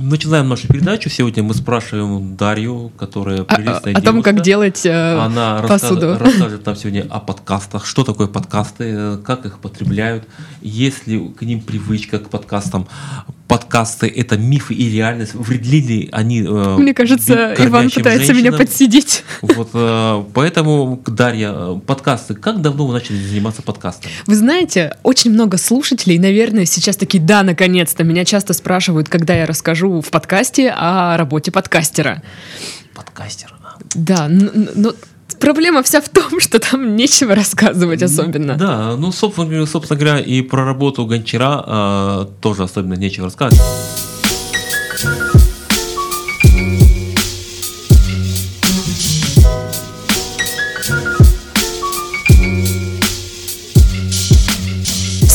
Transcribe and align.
Начинаем 0.00 0.48
нашу 0.48 0.68
передачу. 0.68 1.10
Сегодня 1.10 1.42
мы 1.42 1.54
спрашиваем 1.54 2.36
Дарью, 2.36 2.92
которая 2.96 3.40
А- 3.42 3.44
прелестная 3.44 3.94
О, 3.94 3.98
о 3.98 4.00
том, 4.00 4.14
девушка. 4.16 4.32
как 4.34 4.42
делать 4.44 4.86
э, 4.86 5.18
Она 5.18 5.62
посуду. 5.66 6.10
расскажет, 6.12 6.20
расскажет 6.34 6.66
нам 6.66 6.76
сегодня 6.76 7.06
о 7.10 7.18
подкастах, 7.18 7.84
что 7.84 8.04
такое 8.04 8.28
подкасты, 8.28 8.84
э, 8.84 9.18
как 9.24 9.44
их 9.44 9.58
потребляют, 9.58 10.24
есть 10.62 11.08
ли 11.08 11.28
к 11.30 11.42
ним 11.42 11.60
привычка 11.60 12.20
к 12.20 12.28
подкастам. 12.30 12.86
Подкасты– 13.48 14.06
это 14.16 14.36
мифы 14.36 14.74
и 14.74 14.90
реальность. 14.90 15.32
Вредли 15.34 15.76
ли 15.80 16.08
они 16.12 16.42
э, 16.42 16.76
Мне 16.78 16.92
кажется, 16.92 17.54
Иван 17.58 17.88
пытается 17.90 18.32
меня 18.34 18.50
женщинам? 18.50 18.58
подсидеть. 18.58 19.24
Вот, 19.40 19.70
э, 19.72 20.24
поэтому, 20.34 21.02
Дарья, 21.06 21.74
подкасты. 21.86 22.34
Как 22.34 22.60
давно 22.60 22.86
вы 22.86 22.92
начали 22.92 23.16
заниматься 23.16 23.62
подкастами? 23.62 24.12
Вы 24.26 24.34
знаете, 24.36 24.96
очень 25.02 25.30
много 25.32 25.56
слушателей, 25.56 26.18
наверное, 26.18 26.66
сейчас 26.66 26.96
такие, 26.98 27.22
да, 27.22 27.42
наконец-то. 27.42 28.04
Меня 28.04 28.26
часто 28.26 28.52
спрашивают, 28.52 29.08
когда 29.08 29.34
я 29.34 29.46
расскажу 29.46 30.02
в 30.02 30.10
подкасте 30.10 30.70
о 30.76 31.16
работе 31.16 31.50
подкастера. 31.50 32.22
Подкастер. 32.94 33.54
а. 33.64 33.78
Да, 33.94 34.26
н- 34.26 34.50
н- 34.54 34.70
но 34.74 34.92
проблема 35.38 35.82
вся 35.82 36.00
в 36.00 36.08
том, 36.08 36.40
что 36.40 36.58
там 36.58 36.96
нечего 36.96 37.34
рассказывать 37.34 38.02
особенно. 38.02 38.54
Да, 38.54 38.96
ну, 38.96 39.12
собственно, 39.12 39.66
собственно 39.66 39.98
говоря, 40.00 40.20
и 40.20 40.42
про 40.42 40.64
работу 40.64 41.06
гончара 41.06 41.64
э, 41.66 42.26
тоже 42.40 42.64
особенно 42.64 42.94
нечего 42.94 43.26
рассказывать. 43.26 43.62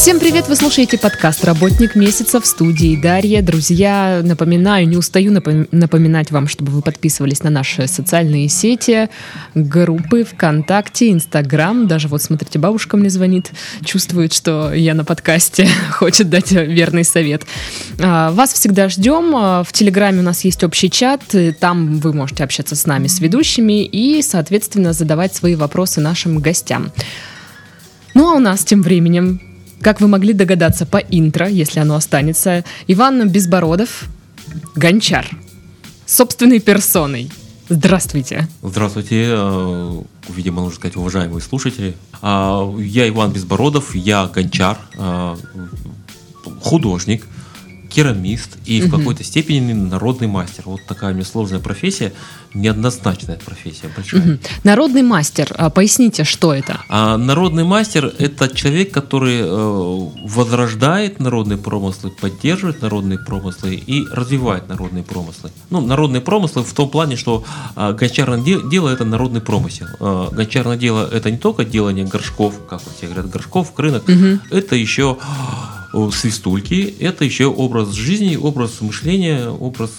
Всем 0.03 0.19
привет! 0.19 0.49
Вы 0.49 0.57
слушаете 0.57 0.97
подкаст 0.97 1.45
«Работник 1.45 1.95
месяца» 1.95 2.41
в 2.41 2.45
студии 2.45 2.97
Дарья. 2.97 3.41
Друзья, 3.41 4.19
напоминаю, 4.21 4.85
не 4.85 4.97
устаю 4.97 5.31
напом- 5.31 5.69
напоминать 5.71 6.29
вам, 6.29 6.49
чтобы 6.49 6.73
вы 6.73 6.81
подписывались 6.81 7.41
на 7.41 7.49
наши 7.49 7.87
социальные 7.87 8.49
сети, 8.49 9.07
группы 9.55 10.25
ВКонтакте, 10.25 11.09
Инстаграм. 11.09 11.87
Даже 11.87 12.09
вот, 12.09 12.21
смотрите, 12.21 12.59
бабушка 12.59 12.97
мне 12.97 13.09
звонит, 13.09 13.51
чувствует, 13.85 14.33
что 14.33 14.73
я 14.73 14.93
на 14.93 15.05
подкасте, 15.05 15.69
хочет 15.91 16.29
дать 16.29 16.51
верный 16.51 17.05
совет. 17.05 17.43
А, 18.01 18.31
Вас 18.31 18.51
всегда 18.51 18.89
ждем. 18.89 19.33
А, 19.33 19.63
В 19.63 19.71
Телеграме 19.71 20.19
у 20.19 20.23
нас 20.23 20.43
есть 20.43 20.65
общий 20.65 20.91
чат. 20.91 21.21
Там 21.61 21.99
вы 21.99 22.11
можете 22.11 22.43
общаться 22.43 22.75
с 22.75 22.85
нами, 22.85 23.07
с 23.07 23.21
ведущими, 23.21 23.85
и, 23.85 24.21
соответственно, 24.21 24.91
задавать 24.91 25.33
свои 25.33 25.55
вопросы 25.55 26.01
нашим 26.01 26.39
гостям. 26.39 26.91
Ну 28.13 28.29
а 28.29 28.35
у 28.35 28.39
нас 28.39 28.65
тем 28.65 28.81
временем, 28.81 29.39
как 29.83 30.01
вы 30.01 30.07
могли 30.07 30.33
догадаться 30.33 30.85
по 30.85 30.97
интро, 30.97 31.47
если 31.47 31.79
оно 31.79 31.95
останется, 31.95 32.63
Иван 32.87 33.29
Безбородов, 33.29 34.05
гончар, 34.75 35.29
собственной 36.05 36.59
персоной. 36.59 37.29
Здравствуйте. 37.69 38.47
Здравствуйте, 38.61 39.25
э, 39.29 40.01
видимо, 40.29 40.61
нужно 40.61 40.75
сказать, 40.77 40.95
уважаемые 40.95 41.41
слушатели. 41.41 41.95
А, 42.21 42.73
Я 42.79 43.07
Иван 43.09 43.31
Безбородов, 43.31 43.93
я 43.95 44.27
гончар, 44.27 44.77
э, 44.97 45.35
художник, 46.61 47.27
керамист 47.93 48.57
и 48.65 48.81
в 48.81 48.87
Мгм. 48.87 48.97
какой-то 48.99 49.23
степени 49.23 49.73
народный 49.73 50.27
мастер. 50.27 50.63
Вот 50.65 50.81
такая 50.87 51.11
у 51.11 51.15
меня 51.15 51.25
сложная 51.25 51.59
профессия, 51.59 52.11
неоднозначная 52.53 53.37
профессия, 53.45 53.89
большая. 53.95 54.21
Мгм. 54.21 54.39
Народный 54.63 55.03
мастер, 55.03 55.47
а, 55.57 55.69
поясните, 55.69 56.23
что 56.23 56.53
это? 56.53 56.79
А 56.89 57.17
народный 57.17 57.63
мастер– 57.63 58.11
это 58.19 58.47
человек, 58.55 58.91
который 58.91 59.39
э, 59.41 60.09
возрождает 60.23 61.19
народные 61.19 61.57
промыслы, 61.57 62.09
поддерживает 62.11 62.81
народные 62.81 63.19
промыслы 63.19 63.75
и 63.75 64.05
развивает 64.11 64.69
народные 64.69 65.03
промыслы. 65.03 65.51
Ну, 65.69 65.81
народные 65.81 66.21
промыслы 66.21 66.63
в 66.63 66.73
том 66.73 66.89
плане, 66.89 67.15
что 67.15 67.43
э, 67.75 67.93
гончарное 67.93 68.39
де- 68.43 68.61
дело– 68.69 68.89
это 68.93 69.05
народный 69.05 69.41
промысел. 69.41 69.87
Э, 69.99 70.29
гончарное 70.31 70.77
дело– 70.77 71.07
это 71.11 71.29
не 71.31 71.37
только 71.37 71.63
делание 71.65 72.05
горшков, 72.05 72.53
как 72.69 72.81
вот 72.85 72.93
все 72.97 73.05
говорят, 73.07 73.29
горшков, 73.29 73.73
крынок, 73.73 74.07
Мгм. 74.07 74.41
это 74.51 74.75
еще 74.75 75.17
свистульки, 76.11 76.95
это 76.99 77.23
еще 77.25 77.45
образ 77.45 77.91
жизни, 77.93 78.35
образ 78.35 78.81
мышления, 78.81 79.49
образ 79.49 79.91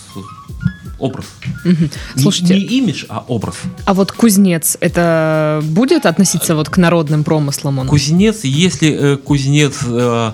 образ. 0.99 1.27
Мгм. 1.65 1.91
Не- 2.17 2.23
Слушайте, 2.23 2.55
не 2.55 2.61
имидж, 2.79 3.05
а 3.09 3.25
образ. 3.27 3.57
а 3.85 3.95
вот 3.95 4.13
кузнец, 4.13 4.77
это 4.81 5.61
будет 5.65 6.07
относиться 6.07 6.55
вот 6.55 6.69
к 6.69 6.77
народным 6.79 7.25
промыслам? 7.25 7.81
Он? 7.81 7.89
Кузнец, 7.89 8.45
если 8.45 8.91
э, 8.93 9.17
кузнец 9.17 9.81
э, 9.85 10.33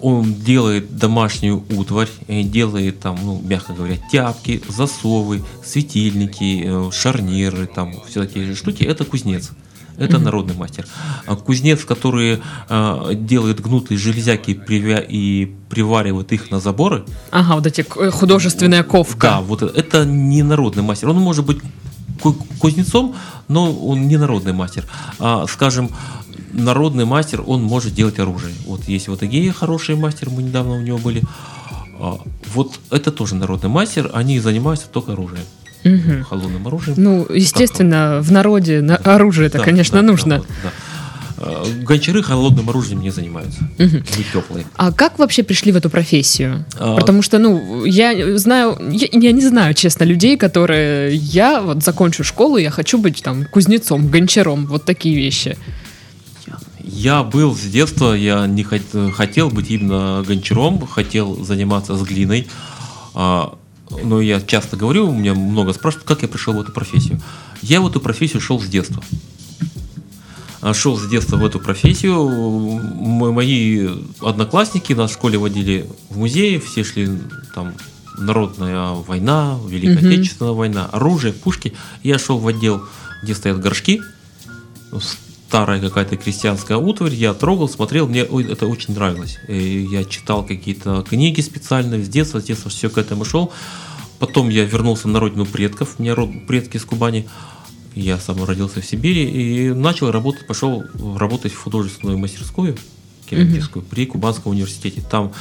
он 0.00 0.34
делает 0.34 0.96
домашнюю 0.98 1.64
утварь, 1.70 2.08
э, 2.28 2.42
делает 2.42 3.00
там, 3.00 3.18
ну, 3.22 3.40
мягко 3.42 3.72
говоря, 3.72 3.96
тяпки, 4.10 4.62
засовы, 4.68 5.42
светильники, 5.64 6.62
э, 6.64 6.90
шарниры, 6.92 7.66
там 7.66 7.94
все 8.08 8.24
такие 8.24 8.54
штуки, 8.54 8.84
это 8.84 9.04
кузнец. 9.04 9.50
Это 9.98 10.18
народный 10.18 10.54
мастер. 10.54 10.86
А 11.26 11.36
кузнец, 11.36 11.84
который 11.84 12.40
э, 12.68 13.10
делает 13.14 13.60
гнутые 13.60 13.98
железяки 13.98 14.50
и 14.50 15.54
приваривает 15.68 16.32
их 16.32 16.50
на 16.50 16.60
заборы, 16.60 17.04
Ага, 17.30 17.54
вот 17.56 17.66
эти 17.66 17.82
к- 17.82 18.10
художественная 18.10 18.82
ковка. 18.82 19.26
да, 19.28 19.40
вот 19.40 19.62
это- 19.62 19.78
это 19.78 20.04
не 20.04 20.42
народный 20.42 20.82
мастер. 20.82 21.08
Он 21.10 21.16
может 21.16 21.44
быть 21.44 21.58
ку- 22.20 22.36
кузнецом, 22.58 23.14
но 23.48 23.72
он 23.72 24.08
не 24.08 24.16
народный 24.16 24.52
мастер. 24.52 24.84
А, 25.18 25.46
скажем, 25.48 25.90
народный 26.52 27.04
мастер, 27.04 27.42
он 27.46 27.62
может 27.62 27.94
делать 27.94 28.18
оружие. 28.18 28.54
Вот 28.66 28.88
есть 28.88 29.08
вот 29.08 29.22
Агея, 29.22 29.52
хороший 29.52 29.96
мастер, 29.96 30.30
мы 30.30 30.42
недавно 30.42 30.72
у 30.74 30.80
него 30.82 30.98
были. 30.98 31.22
А, 32.00 32.18
вот 32.54 32.78
это 32.90 33.10
тоже 33.12 33.34
народный 33.34 33.68
мастер, 33.70 34.10
они 34.14 34.40
занимаются 34.40 34.86
только 34.88 35.12
оружием, 35.12 35.44
Мгм. 35.84 36.24
холодным 36.24 36.66
оружием. 36.66 36.96
Ну, 36.98 37.26
естественно, 37.32 38.20
в 38.22 38.30
народе 38.32 38.80
на- 38.82 38.96
оружие 38.96 39.46
это, 39.48 39.58
Да, 39.58 39.64
конечно, 39.64 39.96
да, 39.96 40.02
да, 40.02 40.06
нужно. 40.12 40.36
вот, 40.38 40.46
да. 40.62 40.70
А, 41.44 41.64
Гончары 41.82 42.22
холодным 42.22 42.68
оружием 42.70 43.00
не 43.00 43.10
занимаются. 43.10 43.58
Мгм. 43.78 44.04
Они 44.14 44.24
теплые. 44.32 44.64
А 44.76 44.92
как 44.92 45.18
вообще 45.18 45.42
пришли 45.42 45.72
в 45.72 45.76
эту 45.76 45.90
профессию? 45.90 46.64
А, 46.78 46.94
Потому 46.96 47.20
что, 47.22 47.38
ну, 47.40 47.84
я 47.84 48.38
знаю, 48.38 48.78
я, 48.92 49.08
я 49.10 49.32
не 49.32 49.40
знаю, 49.44 49.74
честно, 49.74 50.04
людей, 50.04 50.36
которые 50.36 51.16
я 51.16 51.60
вот 51.60 51.82
закончу 51.82 52.22
школу, 52.22 52.58
я 52.58 52.70
хочу 52.70 52.96
быть 52.98 53.22
там 53.24 53.44
кузнецом, 53.46 54.06
гончаром, 54.06 54.66
вот 54.66 54.84
такие 54.84 55.16
вещи. 55.16 55.56
Я 56.84 57.22
был 57.22 57.56
с 57.56 57.60
детства, 57.62 58.12
я 58.12 58.46
не 58.46 58.62
хот- 58.64 59.12
хотел 59.12 59.50
быть 59.50 59.70
именно 59.70 60.22
гончаром, 60.26 60.86
хотел 60.86 61.42
заниматься 61.44 61.96
с 61.96 62.02
глиной. 62.02 62.46
А, 63.14 63.54
Но 64.02 64.20
я 64.20 64.40
часто 64.40 64.76
говорю, 64.76 65.08
у 65.08 65.14
меня 65.14 65.34
много 65.34 65.72
спрашивают, 65.72 66.06
как 66.06 66.22
я 66.22 66.28
пришел 66.28 66.54
в 66.54 66.60
эту 66.60 66.72
профессию. 66.72 67.20
Я 67.60 67.80
в 67.80 67.86
эту 67.86 68.00
профессию 68.00 68.40
шел 68.40 68.60
с 68.60 68.66
детства. 68.66 69.02
А, 70.60 70.74
Шел 70.74 70.96
с 70.96 71.08
детства 71.08 71.36
в 71.36 71.44
эту 71.44 71.58
профессию. 71.58 72.22
Мои 73.32 73.88
одноклассники 74.20 74.92
нас 74.92 75.10
в 75.10 75.14
школе 75.14 75.36
водили 75.38 75.88
в 76.08 76.18
музей, 76.18 76.60
все 76.60 76.84
шли 76.84 77.08
там 77.54 77.74
народная 78.16 78.90
война, 78.92 79.58
Великая 79.66 79.98
Мгм. 79.98 80.08
Отечественная 80.08 80.52
война, 80.52 80.86
оружие, 80.86 81.32
пушки. 81.32 81.72
Я 82.02 82.18
шел 82.18 82.38
в 82.38 82.46
отдел, 82.46 82.84
где 83.22 83.34
стоят 83.34 83.60
горшки, 83.60 84.00
старая 85.52 85.82
какая-то 85.82 86.16
крестьянская 86.16 86.78
утварь, 86.78 87.12
я 87.12 87.34
трогал, 87.34 87.68
смотрел, 87.68 88.08
мне 88.08 88.20
это 88.22 88.66
очень 88.66 88.94
нравилось. 88.94 89.38
И 89.48 89.86
я 89.90 90.02
читал 90.02 90.46
какие-то 90.46 91.04
книги 91.06 91.42
специальные 91.42 92.02
с 92.02 92.08
детства, 92.08 92.40
с 92.40 92.44
детства 92.44 92.70
все 92.70 92.88
к 92.88 92.96
этому 92.96 93.26
шел. 93.26 93.52
Потом 94.18 94.48
я 94.48 94.64
вернулся 94.64 95.08
на 95.08 95.20
родину 95.20 95.44
предков, 95.44 95.96
у 95.98 96.02
меня 96.02 96.14
род, 96.14 96.30
предки 96.46 96.78
из 96.78 96.86
Кубани. 96.86 97.28
Я 97.94 98.16
сам 98.16 98.42
родился 98.42 98.80
в 98.80 98.86
Сибири 98.86 99.24
и 99.24 99.74
начал 99.74 100.10
работать, 100.10 100.46
пошел 100.46 100.84
работать 101.18 101.52
в 101.52 101.58
художественную 101.58 102.16
мастерскую 102.16 102.74
керамическую 103.28 103.84
при 103.84 104.06
Кубанском 104.06 104.52
университете. 104.52 105.02
Там 105.02 105.34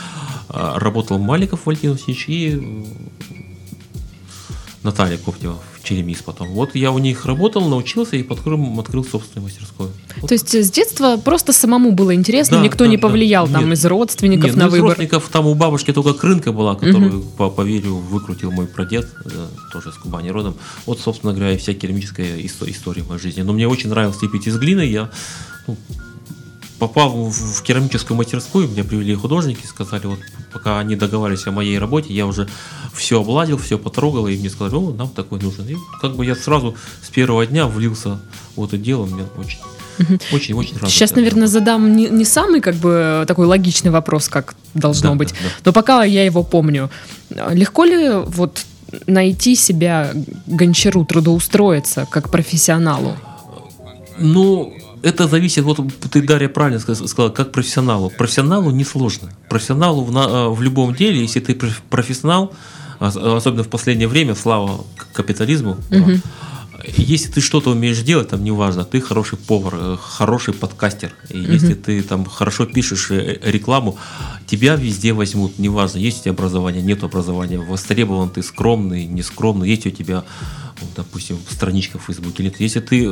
а, 0.49 0.77
работал 0.77 1.19
Маликов 1.19 1.65
Валентин 1.65 1.93
Васильевич 1.93 2.25
и 2.27 2.85
Наталья 4.83 5.17
Коптева 5.17 5.57
Черемис 5.83 6.21
потом. 6.21 6.49
Вот 6.49 6.75
я 6.75 6.91
у 6.91 6.99
них 6.99 7.25
работал, 7.25 7.67
научился 7.67 8.15
и 8.15 8.23
потом 8.23 8.79
открыл 8.79 9.03
собственную 9.03 9.45
мастерскую. 9.49 9.89
Вот. 10.21 10.27
То 10.27 10.33
есть 10.33 10.53
э, 10.53 10.63
с 10.63 10.71
детства 10.71 11.17
просто 11.17 11.53
самому 11.53 11.91
было 11.91 12.13
интересно, 12.13 12.57
Да, 12.57 12.63
никто 12.63 12.85
да, 12.85 12.89
не 12.89 12.97
да. 12.97 13.01
повлиял 13.07 13.47
там 13.47 13.65
Нет. 13.69 13.77
из 13.77 13.85
родственников 13.85 14.47
Нет, 14.47 14.55
на 14.55 14.63
ну, 14.63 14.67
из 14.67 14.71
выбор. 14.73 14.87
родственников 14.89 15.29
там 15.29 15.47
у 15.47 15.55
бабушки 15.55 15.91
только 15.93 16.13
крынка 16.13 16.51
была, 16.51 16.75
которую, 16.75 17.21
по, 17.21 17.49
по 17.49 17.61
верью, 17.61 17.97
выкрутил 17.97 18.51
мой 18.51 18.67
прадед, 18.67 19.09
э, 19.25 19.47
тоже 19.71 19.91
с 19.91 19.95
Кубани 19.95 20.29
родом. 20.29 20.55
Вот, 20.85 20.99
собственно 20.99 21.33
говоря, 21.33 21.53
и 21.53 21.57
вся 21.57 21.73
керамическая 21.73 22.37
исто- 22.37 22.69
история 22.69 23.01
в 23.03 23.09
моей 23.09 23.21
жизни. 23.21 23.41
Но 23.41 23.53
мне 23.53 23.67
очень 23.67 23.89
нравилось 23.89 24.21
лепить 24.21 24.47
из 24.47 24.57
глины. 24.57 24.81
Я 24.81 25.09
ну, 25.67 25.77
попал 26.81 27.11
в, 27.11 27.61
керамическую 27.61 28.17
мастерскую, 28.17 28.67
меня 28.67 28.83
привели 28.83 29.13
художники, 29.13 29.67
сказали, 29.67 30.07
вот 30.07 30.17
пока 30.51 30.79
они 30.79 30.95
договаривались 30.95 31.45
о 31.45 31.51
моей 31.51 31.77
работе, 31.77 32.11
я 32.11 32.25
уже 32.25 32.49
все 32.91 33.21
обладил, 33.21 33.59
все 33.59 33.77
потрогал, 33.77 34.27
и 34.27 34.35
мне 34.35 34.49
сказали, 34.49 34.73
о, 34.73 34.91
нам 34.91 35.09
такой 35.09 35.39
нужен. 35.39 35.67
И 35.67 35.75
как 36.01 36.15
бы 36.15 36.25
я 36.25 36.33
сразу 36.33 36.75
с 37.03 37.09
первого 37.11 37.45
дня 37.45 37.67
влился 37.67 38.19
в 38.55 38.65
это 38.65 38.79
дело, 38.79 39.05
мне 39.05 39.25
очень 39.37 39.59
Очень-очень 40.33 40.77
рад. 40.79 40.89
Сейчас, 40.89 41.13
наверное, 41.13 41.45
задам 41.45 41.95
не, 41.95 42.09
не 42.09 42.25
самый 42.25 42.61
как 42.61 42.73
бы 42.73 43.25
такой 43.27 43.45
логичный 43.45 43.91
вопрос, 43.91 44.27
как 44.27 44.55
должно 44.73 45.11
Да, 45.11 45.15
быть, 45.15 45.29
да, 45.33 45.35
да. 45.43 45.49
но 45.65 45.73
пока 45.73 46.03
я 46.03 46.25
его 46.25 46.41
помню. 46.41 46.89
Легко 47.51 47.85
ли 47.85 48.09
вот 48.09 48.65
найти 49.05 49.55
себя 49.55 50.13
гончару, 50.47 51.05
трудоустроиться 51.05 52.07
как 52.09 52.31
профессионалу? 52.31 53.15
Ну, 54.17 54.73
это 55.03 55.27
зависит, 55.27 55.63
вот 55.63 55.79
ты, 56.11 56.21
Дарья, 56.21 56.49
правильно 56.49 56.79
сказ- 56.79 57.07
сказала, 57.07 57.29
как 57.31 57.51
профессионалу. 57.51 58.11
Профессионалу 58.17 58.71
несложно. 58.71 59.31
Профессионалу 59.49 60.03
в, 60.03 60.11
на- 60.11 60.27
э, 60.29 60.49
в 60.49 60.61
любом 60.61 60.93
деле, 60.95 61.21
если 61.21 61.39
ты 61.39 61.53
проф- 61.53 61.81
профессионал, 61.89 62.53
ос- 62.99 63.17
особенно 63.17 63.63
в 63.63 63.67
последнее 63.69 64.07
время, 64.07 64.35
слава 64.35 64.83
капитализму, 65.13 65.77
Мгм. 65.89 66.21
Если 66.85 67.31
ты 67.31 67.41
что-то 67.41 67.71
умеешь 67.71 68.01
делать, 68.01 68.29
там 68.29 68.43
неважно, 68.43 68.83
ты 68.83 69.01
хороший 69.01 69.37
повар, 69.37 69.75
э, 69.75 69.97
хороший 70.01 70.53
подкастер, 70.53 71.13
и 71.29 71.37
если 71.37 71.73
ты 71.73 72.01
там 72.03 72.25
хорошо 72.25 72.65
пишешь 72.65 73.11
э, 73.11 73.39
э, 73.41 73.51
рекламу, 73.51 73.97
тебя 74.47 74.75
везде 74.75 75.13
возьмут, 75.13 75.59
неважно, 75.59 75.99
есть 75.99 76.19
у 76.19 76.23
тебя 76.23 76.31
образование, 76.31 76.81
нет 76.81 77.03
образования, 77.03 77.59
востребован 77.59 78.29
ты 78.29 78.41
скромный, 78.43 79.05
нескромный, 79.05 79.69
есть 79.69 79.85
у 79.85 79.89
тебя, 79.89 80.23
допустим, 80.95 81.37
страничка 81.49 81.99
в 81.99 82.03
Фейсбуке, 82.03 82.43
нет. 82.43 82.59
Если 82.59 82.79
ты 82.79 83.07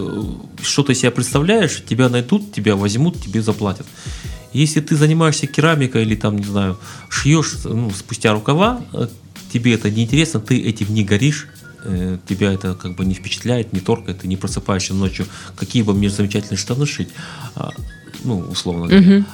что-то 0.61 0.93
себя 0.93 1.11
представляешь, 1.11 1.83
тебя 1.87 2.09
найдут, 2.09 2.51
тебя 2.53 2.75
возьмут, 2.75 3.21
тебе 3.21 3.41
заплатят. 3.41 3.85
Если 4.53 4.79
ты 4.79 4.95
занимаешься 4.95 5.47
керамикой 5.47 6.01
или 6.01 6.15
там, 6.15 6.37
не 6.37 6.45
знаю, 6.45 6.79
шьешь 7.09 7.53
ну, 7.65 7.91
спустя 7.91 8.33
рукава, 8.33 8.81
тебе 9.53 9.73
это 9.73 9.91
неинтересно, 9.91 10.39
ты 10.39 10.59
этим 10.59 10.93
не 10.93 11.03
горишь, 11.03 11.47
э, 11.83 12.17
тебя 12.27 12.53
это 12.53 12.75
как 12.75 12.95
бы 12.95 13.05
не 13.05 13.13
впечатляет, 13.13 13.73
не 13.73 13.79
торкает, 13.79 14.19
ты 14.19 14.27
не 14.27 14.37
просыпаешься 14.37 14.93
ночью, 14.93 15.25
какие 15.55 15.83
бы 15.83 15.93
мне 15.93 16.09
замечательные 16.09 16.57
штаны 16.57 16.85
шить, 16.85 17.09
а, 17.55 17.71
ну, 18.23 18.39
условно 18.39 18.87
говоря. 18.87 19.25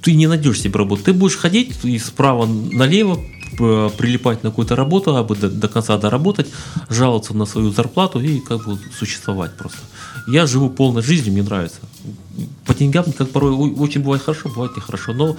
Ты 0.00 0.14
не 0.14 0.28
найдешь 0.28 0.60
себе 0.60 0.78
работу. 0.78 1.02
Ты 1.02 1.12
будешь 1.12 1.36
ходить 1.36 1.84
и 1.84 1.98
справа 1.98 2.46
налево, 2.46 3.20
прилипать 3.56 4.42
на 4.44 4.50
какую-то 4.50 4.76
работу, 4.76 5.16
а 5.16 5.24
бы 5.24 5.34
до, 5.34 5.48
до 5.48 5.68
конца 5.68 5.98
доработать, 5.98 6.48
жаловаться 6.88 7.34
на 7.34 7.46
свою 7.46 7.72
зарплату 7.72 8.20
и 8.20 8.38
как 8.40 8.64
бы 8.64 8.78
существовать 8.96 9.56
просто. 9.56 9.78
Я 10.26 10.46
живу 10.46 10.70
полной 10.70 11.02
жизнью, 11.02 11.32
мне 11.32 11.42
нравится. 11.42 11.80
По 12.66 12.74
деньгам, 12.74 13.06
как 13.12 13.30
порой, 13.30 13.52
очень 13.52 14.02
бывает 14.02 14.22
хорошо, 14.22 14.48
бывает 14.48 14.76
нехорошо, 14.76 15.12
но 15.12 15.36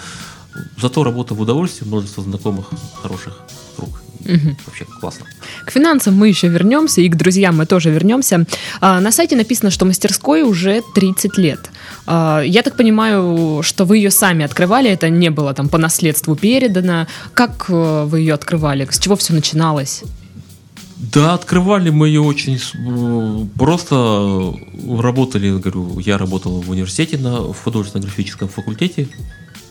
зато 0.82 1.04
работа 1.04 1.34
в 1.34 1.42
удовольствие, 1.42 1.88
множество 1.88 2.24
знакомых, 2.24 2.70
хороших 3.02 3.40
круг. 3.76 4.02
И 4.30 4.56
Вообще 4.66 4.86
классно. 5.00 5.26
К 5.66 5.72
финансам 5.72 6.16
мы 6.16 6.28
еще 6.28 6.48
вернемся, 6.48 7.02
и 7.02 7.10
к 7.10 7.16
друзьям 7.16 7.58
мы 7.58 7.66
тоже 7.66 7.90
вернемся. 7.90 8.46
А, 8.82 9.00
на 9.00 9.12
сайте 9.12 9.36
написано, 9.36 9.72
что 9.72 9.86
мастерской 9.86 10.44
уже 10.44 10.84
30 10.96 11.38
лет. 11.38 11.70
А, 12.06 12.42
я 12.42 12.62
так 12.62 12.76
понимаю, 12.76 13.62
что 13.64 13.86
вы 13.86 13.98
ее 13.98 14.12
сами 14.12 14.46
открывали, 14.46 14.90
это 14.90 15.10
не 15.10 15.30
было 15.30 15.54
там 15.54 15.70
по 15.70 15.78
наследству 15.78 16.36
передано. 16.36 17.08
Как 17.34 17.66
э, 17.70 18.06
вы 18.06 18.20
ее 18.20 18.34
открывали? 18.34 18.88
С 18.90 19.00
чего 19.00 19.16
все 19.16 19.34
начиналось? 19.34 20.04
Да, 21.00 21.34
открывали 21.34 21.90
мы 21.92 22.08
ее 22.08 22.22
очень 22.22 22.58
э, 22.58 23.46
просто 23.58 23.96
э, 23.96 25.02
работали, 25.02 25.58
говорю, 25.58 26.00
я 26.00 26.18
работал 26.18 26.62
в 26.62 26.70
университете 26.70 27.18
на 27.18 27.54
в 27.54 27.64
художественно-графическом 27.64 28.50
факультете, 28.50 29.08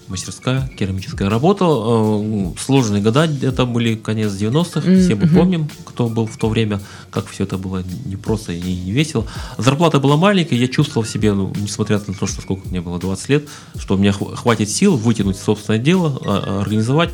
мастерская, 0.09 0.69
керамическая 0.79 1.29
работа. 1.29 1.65
э, 1.69 2.53
Сложные 2.59 3.03
года, 3.03 3.25
это 3.43 3.67
были 3.67 3.95
конец 3.95 4.33
90-х, 4.33 4.81
все 4.81 5.15
мы 5.15 5.27
помним, 5.29 5.69
кто 5.85 6.09
был 6.09 6.27
в 6.27 6.37
то 6.37 6.49
время, 6.49 6.81
как 7.11 7.27
все 7.29 7.45
это 7.45 7.59
было 7.59 7.83
непросто 8.07 8.53
и 8.53 8.61
не 8.61 8.91
весело. 8.93 9.27
Зарплата 9.59 10.01
была 10.01 10.17
маленькая, 10.17 10.57
я 10.57 10.69
чувствовал 10.69 11.07
в 11.07 11.11
себе, 11.11 11.33
ну, 11.35 11.53
несмотря 11.61 11.99
на 12.07 12.15
то, 12.15 12.27
что 12.27 12.41
сколько 12.43 12.69
мне 12.69 12.81
было, 12.81 12.99
20 12.99 13.29
лет, 13.29 13.49
что 13.77 13.95
у 13.95 13.99
меня 13.99 14.11
хва- 14.11 14.35
хватит 14.35 14.71
сил 14.71 14.97
вытянуть 14.97 15.39
собственное 15.39 15.79
дело, 15.79 16.19
а- 16.25 16.45
а, 16.47 16.61
организовать. 16.63 17.11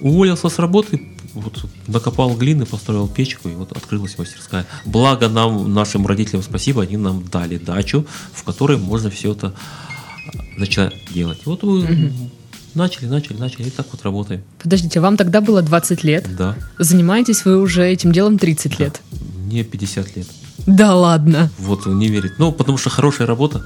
Уволился 0.00 0.48
с 0.48 0.58
работы, 0.58 1.00
вот, 1.34 1.64
накопал 1.86 2.34
глины, 2.36 2.66
построил 2.66 3.08
печку, 3.08 3.48
и 3.48 3.54
вот 3.54 3.72
открылась 3.72 4.18
мастерская. 4.18 4.66
Благо 4.84 5.28
нам, 5.28 5.72
нашим 5.72 6.06
родителям 6.06 6.42
спасибо, 6.42 6.82
они 6.82 6.96
нам 6.96 7.24
дали 7.30 7.56
дачу, 7.58 8.04
в 8.32 8.42
которой 8.42 8.76
можно 8.76 9.08
все 9.10 9.32
это 9.32 9.54
а, 10.38 10.42
начать 10.58 10.94
делать. 11.12 11.38
Вот 11.44 11.62
мы 11.62 12.12
начали, 12.74 13.06
начали, 13.06 13.36
начали, 13.36 13.68
и 13.68 13.70
так 13.70 13.86
вот 13.92 14.02
работаем. 14.02 14.42
Подождите, 14.62 15.00
вам 15.00 15.16
тогда 15.16 15.40
было 15.40 15.62
20 15.62 16.04
лет, 16.04 16.26
Да, 16.36 16.56
занимаетесь 16.78 17.44
вы 17.44 17.60
уже 17.60 17.86
этим 17.86 18.12
делом 18.12 18.38
30 18.38 18.78
лет. 18.78 19.00
мне 19.46 19.64
50 19.64 20.16
лет. 20.16 20.26
Да 20.66 20.94
ладно. 20.94 21.50
Вот 21.58 21.86
не 21.86 22.08
верит. 22.08 22.34
Ну, 22.38 22.52
потому 22.52 22.78
что 22.78 22.90
хорошая 22.90 23.26
работа, 23.26 23.64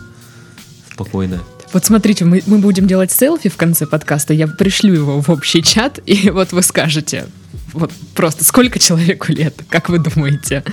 спокойная. 0.93 1.41
Вот 1.73 1.85
смотрите, 1.85 2.25
мы, 2.25 2.43
мы 2.47 2.59
будем 2.59 2.87
делать 2.87 3.13
селфи 3.13 3.51
в 3.51 3.57
конце 3.57 3.87
подкаста, 3.87 4.33
я 4.33 4.47
пришлю 4.49 4.95
его 4.95 5.21
в 5.21 5.29
общий 5.29 5.63
чат, 5.63 6.01
и 6.07 6.31
вот 6.31 6.53
вы 6.53 6.63
скажете, 6.63 7.27
вот 7.75 7.93
просто 8.15 8.45
сколько 8.45 8.79
человеку 8.79 9.31
лет, 9.33 9.55
как 9.69 9.91
вы 9.91 9.99
думаете? 9.99 10.65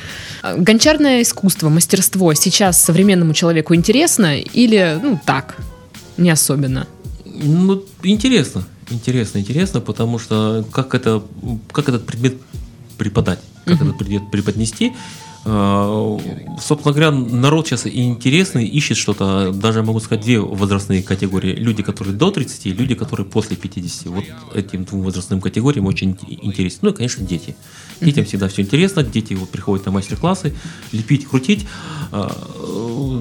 А, 0.41 0.55
Гончарное 0.55 1.21
искусство, 1.21 1.67
мастерство 1.69 2.33
сейчас 2.33 2.81
современному 2.83 3.33
человеку 3.33 3.75
интересно 3.75 4.39
или, 4.39 4.97
ну, 5.01 5.19
так, 5.25 5.57
не 6.17 6.29
особенно? 6.29 6.87
Ну, 7.25 7.83
интересно, 8.03 8.63
интересно, 8.89 9.39
интересно, 9.39 9.81
потому 9.81 10.19
что 10.19 10.65
как 10.71 10.93
это, 10.95 11.21
как 11.71 11.89
этот 11.89 12.05
предмет 12.05 12.35
преподать, 12.97 13.39
как 13.65 13.75
Мгм. 13.81 13.87
этот 13.89 13.97
предмет 13.99 14.31
преподнести. 14.31 14.93
Э, 15.45 16.17
Собственно 16.59 16.93
говоря, 16.93 17.11
народ 17.11 17.67
сейчас 17.67 17.85
и 17.85 18.03
интересный, 18.03 18.65
ищет 18.65 18.97
что-то, 18.97 19.51
даже 19.51 19.83
могу 19.83 19.99
сказать, 19.99 20.23
две 20.23 20.39
возрастные 20.39 21.03
категории. 21.03 21.53
Люди, 21.53 21.83
которые 21.83 22.15
до 22.15 22.31
30, 22.31 22.67
и 22.67 22.71
люди, 22.71 22.95
которые 22.95 23.27
после 23.27 23.55
50. 23.57 24.05
Вот 24.07 24.23
этим 24.53 24.85
двум 24.85 25.01
возрастным 25.03 25.41
категориям 25.41 25.85
очень 25.85 26.11
ин- 26.11 26.39
интересно. 26.41 26.79
Ну 26.87 26.89
и, 26.91 26.93
конечно, 26.97 27.25
дети. 27.25 27.55
Детям 28.01 28.25
всегда 28.25 28.47
все 28.47 28.61
интересно, 28.61 29.03
дети 29.03 29.33
вот 29.33 29.49
приходят 29.49 29.85
на 29.85 29.91
мастер-классы, 29.91 30.53
лепить, 30.91 31.27
крутить. 31.27 31.65
Э, 32.11 32.29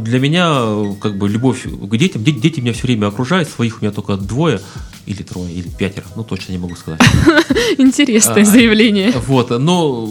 Для 0.03 0.19
меня 0.21 0.95
как 1.01 1.17
бы 1.19 1.29
любовь 1.29 1.65
к 1.65 1.97
детям, 1.97 2.23
Де- 2.25 2.33
дети 2.33 2.61
меня 2.61 2.73
все 2.73 2.83
время 2.87 3.07
окружают, 3.09 3.49
своих 3.49 3.79
у 3.81 3.85
меня 3.85 3.93
только 3.93 4.17
двое 4.17 4.61
или 5.07 5.23
трое, 5.23 5.53
или 5.53 5.69
пятеро, 5.69 6.07
ну 6.17 6.25
точно 6.25 6.53
не 6.53 6.59
могу 6.59 6.77
сказать. 6.77 7.01
Интересное 7.79 8.43
А, 8.43 8.45
заявление. 8.45 9.13
Вот, 9.27 9.51
но 9.51 10.07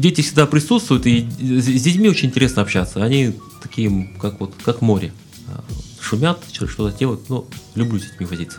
дети 0.00 0.20
всегда 0.20 0.46
присутствуют, 0.46 1.06
и 1.06 1.26
с 1.40 1.82
детьми 1.82 2.08
очень 2.08 2.28
интересно 2.28 2.62
общаться. 2.62 3.02
Они 3.02 3.32
такие, 3.62 4.10
как 4.20 4.40
вот, 4.40 4.52
как 4.64 4.80
море. 4.82 5.12
А, 5.48 5.62
Шумят, 6.00 6.38
что- 6.52 6.68
что-то 6.68 6.96
делают, 6.96 7.28
но 7.28 7.46
люблю 7.74 7.98
с 7.98 8.02
детьми 8.04 8.26
возиться. 8.26 8.58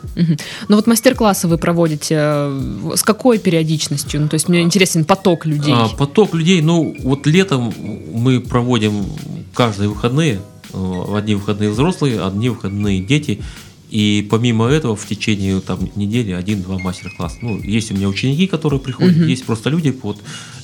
Ну 0.67 0.75
вот 0.75 0.85
мастер-классы 0.87 1.47
вы 1.47 1.57
проводите 1.57 2.15
э, 2.19 2.91
с 2.95 3.03
какой 3.03 3.37
периодичностью? 3.39 4.19
Ну, 4.21 4.27
то 4.27 4.33
есть 4.33 4.49
мне 4.49 4.61
интересен 4.61 5.05
поток 5.05 5.45
людей. 5.45 5.73
А, 5.73 5.87
поток 5.87 6.33
людей, 6.33 6.61
ну, 6.61 6.93
вот 7.03 7.25
летом 7.25 7.73
мы 8.13 8.41
проводим 8.41 9.05
каждые 9.53 9.87
выходные. 9.89 10.41
Э, 10.73 11.03
Одни 11.15 11.35
выходные 11.35 11.69
взрослые, 11.69 12.21
одни 12.21 12.49
выходные 12.49 12.99
дети. 13.01 13.41
И 13.89 14.27
помимо 14.29 14.67
этого 14.67 14.95
в 14.95 15.05
течение 15.07 15.59
там, 15.61 15.89
недели 15.95 16.31
один-два 16.31 16.77
мастер-класса. 16.77 17.37
Ну, 17.41 17.61
есть 17.61 17.91
у 17.91 17.95
меня 17.95 18.09
ученики, 18.09 18.45
которые 18.47 18.79
приходят, 18.79 19.15
Мгм. 19.15 19.27
есть 19.27 19.45
просто 19.45 19.69
люди. 19.69 19.97
Вот 20.03 20.17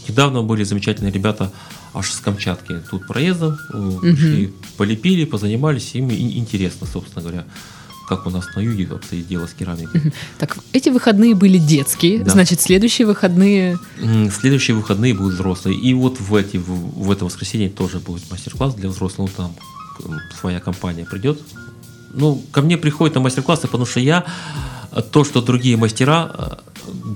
недавно 0.10 0.42
были 0.42 0.64
замечательные 0.64 1.12
ребята 1.14 1.52
аж 1.94 2.12
с 2.12 2.20
Камчатки. 2.20 2.74
Тут 2.92 3.08
проездом 3.08 3.58
пришли, 4.02 4.54
полепили, 4.78 5.24
позанимались. 5.26 5.92
Им 5.96 6.12
интересно, 6.12 6.86
собственно 6.86 7.22
говоря, 7.22 7.46
как 8.10 8.28
у 8.28 8.30
нас 8.30 8.46
на 8.58 8.60
юге 8.60 8.88
обстоит 8.92 9.26
дело 9.30 9.48
с 9.48 9.54
керамикой. 9.54 10.12
Так, 10.38 10.58
эти 10.74 10.90
выходные 10.90 11.34
были 11.36 11.58
детские, 11.58 12.20
Да. 12.20 12.32
значит, 12.32 12.60
следующие 12.60 13.08
выходные... 13.08 13.80
Следующие 14.42 14.76
выходные 14.76 15.14
будут 15.14 15.36
взрослые. 15.36 15.80
И 15.80 15.94
вот 15.94 16.20
в, 16.20 16.36
эти, 16.36 16.58
в, 16.58 16.68
в 17.06 17.10
это 17.10 17.24
воскресенье 17.24 17.70
тоже 17.70 18.00
будет 18.00 18.30
мастер-класс 18.30 18.76
для 18.76 18.90
взрослых. 18.90 19.32
Ну, 19.38 19.46
там 19.46 19.56
своя 20.38 20.60
компания 20.60 21.06
придет. 21.06 21.40
Ну, 22.14 22.42
ко 22.52 22.62
мне 22.62 22.78
приходят 22.78 23.16
на 23.16 23.22
мастер-классы, 23.22 23.64
потому 23.64 23.86
что 23.86 24.00
я 24.00 24.26
э, 24.92 25.02
то, 25.02 25.24
что 25.24 25.42
другие 25.42 25.78
мастера 25.78 26.32
э, 26.34 26.50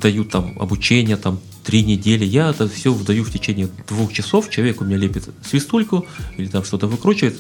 дают 0.02 0.30
там 0.30 0.58
обучение, 0.60 1.18
там 1.18 1.40
три 1.64 1.84
недели, 1.84 2.26
я 2.26 2.50
это 2.50 2.68
все 2.68 2.94
даю 2.94 3.24
в 3.24 3.32
течение 3.32 3.70
двух 3.88 4.14
часов. 4.14 4.50
Человек 4.50 4.82
у 4.82 4.86
меня 4.86 4.98
лепит 4.98 5.30
свистульку 5.46 6.06
или 6.38 6.48
там 6.48 6.64
что-то 6.64 6.88
выкручивает. 6.88 7.40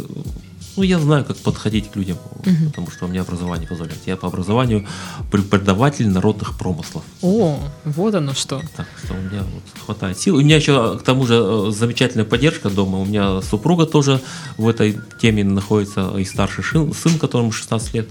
Ну, 0.77 0.83
я 0.83 0.99
знаю, 0.99 1.25
как 1.25 1.37
подходить 1.37 1.89
к 1.91 1.95
людям, 1.95 2.17
Мгм. 2.45 2.67
потому 2.67 2.91
что 2.91 3.05
у 3.05 3.07
меня 3.07 3.21
образование 3.21 3.67
позволяет. 3.67 3.99
Я 4.05 4.15
по 4.15 4.27
образованию 4.27 4.85
преподаватель 5.31 6.07
народных 6.07 6.55
промыслов. 6.57 7.03
О, 7.23 7.59
вот 7.83 8.13
оно 8.15 8.33
что. 8.33 8.61
Так 8.75 8.87
что 9.03 9.13
у 9.15 9.17
меня 9.17 9.41
вот 9.41 9.63
хватает 9.85 10.19
сил. 10.19 10.35
У 10.35 10.41
меня 10.41 10.57
еще, 10.57 10.97
к 10.99 11.03
тому 11.03 11.25
же, 11.25 11.33
э, 11.35 11.71
замечательная 11.71 12.25
поддержка 12.25 12.69
дома. 12.69 12.99
У 12.99 13.05
меня 13.05 13.41
супруга 13.41 13.87
тоже 13.87 14.21
в 14.57 14.67
этой 14.67 14.99
теме 15.19 15.43
находится, 15.43 16.15
и 16.17 16.23
старший 16.25 16.63
сын, 16.63 16.93
сын 16.93 17.17
которому 17.17 17.51
16 17.51 17.93
лет, 17.95 18.07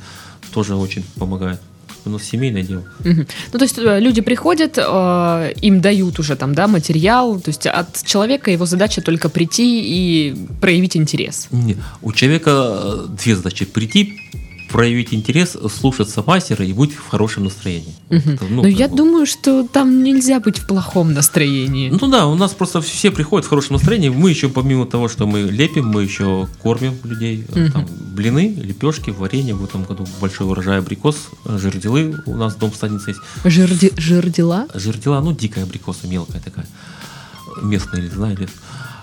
тоже 0.52 0.74
очень 0.74 1.04
помогает. 1.18 1.60
У 2.06 2.10
нас 2.10 2.24
семейное 2.24 2.62
дело. 2.62 2.84
Ну, 3.04 3.58
то 3.58 3.64
есть 3.64 3.78
э, 3.78 4.00
люди 4.00 4.20
приходят, 4.20 4.78
э, 4.78 5.52
им 5.62 5.80
дают 5.80 6.18
уже 6.18 6.36
там, 6.36 6.54
да, 6.54 6.66
материал, 6.66 7.40
то 7.40 7.50
есть 7.50 7.66
от 7.66 8.04
человека 8.04 8.50
его 8.50 8.66
задача 8.66 9.00
только 9.02 9.28
прийти 9.28 9.82
и 9.84 10.36
проявить 10.60 10.96
интерес. 10.96 11.48
Не, 11.50 11.76
у 12.02 12.12
человека 12.12 12.50
э, 12.50 13.06
две 13.22 13.36
задачи. 13.36 13.64
Прийти, 13.64 14.20
проявить 14.68 15.14
интерес, 15.14 15.56
слушаться 15.74 16.22
мастера 16.26 16.64
и 16.64 16.72
быть 16.72 16.92
в 16.94 17.08
хорошем 17.08 17.44
настроении. 17.44 17.94
Мгм. 18.10 18.30
это, 18.34 18.44
Но 18.46 18.62
как 18.62 18.72
я 18.72 18.88
бы- 18.88 18.96
думаю, 18.96 19.26
что 19.26 19.66
там 19.66 20.02
нельзя 20.02 20.40
быть 20.40 20.58
в 20.58 20.66
плохом 20.66 21.12
настроении. 21.12 21.90
Ну 21.90 22.08
да, 22.08 22.26
у 22.26 22.34
нас 22.34 22.52
просто 22.52 22.80
все 22.80 23.10
приходят 23.10 23.46
в 23.46 23.48
хорошем 23.48 23.74
настроении. 23.76 24.08
Мы 24.08 24.30
еще, 24.30 24.48
помимо 24.48 24.86
того, 24.86 25.08
что 25.08 25.26
мы 25.26 25.40
лепим, 25.42 25.86
мы 25.88 26.02
еще 26.02 26.48
кормим 26.62 26.94
людей. 27.04 27.44
Мгм. 27.54 27.72
Там 27.72 27.86
блины, 28.14 28.54
лепешки, 28.56 29.10
варенье. 29.10 29.54
В 29.54 29.64
этом 29.64 29.84
году 29.84 30.06
большой 30.20 30.46
урожай 30.48 30.78
абрикос, 30.78 31.16
э, 31.44 31.58
жердилы. 31.58 32.16
У 32.26 32.36
нас 32.36 32.54
дом 32.56 32.72
станицы 32.72 33.10
есть. 33.10 33.20
Жирди- 33.44 33.92
жирдела? 34.00 34.66
Жердила, 34.74 35.20
ну, 35.20 35.32
дикая 35.32 35.64
абрикоса, 35.64 36.06
мелкая 36.08 36.40
такая. 36.40 36.66
Местная, 37.62 38.00
или 38.02 38.08
знаете. 38.08 38.48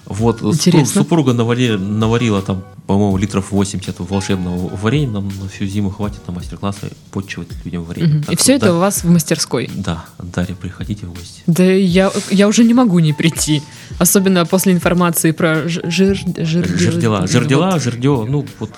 Вот, 0.05 0.41
Интересно. 0.41 1.01
супруга 1.01 1.33
наварила, 1.33 1.77
наварила 1.77 2.41
там, 2.41 2.63
по-моему, 2.87 3.15
литров 3.17 3.51
80 3.51 3.99
волшебного 3.99 4.75
варенья. 4.75 5.09
Нам 5.09 5.27
на 5.41 5.47
всю 5.47 5.65
зиму 5.65 5.89
хватит 5.91 6.27
на 6.27 6.33
мастер-классы 6.33 6.91
почивать 7.11 7.47
людям 7.63 7.83
варенье. 7.83 8.21
Так 8.23 8.33
И 8.33 8.35
все 8.35 8.43
что 8.43 8.53
это 8.53 8.65
да, 8.67 8.75
у 8.75 8.79
вас 8.79 9.03
в 9.03 9.09
мастерской. 9.09 9.69
Да, 9.73 10.05
Дарья, 10.19 10.55
приходите 10.55 11.05
в 11.05 11.13
гости. 11.13 11.41
Да 11.47 11.63
я, 11.63 12.11
я 12.31 12.47
уже 12.47 12.63
не 12.65 12.73
могу 12.73 12.99
не 12.99 13.13
прийти. 13.13 13.61
Особенно 13.97 14.45
после 14.45 14.73
информации 14.73 15.31
про 15.31 15.67
ж- 15.69 15.81
жир, 15.85 16.19
жир, 16.37 16.67
Жердила, 16.77 17.25
жердила, 17.27 17.71
вот. 17.71 17.81
жердё, 17.83 18.25
ну, 18.27 18.45
вот 18.59 18.71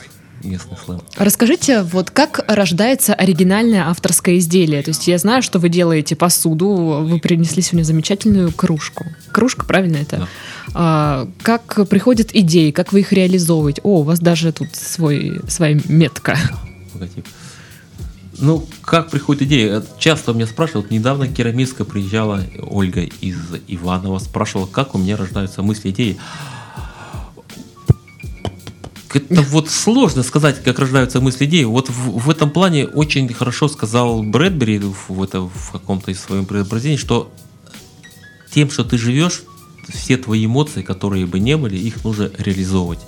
местный 0.46 0.78
сленг. 0.84 1.04
Расскажите, 1.18 1.82
вот 1.82 2.12
как 2.12 2.44
рождается 2.48 3.14
оригинальное 3.14 3.88
авторское 3.88 4.38
изделие? 4.38 4.82
То 4.84 4.92
есть 4.92 5.08
я 5.08 5.18
знаю, 5.18 5.42
что 5.42 5.60
вы 5.60 5.70
делаете 5.70 6.16
посуду, 6.16 6.68
вы 7.08 7.20
принесли 7.20 7.62
сегодня 7.62 7.84
замечательную 7.84 8.52
кружку. 8.52 9.06
Кружка, 9.32 9.66
правильно 9.66 9.98
это? 9.98 10.18
Да. 10.18 10.28
А, 10.74 11.28
как 11.42 11.88
приходят 11.90 12.30
идеи, 12.34 12.72
как 12.72 12.94
вы 12.94 13.02
их 13.02 13.12
реализовываете? 13.12 13.82
О, 13.84 14.00
у 14.00 14.04
вас 14.04 14.20
даже 14.20 14.52
тут 14.52 14.76
свой, 14.76 15.40
своя 15.48 15.80
метка. 15.88 16.38
логотип. 16.94 17.26
Ну, 18.38 18.68
как 18.82 19.12
приходит 19.12 19.44
идея? 19.44 19.78
Это 19.78 19.88
Часто 19.98 20.34
меня 20.34 20.46
спрашивают. 20.46 20.92
Недавно 20.92 21.28
керамистка 21.28 21.86
приезжала, 21.86 22.44
Ольга 22.62 23.02
из 23.02 23.38
Иванова, 23.68 24.20
спрашивала, 24.20 24.66
как 24.66 24.94
у 24.96 24.98
меня 24.98 25.16
рождаются 25.16 25.62
мысли, 25.62 25.92
идеи. 25.92 26.18
Это 29.14 29.42
вот 29.44 29.70
сложно 29.70 30.24
сказать, 30.24 30.64
как 30.64 30.80
рождаются 30.80 31.22
мысли, 31.22 31.46
идеи. 31.46 31.64
Вот 31.64 31.90
в, 31.90 32.20
в 32.20 32.30
этом 32.30 32.50
плане 32.50 32.86
очень 32.86 33.32
хорошо 33.34 33.68
сказал 33.68 34.24
Брэдбери 34.24 34.80
в, 34.80 35.24
это, 35.24 35.42
в 35.42 35.72
каком-то 35.72 36.12
из 36.12 36.20
своем 36.20 36.46
произведении, 36.46 36.98
что 36.98 37.32
тем, 38.52 38.70
что 38.70 38.84
ты 38.84 38.98
живешь, 38.98 39.44
все 39.90 40.18
твои 40.18 40.46
эмоции, 40.46 40.82
которые 40.82 41.26
бы 41.26 41.40
не 41.40 41.58
были, 41.58 41.78
их 41.78 42.04
нужно 42.04 42.32
реализовывать. 42.38 43.00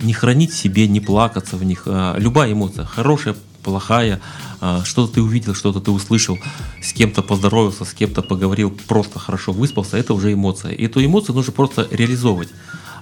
Не 0.00 0.12
хранить 0.12 0.52
себе, 0.52 0.88
не 0.88 1.00
плакаться 1.00 1.56
в 1.56 1.64
них. 1.64 1.82
А, 1.86 2.16
Любая 2.18 2.52
эмоция, 2.52 2.84
хорошая, 2.84 3.36
плохая, 3.62 4.20
а, 4.60 4.84
что-то 4.84 5.14
ты 5.14 5.22
увидел, 5.22 5.54
что-то 5.54 5.80
ты 5.80 5.90
услышал, 5.90 6.38
с 6.82 6.92
кем-то 6.92 7.22
поздоровался, 7.22 7.84
с 7.84 7.92
кем-то 7.92 8.22
поговорил, 8.22 8.70
просто 8.86 9.18
хорошо 9.18 9.52
выспался, 9.52 9.96
это 9.96 10.14
уже 10.14 10.32
эмоция. 10.32 10.72
И 10.72 10.86
эту 10.86 11.04
эмоцию 11.04 11.34
нужно 11.34 11.52
просто 11.52 11.86
реализовывать. 11.90 12.48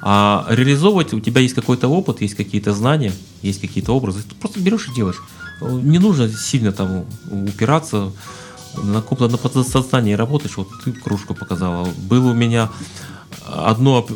А 0.07 0.45
реализовывать 0.51 1.15
у 1.15 1.21
тебя 1.21 1.41
есть 1.41 1.55
какой-то 1.55 1.89
опыт, 1.89 2.21
есть 2.21 2.35
какие-то 2.35 2.75
знания, 2.75 3.13
есть 3.41 3.61
какие-то 3.63 3.93
образы. 3.93 4.23
Ты 4.23 4.35
просто 4.35 4.61
берешь 4.61 4.87
и 4.89 4.95
делаешь. 4.95 5.23
Не 5.63 5.99
нужно 5.99 6.29
сильно 6.29 6.73
там 6.73 7.07
упираться 7.31 8.13
на 8.83 9.01
каком-то 9.01 9.29
на 9.29 9.39
подсознании 9.39 10.13
работаешь, 10.13 10.59
вот 10.59 10.69
ты 10.85 10.93
кружку 10.93 11.35
показала. 11.35 11.89
Было 11.97 12.33
у 12.33 12.35
меня 12.35 12.71
одно 13.47 14.07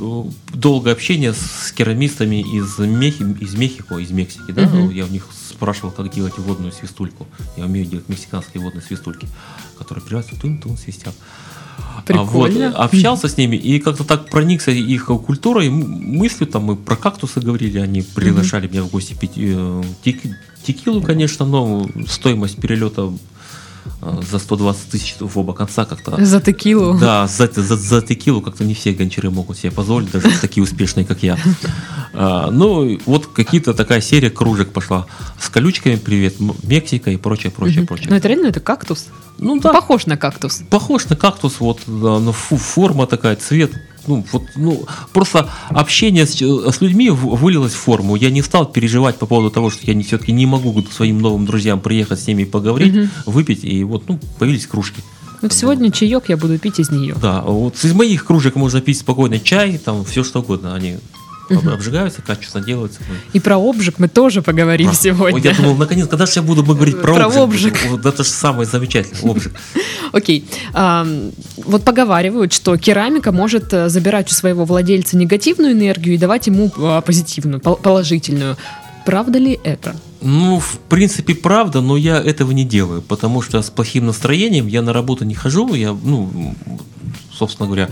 долгое 0.53 0.93
общение 0.93 1.33
с 1.33 1.73
керамистами 1.73 2.43
из, 2.43 2.79
Мехи, 2.79 3.23
из 3.41 3.55
Мехико, 3.55 3.97
из 3.99 4.11
Мексики, 4.11 4.51
да, 4.53 4.63
Мгм. 4.63 4.91
я 4.91 5.05
у 5.07 5.09
них 5.09 5.27
спрашивал, 5.51 5.91
как 5.91 6.13
делать 6.13 6.37
водную 6.39 6.73
свистульку. 6.73 7.27
Я 7.57 7.65
умею 7.65 7.87
делать 7.87 8.09
мексиканские 8.09 8.63
водные 8.63 8.83
свистульки, 8.83 9.27
которые 9.79 10.05
придется 10.05 10.39
тун-тун 10.39 10.77
свистят. 10.77 11.15
А 12.11 12.23
вот, 12.23 12.49
Прикольно. 12.51 12.75
общался 12.77 13.29
с 13.29 13.37
ними 13.37 13.57
и 13.57 13.79
как-то 13.81 14.03
так 14.05 14.31
проникся 14.31 14.71
их 14.71 15.07
культурой, 15.07 15.69
мыслью, 15.69 16.47
там 16.49 16.65
мы 16.65 16.77
про 16.77 16.97
кактусы 16.97 17.41
говорили, 17.41 17.79
они 17.79 18.01
приглашали 18.03 18.67
меня 18.67 18.83
в 18.83 18.89
гости 18.91 19.13
пить 19.15 19.33
э, 19.37 19.83
тек- 20.03 20.23
текилу, 20.67 21.03
конечно, 21.03 21.45
но 21.45 21.87
стоимость 22.09 22.59
перелета 22.61 23.13
э, 24.01 24.21
за 24.31 24.39
120 24.39 24.89
тысяч 24.91 25.17
в 25.21 25.39
оба 25.39 25.53
конца 25.53 25.85
как-то 25.85 26.25
За 26.25 26.41
текилу. 26.41 26.99
да, 26.99 27.27
за, 27.27 27.47
за, 27.55 27.77
за 27.77 28.01
текилу 28.01 28.41
как-то 28.41 28.65
не 28.65 28.73
все 28.73 28.93
гончары 28.95 29.29
могут 29.31 29.59
себе 29.59 29.71
позволить, 29.71 30.11
даже 30.11 30.31
такие 30.41 30.63
успешные, 30.65 31.05
как 31.05 31.23
я. 31.23 31.37
А, 32.15 32.51
ну, 32.51 32.99
вот 33.05 33.27
какие-то 33.27 33.75
такая 33.75 34.01
серия 34.01 34.31
кружек 34.31 34.73
пошла. 34.73 35.07
С 35.39 35.51
колючками 35.51 35.97
привет, 35.97 36.37
Мексика 36.63 37.11
и 37.11 37.17
прочее, 37.19 37.53
прочее, 37.53 37.85
прочее. 37.87 38.07
Ну 38.09 38.17
это 38.17 38.29
реально 38.29 38.47
это 38.47 38.61
кактус? 38.61 39.09
Ну 39.39 39.61
да, 39.61 39.73
Похож 39.73 40.07
на 40.07 40.17
кактус. 40.17 40.63
похож 40.71 41.07
на 41.09 41.17
кактус, 41.17 41.61
вот, 41.61 41.81
да, 41.87 42.19
но 42.19 42.33
фу- 42.33 42.57
форма 42.57 43.07
такая, 43.07 43.37
цвет. 43.37 43.73
Ну, 44.07 44.25
вот, 44.33 44.43
ну, 44.57 44.87
просто 45.13 45.49
общение 45.69 46.27
с, 46.27 46.33
с 46.41 46.81
людьми 46.81 47.11
вылилось 47.11 47.73
в 47.75 47.77
форму. 47.77 48.17
Я 48.17 48.31
не 48.31 48.43
стал 48.43 48.65
переживать 48.67 49.17
по 49.19 49.27
поводу 49.27 49.51
того, 49.51 49.71
что 49.71 49.81
я 49.87 49.95
не, 49.95 50.03
все-таки 50.03 50.33
не 50.33 50.47
могу 50.47 50.83
к 50.83 50.91
своим 50.93 51.21
новым 51.21 51.45
друзьям 51.47 51.79
приехать 51.81 52.19
с 52.21 52.27
ними 52.27 52.45
поговорить, 52.45 52.95
Мгм. 52.95 53.11
выпить, 53.27 53.65
и 53.65 53.85
вот, 53.85 54.09
ну, 54.09 54.19
появились 54.39 54.67
кружки. 54.67 55.03
Вот 55.43 55.53
сегодня 55.53 55.93
чаек 55.93 56.25
я 56.29 56.37
буду 56.37 56.59
пить 56.59 56.81
из 56.81 56.91
нее. 56.91 57.15
Да, 57.21 57.43
вот 57.43 57.77
из 57.85 57.93
моих 57.93 58.25
кружек 58.25 58.57
можно 58.57 58.81
пить 58.81 58.99
спокойно 58.99 59.39
чай, 59.39 59.79
там 59.79 60.05
все 60.05 60.25
что 60.25 60.41
угодно. 60.41 60.75
Они 60.75 60.97
об- 61.51 61.69
обжигаются, 61.69 62.23
качественно 62.23 62.65
делаются. 62.65 63.01
И 63.33 63.41
про 63.41 63.57
обжиг 63.57 63.99
мы 63.99 64.09
тоже 64.09 64.43
поговорим 64.43 64.89
про- 64.89 64.97
сегодня. 64.97 65.35
Ой, 65.37 65.41
я 65.43 65.55
думал, 65.55 65.77
наконец, 65.77 66.07
когда 66.09 66.27
же 66.27 66.33
я 66.37 66.43
буду 66.43 66.63
говорить 66.63 67.01
про, 67.01 67.15
Про 67.15 67.27
обжиг? 67.43 67.75
обжиг. 67.75 68.05
Это 68.05 68.25
же 68.25 68.31
самое 68.31 68.67
замечательное, 68.67 69.31
обжиг. 69.33 69.53
Окей. 70.13 70.45
Вот 70.73 71.85
поговаривают, 71.85 72.53
что 72.53 72.77
керамика 72.77 73.33
может 73.33 73.73
э, 73.73 73.89
забирать 73.89 74.31
у 74.31 74.35
своего 74.35 74.65
владельца 74.65 75.17
негативную 75.17 75.73
энергию 75.73 76.15
и 76.15 76.19
давать 76.19 76.47
ему 76.47 76.71
а, 76.79 77.01
позитивную, 77.01 77.61
пол- 77.61 77.77
положительную. 77.77 78.57
Правда 79.05 79.39
ли 79.39 79.59
это? 79.65 79.97
Ну, 80.21 80.61
в 80.61 80.79
принципе, 80.89 81.35
правда, 81.35 81.81
но 81.81 81.97
я 81.97 82.17
этого 82.19 82.51
не 82.53 82.65
делаю, 82.65 83.03
потому 83.03 83.43
что 83.43 83.61
с 83.63 83.71
плохим 83.71 84.07
настроением 84.07 84.67
я 84.67 84.83
на 84.83 84.93
работу 84.93 85.25
не 85.25 85.35
хожу, 85.35 85.75
я, 85.75 85.93
ну, 85.93 86.55
собственно 87.33 87.67
говоря, 87.67 87.89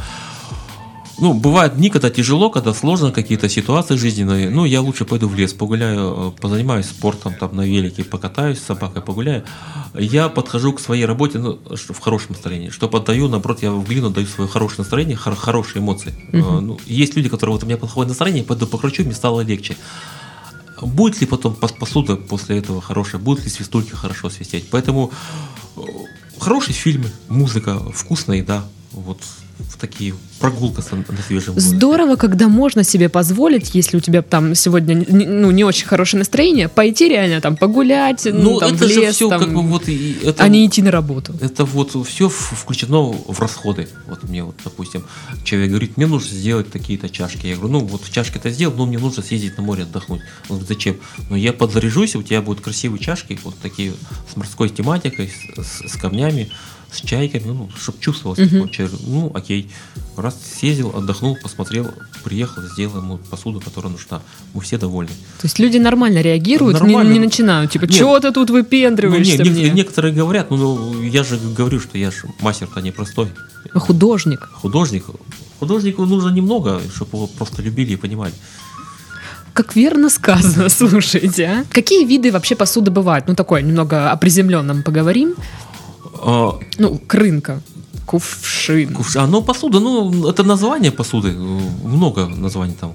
ну, 1.18 1.32
бывают 1.32 1.76
дни, 1.76 1.88
когда 1.90 2.10
тяжело, 2.10 2.50
когда 2.50 2.74
сложно 2.74 3.10
какие-то 3.10 3.48
ситуации 3.48 3.96
жизненные. 3.96 4.50
Ну, 4.50 4.64
я 4.66 4.80
лучше 4.82 5.04
пойду 5.04 5.28
в 5.28 5.34
лес, 5.34 5.52
погуляю, 5.54 6.32
э, 6.36 6.40
позанимаюсь 6.40 6.86
спортом, 6.86 7.34
там 7.34 7.56
на 7.56 7.62
велике 7.66 8.04
покатаюсь, 8.04 8.58
с 8.58 8.64
собакой 8.64 9.00
погуляю. 9.02 9.42
Я 9.94 10.28
подхожу 10.28 10.72
к 10.74 10.80
своей 10.80 11.06
работе 11.06 11.38
ну, 11.38 11.58
в 11.70 12.00
хорошем 12.00 12.32
настроении. 12.32 12.68
Что 12.70 12.88
поддаю, 12.88 13.28
наоборот, 13.28 13.62
я 13.62 13.70
в 13.72 13.84
глину 13.88 14.10
даю 14.10 14.26
свое 14.26 14.48
хорошее 14.48 14.80
настроение, 14.80 15.16
хор- 15.16 15.36
хорошие 15.36 15.80
эмоции. 15.80 16.12
Э, 16.32 16.38
Ну, 16.60 16.78
есть 16.86 17.16
люди, 17.16 17.28
которые 17.28 17.54
вот 17.54 17.62
у 17.62 17.66
меня 17.66 17.78
плохое 17.78 18.06
настроение, 18.06 18.44
пойду 18.44 18.66
покручу, 18.66 19.02
мне 19.04 19.14
стало 19.14 19.40
легче. 19.40 19.76
Будет 20.82 21.20
ли 21.22 21.26
потом 21.26 21.56
пос- 21.58 21.78
посуда 21.78 22.16
после 22.16 22.58
этого 22.58 22.82
хорошая, 22.82 23.20
будут 23.22 23.42
ли 23.44 23.50
свистульки 23.50 23.92
хорошо 23.94 24.28
свистеть. 24.28 24.68
Поэтому 24.70 25.10
э, 25.76 25.80
хорошие 26.38 26.74
фильмы, 26.74 27.10
музыка, 27.28 27.78
вкусная 27.94 28.36
еда. 28.38 28.64
Вот 28.92 29.18
такие 29.80 30.14
прогулка 30.38 30.82
на 30.92 31.22
свежем 31.26 31.54
воздухе. 31.54 31.76
Здорово, 31.76 32.16
когда 32.16 32.48
можно 32.48 32.84
себе 32.84 33.08
позволить, 33.08 33.74
если 33.74 33.96
у 33.96 34.00
тебя 34.00 34.22
там 34.22 34.54
сегодня 34.54 35.04
ну, 35.08 35.50
не 35.50 35.64
очень 35.64 35.86
хорошее 35.86 36.18
настроение, 36.18 36.68
пойти 36.68 37.08
реально 37.08 37.40
там 37.40 37.56
погулять, 37.56 38.24
ну, 38.26 38.32
Ну, 38.54 38.60
там, 38.60 38.74
это 38.74 38.84
в 38.86 38.88
же 38.88 39.00
лес, 39.00 39.14
все 39.14 39.28
там, 39.30 39.40
как 39.40 39.54
бы 39.54 39.62
вот 39.62 39.88
и 39.88 40.16
это, 40.22 40.42
а 40.42 40.48
не 40.48 40.66
идти 40.66 40.82
на 40.82 40.90
работу. 40.90 41.34
это 41.40 41.64
вот 41.64 41.96
все 42.06 42.28
включено 42.28 43.00
в 43.12 43.40
расходы. 43.40 43.88
Вот 44.06 44.22
мне 44.24 44.44
вот, 44.44 44.56
допустим, 44.64 45.04
человек 45.44 45.70
говорит, 45.70 45.96
мне 45.96 46.06
нужно 46.06 46.30
сделать 46.30 46.70
такие-то 46.70 47.08
чашки. 47.08 47.46
Я 47.46 47.56
говорю, 47.56 47.72
ну 47.72 47.78
вот 47.80 48.02
чашки 48.10 48.36
это 48.36 48.50
сделал, 48.50 48.74
но 48.76 48.86
мне 48.86 48.98
нужно 48.98 49.22
съездить 49.22 49.56
на 49.56 49.62
море 49.62 49.84
отдохнуть. 49.84 50.20
Он 50.48 50.56
говорит, 50.58 50.68
зачем? 50.68 50.96
Ну 51.30 51.36
я 51.36 51.52
подзаряжусь, 51.52 52.14
у 52.16 52.22
тебя 52.22 52.42
будут 52.42 52.62
красивые 52.62 53.00
чашки, 53.00 53.38
вот 53.42 53.54
такие 53.58 53.92
с 54.32 54.36
морской 54.36 54.68
тематикой, 54.68 55.30
с, 55.56 55.66
с- 55.66 55.92
с 55.92 55.96
камнями, 55.96 56.50
с 56.96 57.00
чайками, 57.06 57.44
ну, 57.46 57.68
чтобы 57.80 57.98
чувствовалось. 58.00 58.38
Такое. 58.50 58.68
Человек, 58.68 58.98
ну, 59.06 59.30
окей. 59.34 59.70
Раз 60.16 60.34
съездил, 60.58 60.92
отдохнул, 60.96 61.36
посмотрел, 61.42 61.90
приехал, 62.24 62.62
сделал 62.62 62.98
ему 62.98 63.18
посуду, 63.18 63.60
которая 63.60 63.92
нужна. 63.92 64.20
Мы 64.54 64.60
все 64.62 64.78
довольны. 64.78 65.10
То 65.40 65.44
есть 65.46 65.58
люди 65.58 65.76
нормально 65.78 66.20
реагируют, 66.22 66.80
не- 66.80 66.86
Нормально. 66.86 67.12
Не, 67.12 67.18
начинают, 67.20 67.70
типа, 67.70 67.86
чего 67.86 68.18
ты 68.18 68.32
тут 68.32 68.48
Ну, 68.48 68.56
не, 68.56 68.62
выпендриваешься 68.62 69.42
не- 69.42 69.50
мне? 69.50 69.70
некоторые 69.70 70.14
говорят, 70.14 70.50
ну, 70.50 70.56
ну, 70.56 71.02
я 71.02 71.22
же 71.22 71.38
говорю, 71.58 71.80
что 71.80 71.98
я 71.98 72.10
же 72.10 72.28
мастер-то 72.40 72.80
непростой. 72.80 73.28
Художник. 73.74 74.48
Художник. 74.54 75.04
Художнику 75.60 76.06
нужно 76.06 76.30
немного, 76.30 76.80
чтобы 76.94 77.18
его 77.18 77.26
просто 77.26 77.62
любили 77.62 77.92
и 77.92 77.96
понимали. 77.96 78.32
как 79.52 79.74
верно 79.76 80.10
сказано, 80.10 80.68
слушайте. 80.70 81.44
А? 81.44 81.64
Какие 81.70 82.04
виды 82.06 82.30
вообще 82.32 82.54
посуды 82.54 82.90
бывают? 82.90 83.26
Ну, 83.28 83.34
такое, 83.34 83.62
немного 83.62 84.10
о 84.10 84.16
приземленном 84.16 84.82
поговорим. 84.82 85.34
А, 86.22 86.58
Ну, 86.78 87.00
крынка, 87.06 87.60
кувшин. 88.06 88.90
кувш- 88.94 89.16
А, 89.18 89.26
ну, 89.26 89.42
посуда, 89.42 89.80
ну, 89.80 90.28
это 90.28 90.44
название 90.44 90.90
посуды. 90.90 91.28
э, 91.30 91.88
Много 91.88 92.26
названий 92.26 92.74
там. 92.80 92.92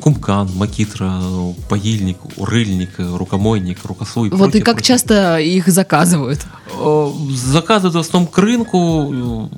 Кумкан, 0.00 0.48
макитра, 0.54 1.20
паильник, 1.68 2.18
рыльник, 2.36 2.90
рукомойник, 2.98 3.84
рукосуй. 3.84 4.30
Вот 4.30 4.38
прочее, 4.38 4.60
и 4.60 4.64
как 4.64 4.76
прочее. 4.76 4.94
часто 4.94 5.38
их 5.38 5.66
заказывают? 5.68 6.46
Заказывают 7.34 7.94
в 7.96 7.98
основном 7.98 8.30
к 8.30 8.38
рынку 8.38 9.50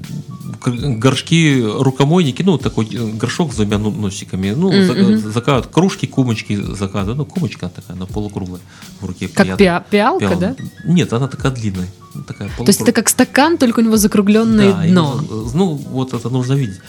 горшки, 0.98 1.62
рукомойники, 1.62 2.42
ну, 2.42 2.58
такой 2.58 2.86
горшок 2.86 3.52
с 3.52 3.56
двумя 3.56 3.78
ну- 3.78 3.90
носиками. 3.90 4.50
Ну, 4.50 4.70
за- 4.70 4.94
мгм. 4.94 5.18
заказывают 5.32 5.66
кружки, 5.68 6.06
кумочки 6.06 6.54
заказывают. 6.56 7.18
Ну, 7.18 7.24
кумочка 7.24 7.68
такая, 7.68 7.96
она 7.96 8.06
полукруглая 8.06 8.60
в 9.00 9.06
руке. 9.06 9.28
Как 9.28 9.46
приятно. 9.56 9.62
пиа- 9.62 9.84
пиалка, 9.90 10.26
Пиал- 10.26 10.38
да? 10.40 10.56
Нет, 10.84 11.12
она 11.12 11.28
такая 11.28 11.52
длинная. 11.52 11.88
Такая 12.26 12.48
То 12.56 12.64
есть 12.66 12.80
это 12.80 12.92
как 12.92 13.08
стакан, 13.08 13.56
только 13.56 13.80
у 13.80 13.82
него 13.82 13.96
закругленное 13.96 14.72
Да, 14.72 14.86
дно. 14.86 15.20
именно, 15.20 15.50
ну, 15.54 15.74
вот 15.74 16.12
это 16.14 16.28
нужно 16.28 16.54
видеть. 16.54 16.80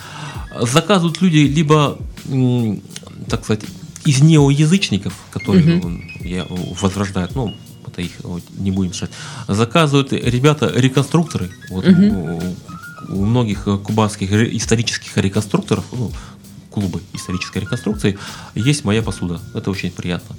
Заказывают 0.62 1.22
люди 1.22 1.38
либо, 1.38 1.98
так 3.28 3.44
сказать, 3.44 3.64
из 4.06 4.22
неоязычников, 4.22 5.14
которые 5.32 5.80
м, 5.80 6.12
я, 6.22 6.46
возрождают, 6.82 7.36
ну, 7.36 7.56
это 7.86 8.02
их 8.02 8.12
вот, 8.24 8.44
не 8.58 8.72
будем 8.72 8.92
мешать. 8.92 9.12
Заказывают 9.48 10.14
ребята 10.14 10.72
реконструкторы. 10.74 11.50
Вот 11.70 11.86
Мгм. 11.86 12.16
у, 12.16 12.42
у 13.10 13.26
многих 13.26 13.68
э, 13.68 13.78
кубанских 13.78 14.32
исторических 14.32 15.18
реконструкторов, 15.18 15.86
ну, 15.92 16.12
клубы 16.72 17.02
исторической 17.14 17.60
реконструкции, 17.60 18.18
есть 18.56 18.86
моя 18.86 19.02
посуда. 19.02 19.40
Это 19.54 19.70
очень 19.72 19.92
приятно. 19.92 20.36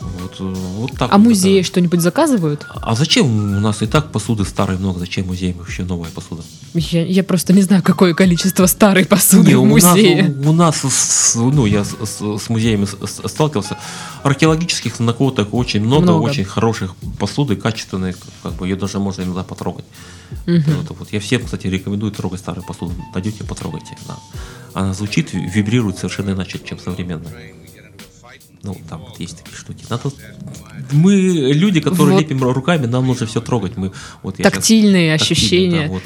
Вот, 0.00 0.36
э, 0.40 0.44
вот 0.76 0.92
так 0.98 1.12
А 1.12 1.18
вот 1.18 1.24
музеи 1.24 1.58
это. 1.60 1.66
что-нибудь 1.66 2.00
заказывают? 2.00 2.66
А 2.68 2.94
зачем 2.94 3.26
у 3.56 3.60
нас 3.60 3.82
и 3.82 3.86
так 3.86 4.10
посуды 4.12 4.44
старой 4.44 4.78
много? 4.78 4.98
Зачем 4.98 5.26
музеям 5.26 5.58
вообще 5.58 5.84
новая 5.84 6.10
посуда? 6.10 6.42
Я, 6.74 7.04
я 7.06 7.22
просто 7.24 7.52
не 7.52 7.62
знаю, 7.62 7.82
какое 7.82 8.14
количество 8.14 8.66
старой 8.66 9.04
посуды 9.04 9.50
Не, 9.50 9.56
в 9.56 9.62
у 9.62 9.66
нас, 9.76 9.84
музее. 9.84 10.34
у, 10.44 10.50
у 10.50 10.52
нас 10.52 11.34
ну, 11.36 11.66
я 11.66 11.84
с, 11.84 11.90
с- 12.04 12.38
с 12.44 12.48
музеями 12.48 12.86
сталкивался. 13.26 13.76
Археологических 14.22 15.00
находок 15.00 15.52
очень 15.54 15.80
много, 15.82 16.02
Много. 16.02 16.22
очень 16.24 16.44
хороших 16.44 16.94
посуды, 17.18 17.56
качественной, 17.56 18.14
как 18.42 18.52
бы 18.54 18.66
ее 18.66 18.76
даже 18.76 18.98
можно 18.98 19.22
иногда 19.22 19.42
потрогать. 19.42 19.84
Мгм. 20.46 20.62
Вот, 20.88 20.98
вот. 20.98 21.12
Я 21.12 21.20
всем, 21.20 21.42
кстати, 21.44 21.66
рекомендую 21.66 22.12
трогать 22.12 22.40
старую 22.40 22.64
посуду. 22.64 22.92
Найдете, 23.14 23.44
потрогайте. 23.44 23.96
да. 24.06 24.16
Она 24.74 24.94
звучит, 24.94 25.32
ви- 25.32 25.46
вибрирует 25.48 25.96
совершенно 25.98 26.30
иначе, 26.30 26.60
чем 26.64 26.78
современная. 26.78 27.32
Ну, 28.62 28.76
там 28.88 29.00
вот 29.00 29.18
есть 29.20 29.38
такие 29.38 29.56
штуки. 29.56 29.84
Надо... 29.88 30.10
Мы 30.92 31.14
люди, 31.14 31.80
которые 31.80 32.14
Вот. 32.16 32.22
лепим 32.22 32.42
руками, 32.42 32.86
нам 32.86 33.06
нужно 33.06 33.26
все 33.26 33.40
трогать. 33.40 33.76
Мы, 33.76 33.92
вот 34.22 34.38
я 34.38 34.44
Тактильные 34.44 35.16
тактильно, 35.16 35.34
ощущения. 35.34 35.82
да, 35.82 35.88
вот. 35.88 36.02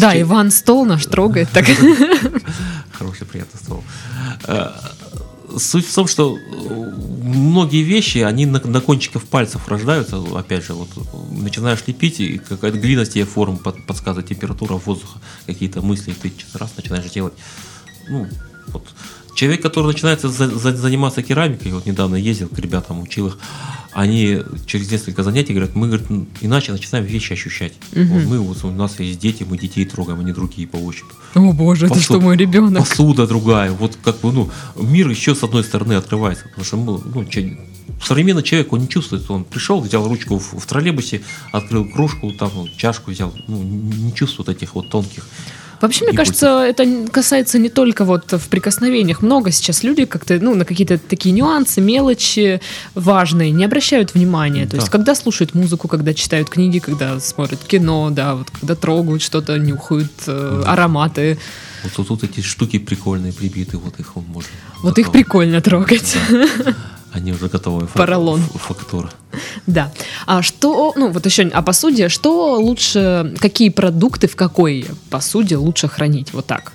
Да, 0.00 0.12
С 0.12 0.20
Иван 0.22 0.50
стол 0.50 0.86
наш 0.86 1.04
трогает. 1.04 1.50
Так. 1.50 1.66
Хороший, 2.92 3.26
приятный 3.26 3.60
стол. 3.60 3.84
Э, 4.46 4.70
Суть 5.58 5.86
в 5.86 5.94
том, 5.94 6.08
что 6.08 6.36
э, 6.38 6.92
многие 7.22 7.82
вещи, 7.82 8.18
они 8.18 8.46
на, 8.46 8.60
на 8.64 8.80
кончиках 8.80 9.24
пальцев 9.24 9.68
рождаются. 9.68 10.22
Опять 10.34 10.64
же, 10.64 10.72
вот 10.72 10.88
э, 10.96 11.00
начинаешь 11.32 11.80
лепить, 11.86 12.18
и 12.20 12.38
какая-то 12.38 12.78
глина 12.78 13.04
тебе 13.04 13.24
форму 13.26 13.58
под- 13.58 13.84
подсказывает, 13.86 14.26
температура 14.28 14.74
воздуха, 14.74 15.18
какие-то 15.46 15.82
мысли, 15.82 16.12
и 16.12 16.14
ты 16.14 16.32
раз 16.54 16.72
начинаешь 16.76 17.10
делать. 17.10 17.34
Ну, 18.08 18.26
вот. 18.68 18.86
Человек, 19.34 19.62
который 19.62 19.86
начинает 19.86 20.20
за- 20.20 20.48
за- 20.58 20.76
заниматься 20.76 21.22
керамикой, 21.22 21.72
вот 21.72 21.86
недавно 21.86 22.16
ездил 22.16 22.48
к 22.48 22.58
ребятам, 22.58 23.02
учил 23.02 23.26
их, 23.28 23.38
они 23.92 24.38
через 24.66 24.90
несколько 24.90 25.22
занятий 25.22 25.52
говорят, 25.54 25.74
мы 25.74 25.88
говорит, 25.88 26.06
иначе 26.40 26.72
начинаем 26.72 27.04
вещи 27.04 27.32
ощущать. 27.32 27.72
Вот 27.92 28.24
мы, 28.24 28.38
вот 28.40 28.64
у 28.64 28.70
нас 28.70 28.98
есть 29.00 29.18
дети, 29.18 29.44
мы 29.48 29.58
детей 29.58 29.84
трогаем, 29.84 30.24
не 30.24 30.32
другие 30.32 30.66
по 30.68 30.76
ощупи 30.76 31.12
О 31.34 31.52
боже, 31.52 31.86
это 31.86 31.94
Посуд- 31.94 32.02
что, 32.02 32.20
мой 32.20 32.36
ребенок? 32.36 32.78
посуда 32.88 33.26
другая. 33.26 33.70
Вот 33.72 33.96
как 34.04 34.20
бы, 34.20 34.32
ну, 34.32 34.50
мир 34.76 35.08
еще 35.10 35.34
с 35.34 35.42
одной 35.42 35.64
стороны 35.64 35.94
открывается. 35.94 36.44
Потому 36.48 36.64
что 36.64 36.76
ну, 37.14 37.24
че- 37.24 37.58
современный 38.02 38.42
человек, 38.42 38.72
он 38.72 38.80
не 38.80 38.88
чувствует, 38.88 39.28
он 39.30 39.44
пришел, 39.44 39.80
взял 39.80 40.06
ручку 40.08 40.38
в, 40.38 40.58
в 40.60 40.66
троллейбусе, 40.66 41.20
открыл 41.52 41.84
кружку, 41.88 42.32
там, 42.32 42.50
ну, 42.54 42.68
чашку 42.76 43.10
взял, 43.10 43.32
ну, 43.48 43.62
не 43.62 44.12
чувствует 44.14 44.48
этих 44.48 44.74
вот 44.74 44.90
тонких. 44.90 45.26
Вообще, 45.80 46.04
мне 46.06 46.16
кажется, 46.16 46.62
это 46.62 46.86
касается 47.10 47.58
не 47.58 47.68
только 47.68 48.04
вот 48.04 48.32
в 48.32 48.48
прикосновениях. 48.48 49.22
Много 49.22 49.50
сейчас 49.50 49.82
люди 49.82 50.04
как-то, 50.04 50.38
ну, 50.40 50.54
на 50.54 50.64
какие-то 50.64 50.98
такие 50.98 51.32
нюансы, 51.32 51.80
мелочи 51.80 52.60
важные 52.94 53.50
не 53.50 53.64
обращают 53.64 54.14
внимания. 54.14 54.64
То 54.64 54.72
Да. 54.72 54.76
есть, 54.78 54.90
когда 54.90 55.14
слушают 55.14 55.54
музыку, 55.54 55.88
когда 55.88 56.14
читают 56.14 56.48
книги, 56.48 56.78
когда 56.78 57.20
смотрят 57.20 57.60
кино, 57.64 58.10
да, 58.10 58.34
вот 58.34 58.50
когда 58.50 58.74
трогают 58.74 59.22
что-то, 59.22 59.58
нюхают 59.58 60.12
э, 60.26 60.62
Да. 60.64 60.72
ароматы. 60.72 61.38
Вот 61.82 61.92
тут, 61.92 62.08
тут 62.08 62.24
эти 62.24 62.40
штуки 62.40 62.78
прикольные 62.78 63.32
прибиты, 63.32 63.76
вот 63.76 64.00
их 64.00 64.16
может. 64.16 64.50
Вот 64.82 64.98
их 64.98 65.12
прикольно 65.12 65.60
трогать. 65.60 66.16
Да. 66.30 66.74
Они 67.14 67.32
уже 67.32 67.48
готовы. 67.48 67.86
фа- 67.86 67.98
Поролон. 68.00 68.40
Фактура. 68.54 69.08
Да. 69.66 69.92
А 70.26 70.42
что, 70.42 70.92
ну 70.96 71.10
вот 71.10 71.24
еще 71.24 71.44
о 71.44 71.62
посуде, 71.62 72.08
что 72.08 72.56
лучше, 72.60 73.34
какие 73.40 73.68
продукты 73.70 74.26
в 74.26 74.34
какой 74.36 74.86
посуде 75.10 75.56
лучше 75.56 75.86
хранить? 75.88 76.32
Вот 76.34 76.46
так. 76.46 76.72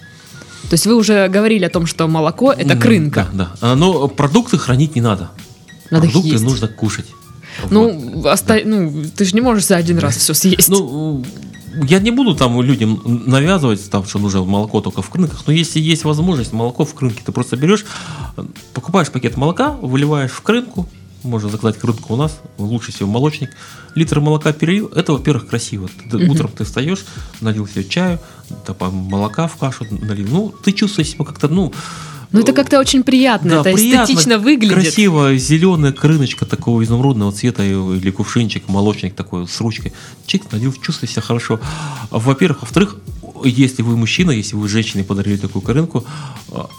То 0.70 0.74
есть 0.76 0.86
вы 0.88 0.96
уже 0.96 1.28
говорили 1.28 1.66
о 1.66 1.70
том, 1.70 1.86
что 1.86 2.08
молоко 2.08 2.54
это 2.54 2.78
крынка. 2.78 3.28
Да, 3.34 3.50
да. 3.62 3.72
А, 3.72 3.76
Но 3.76 4.08
продукты 4.08 4.58
хранить 4.58 4.96
не 4.96 5.02
надо. 5.02 5.30
Надо 5.92 6.08
продукты 6.10 6.40
нужно 6.40 6.68
кушать. 6.68 7.08
Вот. 7.64 7.72
Ну, 7.72 8.22
оста- 8.26 8.62
ну, 8.64 9.04
ты 9.16 9.26
же 9.26 9.34
не 9.36 9.42
можешь 9.42 9.66
за 9.66 9.76
один 9.76 9.98
раз 10.00 10.16
все 10.16 10.34
съесть. 10.34 10.70
Ну, 10.70 11.26
я 11.84 12.00
не 12.00 12.12
буду 12.12 12.36
там 12.36 12.62
людям 12.62 13.02
навязывать, 13.06 13.90
там, 13.90 14.06
что 14.06 14.20
нужно 14.20 14.44
молоко 14.44 14.82
только 14.82 15.02
в 15.02 15.10
крынках, 15.10 15.44
но 15.48 15.54
если 15.54 15.80
есть 15.80 16.04
возможность, 16.04 16.54
молоко 16.54 16.86
в 16.86 16.94
крынке, 16.94 17.22
ты 17.26 17.32
просто 17.32 17.58
берешь, 17.58 17.86
покупаешь 18.74 19.12
пакет 19.12 19.38
молока, 19.38 19.72
выливаешь 19.82 20.32
в 20.32 20.42
крынку, 20.42 20.88
можно 21.24 21.50
заказать 21.50 21.78
крынку 21.78 22.14
у 22.14 22.18
нас, 22.18 22.40
лучше 22.58 22.92
всего 22.92 23.10
молочник, 23.10 23.50
литр 23.96 24.20
молока 24.20 24.54
перелил, 24.54 24.88
это, 24.88 25.14
во-первых, 25.14 25.48
красиво. 25.48 25.90
Ты-. 26.10 26.30
Утром 26.30 26.52
ты 26.52 26.64
встаешь, 26.64 27.06
налил 27.42 27.68
себе 27.68 27.84
чаю, 27.84 28.20
там, 28.66 28.94
молока 28.94 29.48
в 29.48 29.58
кашу 29.58 29.86
налил, 29.90 30.28
ну, 30.30 30.54
ты 30.64 30.72
чувствуешь 30.72 31.10
себя 31.10 31.26
как-то, 31.26 31.48
ну, 31.48 31.74
ну, 32.32 32.42
это 32.42 32.54
как-то 32.54 32.80
очень 32.80 33.04
приятно, 33.04 33.50
да, 33.50 33.62
это 33.62 33.74
приятно, 33.74 34.04
эстетично 34.04 34.38
выглядит. 34.38 34.76
Красиво, 34.76 35.36
зеленая 35.36 35.92
крыночка 35.92 36.46
такого 36.46 36.84
изумрудного 36.84 37.32
цвета 37.32 37.64
э, 37.64 37.72
или 37.72 38.12
кувшинчик, 38.12 38.68
молочник 38.68 39.16
такой 39.16 39.48
с 39.48 39.60
ручкой. 39.60 39.94
Чик, 40.28 40.52
налил, 40.52 40.72
чувствуй 40.74 41.10
себя 41.10 41.24
хорошо. 41.24 41.60
Во-первых. 42.12 42.62
Во-вторых, 42.62 42.98
если 43.44 43.82
вы 43.82 43.98
мужчина, 43.98 44.32
если 44.32 44.56
вы 44.56 44.68
женщине 44.70 45.04
подарили 45.04 45.38
такую 45.38 45.64
крынку, 45.64 46.06
а, 46.52 46.70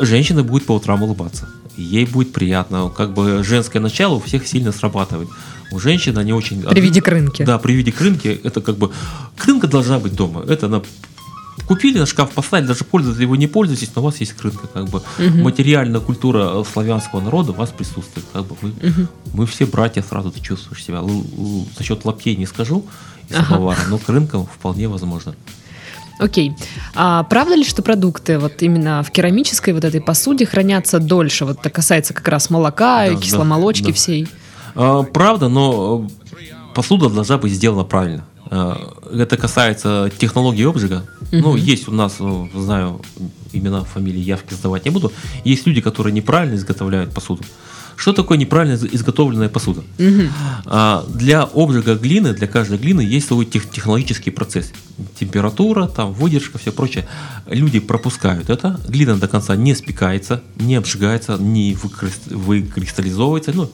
женщина 0.00 0.42
будет 0.42 0.66
по 0.66 0.72
утрам 0.72 1.02
улыбаться. 1.02 1.48
Ей 1.76 2.06
будет 2.06 2.32
приятно. 2.32 2.88
Как 2.88 3.14
бы 3.14 3.44
женское 3.44 3.80
начало 3.80 4.14
у 4.14 4.20
всех 4.20 4.46
сильно 4.46 4.72
срабатывает. 4.72 5.28
У 5.70 5.78
женщин 5.78 6.16
они 6.18 6.32
очень... 6.32 6.62
При 6.62 6.80
виде 6.80 7.00
крынки. 7.00 7.44
Да, 7.44 7.58
при 7.58 7.74
виде 7.74 7.92
крынки 7.92 8.40
это 8.42 8.60
как 8.60 8.76
бы... 8.76 8.90
Крынка 9.36 9.66
должна 9.66 9.98
быть 9.98 10.14
дома. 10.14 10.42
Это 10.48 10.66
она 10.66 10.82
Купили 11.66 11.98
на 11.98 12.06
шкаф, 12.06 12.30
поставили, 12.32 12.66
даже 12.68 12.84
пользуетесь 12.84 13.18
или 13.20 13.26
вы 13.26 13.38
не 13.38 13.46
пользуетесь, 13.46 13.90
но 13.94 14.02
у 14.02 14.04
вас 14.04 14.18
есть 14.18 14.34
крынка, 14.34 14.66
как 14.68 14.88
бы 14.88 15.02
Мгм. 15.18 15.42
материальная 15.42 16.00
культура 16.00 16.50
э, 16.60 16.64
славянского 16.70 17.20
народа 17.20 17.52
у 17.52 17.54
вас 17.54 17.70
присутствует, 17.70 18.26
как 18.32 18.44
бы 18.46 18.56
вы, 18.60 18.72
Мгм. 18.82 19.08
мы 19.32 19.46
все 19.46 19.64
братья, 19.66 20.02
сразу 20.02 20.30
ты 20.30 20.40
чувствуешь 20.40 20.84
себя. 20.84 21.02
За 21.76 21.82
счет 21.82 22.04
лаптей 22.04 22.36
не 22.36 22.46
скажу, 22.46 22.84
и 23.30 23.34
Ага. 23.34 23.74
но 23.88 23.98
крынка 23.98 24.42
вполне 24.44 24.86
возможно. 24.88 25.34
Окей. 26.18 26.52
А 26.94 27.24
правда 27.24 27.54
ли, 27.56 27.64
что 27.64 27.82
продукты 27.82 28.38
вот 28.38 28.62
именно 28.62 29.02
в 29.02 29.10
керамической 29.10 29.74
вот 29.74 29.84
этой 29.84 30.00
посуде 30.00 30.46
хранятся 30.46 30.98
дольше? 30.98 31.44
Вот 31.44 31.58
это 31.60 31.68
касается 31.70 32.14
как 32.14 32.26
раз 32.28 32.48
молока, 32.48 32.98
Да, 32.98 33.06
и 33.08 33.14
да, 33.14 33.20
кисломолочки 33.20 33.86
да. 33.88 33.92
всей. 33.92 34.28
А, 34.74 35.02
Правда, 35.02 35.48
но 35.48 36.06
э, 36.08 36.42
посуда 36.74 37.10
должна 37.10 37.36
быть 37.38 37.52
сделана 37.52 37.84
правильно. 37.84 38.24
Э, 38.50 38.74
Это 39.12 39.36
касается 39.36 40.10
технологии 40.18 40.64
обжига. 40.66 41.02
Ну, 41.32 41.52
Мгм. 41.52 41.56
есть 41.56 41.88
у 41.88 41.92
нас, 41.92 42.16
э, 42.20 42.46
знаю, 42.54 43.00
имена, 43.52 43.84
фамилии, 43.84 44.20
явки 44.20 44.54
сдавать 44.54 44.84
не 44.84 44.90
буду. 44.90 45.12
Есть 45.44 45.66
люди, 45.66 45.80
которые 45.80 46.12
неправильно 46.12 46.54
изготовляют 46.56 47.12
посуду. 47.14 47.42
Что 47.96 48.12
такое 48.12 48.36
неправильно 48.36 48.74
из- 48.74 48.84
изготовленная 48.84 49.48
посуда? 49.48 49.82
Мгм. 49.98 50.28
А, 50.66 51.04
Для 51.08 51.42
обжига 51.44 51.94
глины, 51.94 52.34
для 52.34 52.46
каждой 52.46 52.76
глины 52.78 53.00
есть 53.00 53.26
свой 53.28 53.46
тех- 53.46 53.70
технологический 53.70 54.30
процесс. 54.30 54.72
Температура, 55.18 55.86
там, 55.86 56.12
выдержка, 56.12 56.58
все 56.58 56.72
прочее. 56.72 57.06
Люди 57.50 57.80
пропускают 57.80 58.50
это, 58.50 58.78
глина 58.88 59.16
до 59.16 59.28
конца 59.28 59.56
не 59.56 59.74
спекается, 59.74 60.40
не 60.56 60.74
обжигается, 60.76 61.38
не 61.38 61.72
выкрис- 61.74 62.34
выкристаллизовывается, 62.34 63.52
ну, 63.54 63.70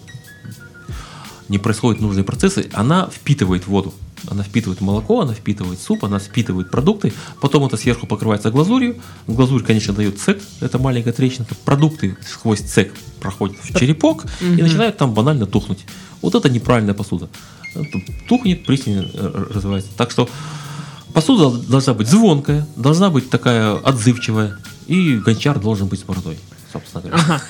не 1.48 1.58
происходят 1.58 2.00
нужные 2.00 2.24
процессы, 2.24 2.68
она 2.72 3.08
впитывает 3.12 3.66
воду. 3.66 3.92
Она 4.28 4.42
впитывает 4.42 4.80
молоко, 4.80 5.20
она 5.20 5.34
впитывает 5.34 5.80
суп, 5.80 6.04
она 6.04 6.18
впитывает 6.18 6.70
продукты, 6.70 7.12
потом 7.40 7.64
это 7.64 7.76
сверху 7.76 8.06
покрывается 8.06 8.50
глазурью, 8.50 8.96
глазурь, 9.26 9.62
конечно, 9.62 9.92
дает 9.92 10.20
цек, 10.20 10.40
это 10.60 10.78
маленькая 10.78 11.12
трещинка, 11.12 11.54
продукты 11.64 12.16
сквозь 12.26 12.60
цек 12.60 12.92
проходят 13.20 13.56
в 13.62 13.78
черепок 13.78 14.24
и 14.40 14.62
начинают 14.62 14.96
там 14.96 15.12
банально 15.14 15.46
тухнуть. 15.46 15.84
Вот 16.20 16.34
это 16.34 16.48
неправильная 16.48 16.94
посуда. 16.94 17.28
Тухнет, 18.28 18.64
плесень 18.66 19.10
э, 19.12 19.46
развивается. 19.54 19.88
Так 19.96 20.10
что 20.10 20.28
посуда 21.14 21.50
должна 21.66 21.94
быть 21.94 22.08
звонкая, 22.08 22.66
должна 22.76 23.10
быть 23.10 23.30
такая 23.30 23.76
отзывчивая, 23.76 24.58
и 24.86 25.16
гончар 25.16 25.58
должен 25.58 25.88
быть 25.88 26.00
с 26.00 26.02
бородой, 26.02 26.38
собственно 26.72 27.02
говоря. 27.02 27.22
Ага. 27.22 27.42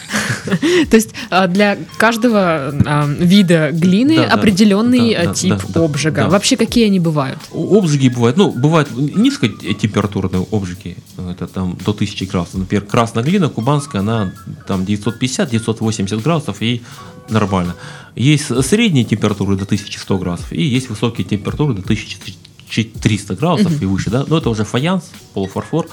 То 0.90 0.96
есть 0.96 1.10
а, 1.30 1.46
для 1.46 1.78
каждого 1.96 2.74
а, 2.84 3.06
вида 3.06 3.70
глины 3.72 4.16
Да, 4.16 4.24
определенный 4.34 5.14
да, 5.14 5.20
а, 5.20 5.26
да, 5.26 5.34
тип 5.34 5.76
обжига. 5.76 6.28
Вообще 6.28 6.56
какие 6.56 6.86
они 6.86 7.00
бывают? 7.00 7.38
Обжиги 7.52 8.08
бывают, 8.08 8.36
ну, 8.36 8.50
бывают 8.50 8.90
низкотемпературные 8.90 10.46
обжиги, 10.50 10.96
это 11.30 11.46
там 11.46 11.76
до 11.84 11.92
1000 11.92 12.26
градусов. 12.26 12.60
Например, 12.60 12.84
красная 12.84 13.22
глина 13.22 13.48
кубанская, 13.48 14.00
она 14.00 14.32
там 14.66 14.82
950-980 14.82 16.22
градусов 16.22 16.60
и 16.60 16.82
нормально. 17.28 17.74
Есть 18.14 18.46
средние 18.64 19.04
температуры 19.04 19.56
до 19.56 19.64
1100 19.64 20.18
градусов 20.18 20.52
и 20.52 20.62
есть 20.62 20.90
высокие 20.90 21.26
температуры 21.26 21.74
до 21.74 21.80
1300 21.80 23.34
градусов 23.36 23.80
и 23.80 23.86
выше, 23.86 24.10
да, 24.10 24.24
но 24.26 24.38
это 24.38 24.50
уже 24.50 24.64
фаянс, 24.64 25.04
полуфарфор. 25.34 25.88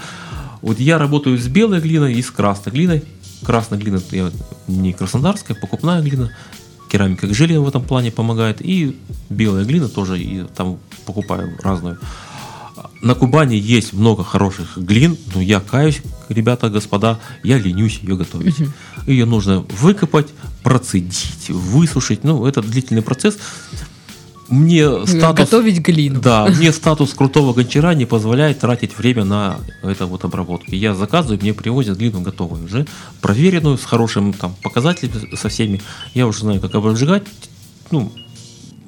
Вот 0.61 0.79
я 0.79 0.97
работаю 0.97 1.37
с 1.37 1.47
белой 1.47 1.79
глиной 1.79 2.15
и 2.15 2.21
с 2.21 2.31
красной 2.31 2.73
глиной. 2.73 3.03
Красная 3.43 3.79
глина 3.79 4.01
я- 4.11 4.31
не 4.67 4.93
краснодарская, 4.93 5.57
покупная 5.59 6.01
глина. 6.01 6.31
Керамика 6.91 7.27
к 7.27 7.33
в 7.61 7.67
этом 7.67 7.83
плане 7.83 8.11
помогает. 8.11 8.57
И 8.61 8.99
белая 9.29 9.63
глина 9.65 9.87
тоже 9.89 10.19
и 10.19 10.43
там 10.55 10.79
покупаю 11.05 11.55
разную. 11.61 11.99
На 13.01 13.15
Кубани 13.15 13.55
есть 13.55 13.93
много 13.93 14.23
хороших 14.23 14.77
глин, 14.77 15.17
но 15.33 15.41
я 15.41 15.59
каюсь, 15.61 16.01
ребята, 16.27 16.69
господа, 16.69 17.19
я 17.43 17.57
ленюсь 17.57 17.99
ее 18.01 18.17
готовить. 18.17 18.55
Ее 19.07 19.25
нужно 19.25 19.59
выкопать, 19.69 20.27
процедить, 20.63 21.49
высушить. 21.49 22.23
Ну, 22.23 22.45
это 22.45 22.61
длительный 22.61 23.01
процесс. 23.01 23.37
Мне 24.49 25.05
статус... 25.05 25.45
Готовить 25.45 25.79
глину. 25.79 26.21
Да, 26.21 26.47
мне 26.47 26.71
статус 26.73 27.13
крутого 27.13 27.53
гончара 27.53 27.93
не 27.93 28.05
позволяет 28.05 28.59
тратить 28.59 28.97
время 28.97 29.23
на 29.23 29.59
это 29.83 30.05
вот 30.05 30.25
обработки. 30.25 30.75
Я 30.75 30.95
заказываю, 30.95 31.39
мне 31.41 31.53
привозят 31.53 31.97
глину 31.97 32.21
готовую 32.21 32.65
уже, 32.65 32.87
проверенную, 33.21 33.77
с 33.77 33.85
хорошим 33.85 34.33
там 34.33 34.55
показателем, 34.63 35.11
со 35.37 35.49
всеми. 35.49 35.81
Я 36.13 36.27
уже 36.27 36.39
знаю, 36.39 36.59
как 36.59 36.73
обжигать. 36.75 37.23
Ну, 37.91 38.11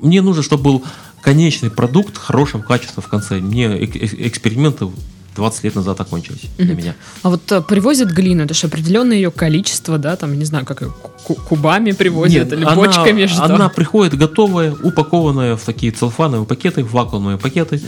мне 0.01 0.21
нужно, 0.21 0.43
чтобы 0.43 0.63
был 0.63 0.83
конечный 1.21 1.69
продукт 1.69 2.17
хорошего 2.17 2.61
качества 2.61 3.01
в 3.01 3.07
конце. 3.07 3.39
Мне 3.39 3.65
эк- 3.67 3.97
э- 3.97 4.27
эксперименты 4.27 4.89
20 5.35 5.63
лет 5.63 5.75
назад 5.75 5.99
окончились 6.01 6.49
для 6.57 6.75
меня. 6.75 6.95
А 7.23 7.29
вот 7.29 7.49
а, 7.51 7.61
привозят 7.61 8.09
глину, 8.09 8.43
это 8.43 8.53
же 8.53 8.67
определенное 8.67 9.15
ее 9.15 9.31
количество, 9.31 9.97
да, 9.97 10.15
там, 10.15 10.37
не 10.37 10.45
знаю, 10.45 10.65
как 10.65 10.81
ее 10.81 10.93
ку- 11.23 11.35
кубами 11.35 11.91
привозят 11.93 12.43
Нет, 12.49 12.53
или 12.53 12.63
она- 12.65 12.75
бочками, 12.75 13.25
что? 13.27 13.43
Она 13.45 13.69
приходит 13.69 14.17
готовая, 14.17 14.73
упакованная 14.73 15.55
в 15.55 15.61
такие 15.63 15.91
целлофановые 15.93 16.45
пакеты, 16.45 16.83
в 16.83 16.91
вакуумные 16.91 17.37
пакеты. 17.37 17.81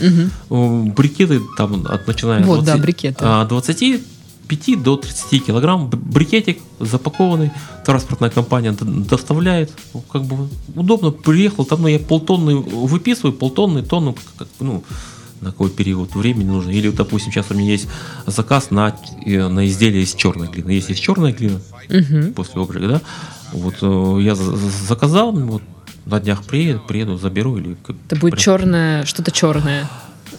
Э, 0.50 0.82
Брикеты 0.96 1.40
там 1.58 1.84
от 1.86 2.06
начиная 2.06 2.40
от 2.40 2.46
Вот, 2.46 2.64
да, 2.64 2.76
брикеты. 2.78 3.18
а, 3.20 3.44
25 3.44 4.76
до 4.82 4.96
30 4.96 5.38
килограмм 5.40 5.88
брикетик 5.90 6.58
запакованный, 6.80 7.50
транспортная 7.84 8.30
компания 8.30 8.72
доставляет, 8.80 9.70
Ну, 9.92 10.00
как 10.12 10.22
бы 10.24 10.48
удобно, 10.74 11.10
приехал, 11.10 11.64
там 11.64 11.82
ну, 11.82 11.88
я 11.88 11.98
полтонны 11.98 12.56
выписываю, 12.56 13.32
полтонны, 13.32 13.82
тонну, 13.82 14.14
как- 14.38 14.48
ну, 14.60 14.82
на 15.44 15.50
какой 15.50 15.70
период 15.70 16.14
времени 16.14 16.48
нужно. 16.48 16.70
Или, 16.70 16.88
допустим, 16.90 17.32
сейчас 17.32 17.46
у 17.50 17.54
меня 17.54 17.70
есть 17.72 17.86
заказ 18.26 18.70
на, 18.70 18.96
э, 19.26 19.48
на 19.48 19.66
изделие 19.66 20.02
из 20.02 20.14
черной 20.14 20.48
глины. 20.48 20.70
Есть 20.70 20.90
из 20.90 20.98
черная 20.98 21.32
глина, 21.32 21.60
Мгм. 21.88 22.32
после 22.34 22.60
обжига, 22.60 22.88
да, 22.88 23.00
вот 23.52 23.74
э, 23.82 24.18
я 24.22 24.34
за- 24.34 24.56
за- 24.56 24.86
заказал, 24.88 25.32
вот 25.32 25.62
на 26.06 26.20
днях 26.20 26.42
приеду, 26.44 26.80
приеду, 26.88 27.16
заберу 27.18 27.56
или 27.58 27.76
Это 28.06 28.16
будет 28.16 28.32
прям- 28.32 28.42
черное, 28.42 29.04
что-то 29.04 29.30
черное. 29.30 29.88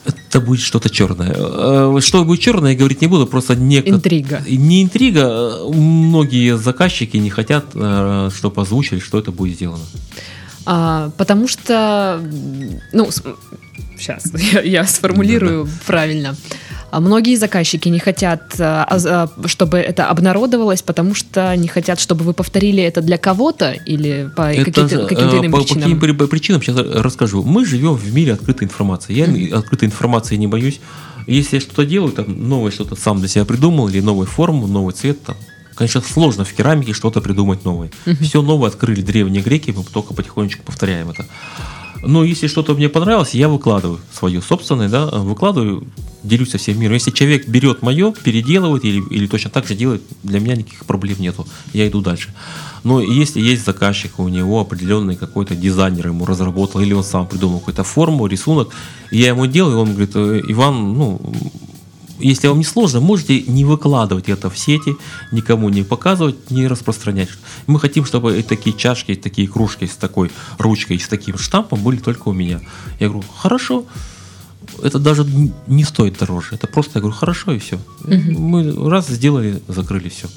это 0.06 0.40
будет 0.42 0.62
что-то 0.62 0.90
черное. 0.90 1.34
Э, 1.36 2.00
Что 2.02 2.24
будет 2.26 2.40
черное, 2.42 2.72
я 2.74 2.78
говорить 2.78 3.02
не 3.02 3.08
буду, 3.08 3.26
просто 3.28 3.56
не 3.56 3.78
Интрига. 3.80 4.42
Не 4.48 4.84
интрига, 4.84 5.58
многие 5.72 6.58
заказчики 6.58 7.18
не 7.18 7.30
хотят, 7.30 7.66
чтобы 7.70 8.62
озвучили, 8.62 9.00
что 9.00 9.18
это 9.20 9.32
будет 9.32 9.56
сделано. 9.56 9.84
А, 10.68 11.12
потому 11.18 11.48
что, 11.48 12.20
ну, 12.92 13.10
сейчас 13.98 14.24
я, 14.54 14.62
я 14.62 14.84
сформулирую 14.86 15.68
правильно. 15.86 16.36
А 16.92 17.02
Многие 17.02 17.36
заказчики 17.36 17.90
не 17.90 18.00
хотят, 18.00 18.56
а, 18.58 18.88
а, 18.90 19.28
а, 19.44 19.48
чтобы 19.48 19.80
это 19.80 20.08
обнародовалось, 20.08 20.82
потому 20.82 21.14
что 21.14 21.54
не 21.58 21.68
хотят, 21.68 22.00
чтобы 22.00 22.24
вы 22.24 22.34
повторили 22.34 22.82
это 22.82 23.02
для 23.02 23.18
кого-то 23.18 23.72
или 23.72 24.30
по 24.34 24.48
каким-то, 24.48 24.88
же, 24.88 25.06
каким-то 25.06 25.36
э, 25.36 25.40
иным 25.40 25.52
по, 25.52 25.58
по 25.58 25.64
причинам. 25.64 26.00
каким 26.00 26.00
при- 26.00 26.28
причинам 26.28 26.62
сейчас 26.62 26.78
расскажу. 26.78 27.44
Мы 27.44 27.66
живем 27.66 27.96
в 27.96 28.14
мире 28.14 28.34
открытой 28.34 28.68
информации. 28.68 29.14
Я 29.14 29.58
открытой 29.58 29.90
информации 29.90 30.38
не 30.38 30.48
боюсь. 30.48 30.80
Если 31.28 31.58
я 31.58 31.62
что-то 31.62 31.86
делаю, 31.86 32.14
там 32.14 32.48
новое 32.48 32.72
что-то 32.72 32.96
сам 32.96 33.20
для 33.20 33.28
себя 33.28 33.44
придумал, 33.46 33.90
или 33.90 34.00
новую 34.00 34.28
форму, 34.28 34.68
новый 34.68 34.94
цвет, 34.94 35.22
там, 35.24 35.36
конечно, 35.74 36.02
сложно 36.02 36.46
в 36.46 36.54
керамике 36.54 36.94
что-то 36.94 37.20
придумать 37.20 37.66
новое. 37.66 37.90
Все 38.22 38.42
новое 38.42 38.70
открыли 38.70 39.02
древние 39.02 39.42
греки, 39.42 39.72
мы 39.72 39.84
только 39.84 40.14
потихонечку 40.14 40.64
повторяем 40.64 41.10
это. 41.10 41.26
Но 42.06 42.24
если 42.24 42.48
что-то 42.48 42.74
мне 42.74 42.90
понравилось, 42.90 43.34
я 43.34 43.50
выкладываю 43.50 44.00
свое 44.14 44.42
собственное, 44.42 44.90
да, 44.90 45.06
выкладываю, 45.08 45.88
делюсь 46.24 46.52
со 46.52 46.58
всем 46.58 46.80
миром. 46.80 46.94
Если 46.94 47.12
человек 47.12 47.48
берет 47.48 47.82
мое, 47.82 48.12
переделывает 48.12 48.86
или, 48.86 49.04
или 49.10 49.28
точно 49.28 49.50
так 49.50 49.68
же 49.68 49.76
делает, 49.76 50.02
для 50.24 50.40
меня 50.40 50.56
никаких 50.56 50.86
проблем 50.86 51.18
нету. 51.20 51.48
Я 51.74 51.88
иду 51.88 52.02
дальше. 52.02 52.34
Но 52.84 53.02
если 53.02 53.42
есть 53.42 53.66
заказчик, 53.66 54.20
у 54.20 54.28
него 54.28 54.60
определенный 54.60 55.16
какой-то 55.16 55.56
дизайнер 55.56 56.08
ему 56.08 56.26
разработал, 56.26 56.82
или 56.82 56.94
он 56.94 57.04
сам 57.04 57.28
придумал 57.28 57.60
какую-то 57.60 57.84
форму, 57.84 58.28
рисунок, 58.28 58.70
я 59.12 59.30
ему 59.30 59.48
делаю, 59.48 59.80
он 59.80 59.92
говорит, 59.92 60.16
«Э, 60.16 60.42
Иван, 60.48 60.94
ну, 60.94 61.22
если 62.20 62.48
вам 62.48 62.60
не 62.60 62.64
сложно, 62.64 63.00
можете 63.00 63.42
не 63.42 63.66
выкладывать 63.66 64.30
это 64.30 64.50
в 64.50 64.58
сети, 64.58 64.96
никому 65.32 65.70
не 65.70 65.84
показывать, 65.84 66.52
не 66.52 66.68
распространять. 66.68 67.30
Мы 67.68 67.80
хотим, 67.80 68.06
чтобы 68.06 68.42
такие 68.44 68.76
чашки, 68.76 69.16
такие 69.16 69.48
кружки 69.48 69.86
с 69.86 69.96
такой 69.96 70.32
ручкой, 70.58 71.00
с 71.00 71.08
таким 71.08 71.38
штампом 71.38 71.82
были 71.84 71.98
только 71.98 72.30
у 72.30 72.34
меня. 72.34 72.62
Я 73.00 73.10
говорю, 73.10 73.28
хорошо. 73.38 73.86
Это 74.82 75.00
даже 75.00 75.26
не 75.68 75.84
стоит 75.84 76.18
дороже. 76.18 76.56
Это 76.56 76.68
просто, 76.68 76.94
я 76.96 77.02
говорю, 77.02 77.16
хорошо 77.16 77.52
и 77.52 77.60
все. 77.60 77.80
Мы 78.04 78.90
раз 78.90 79.08
сделали, 79.08 79.62
закрыли 79.68 80.10
все. 80.10 80.28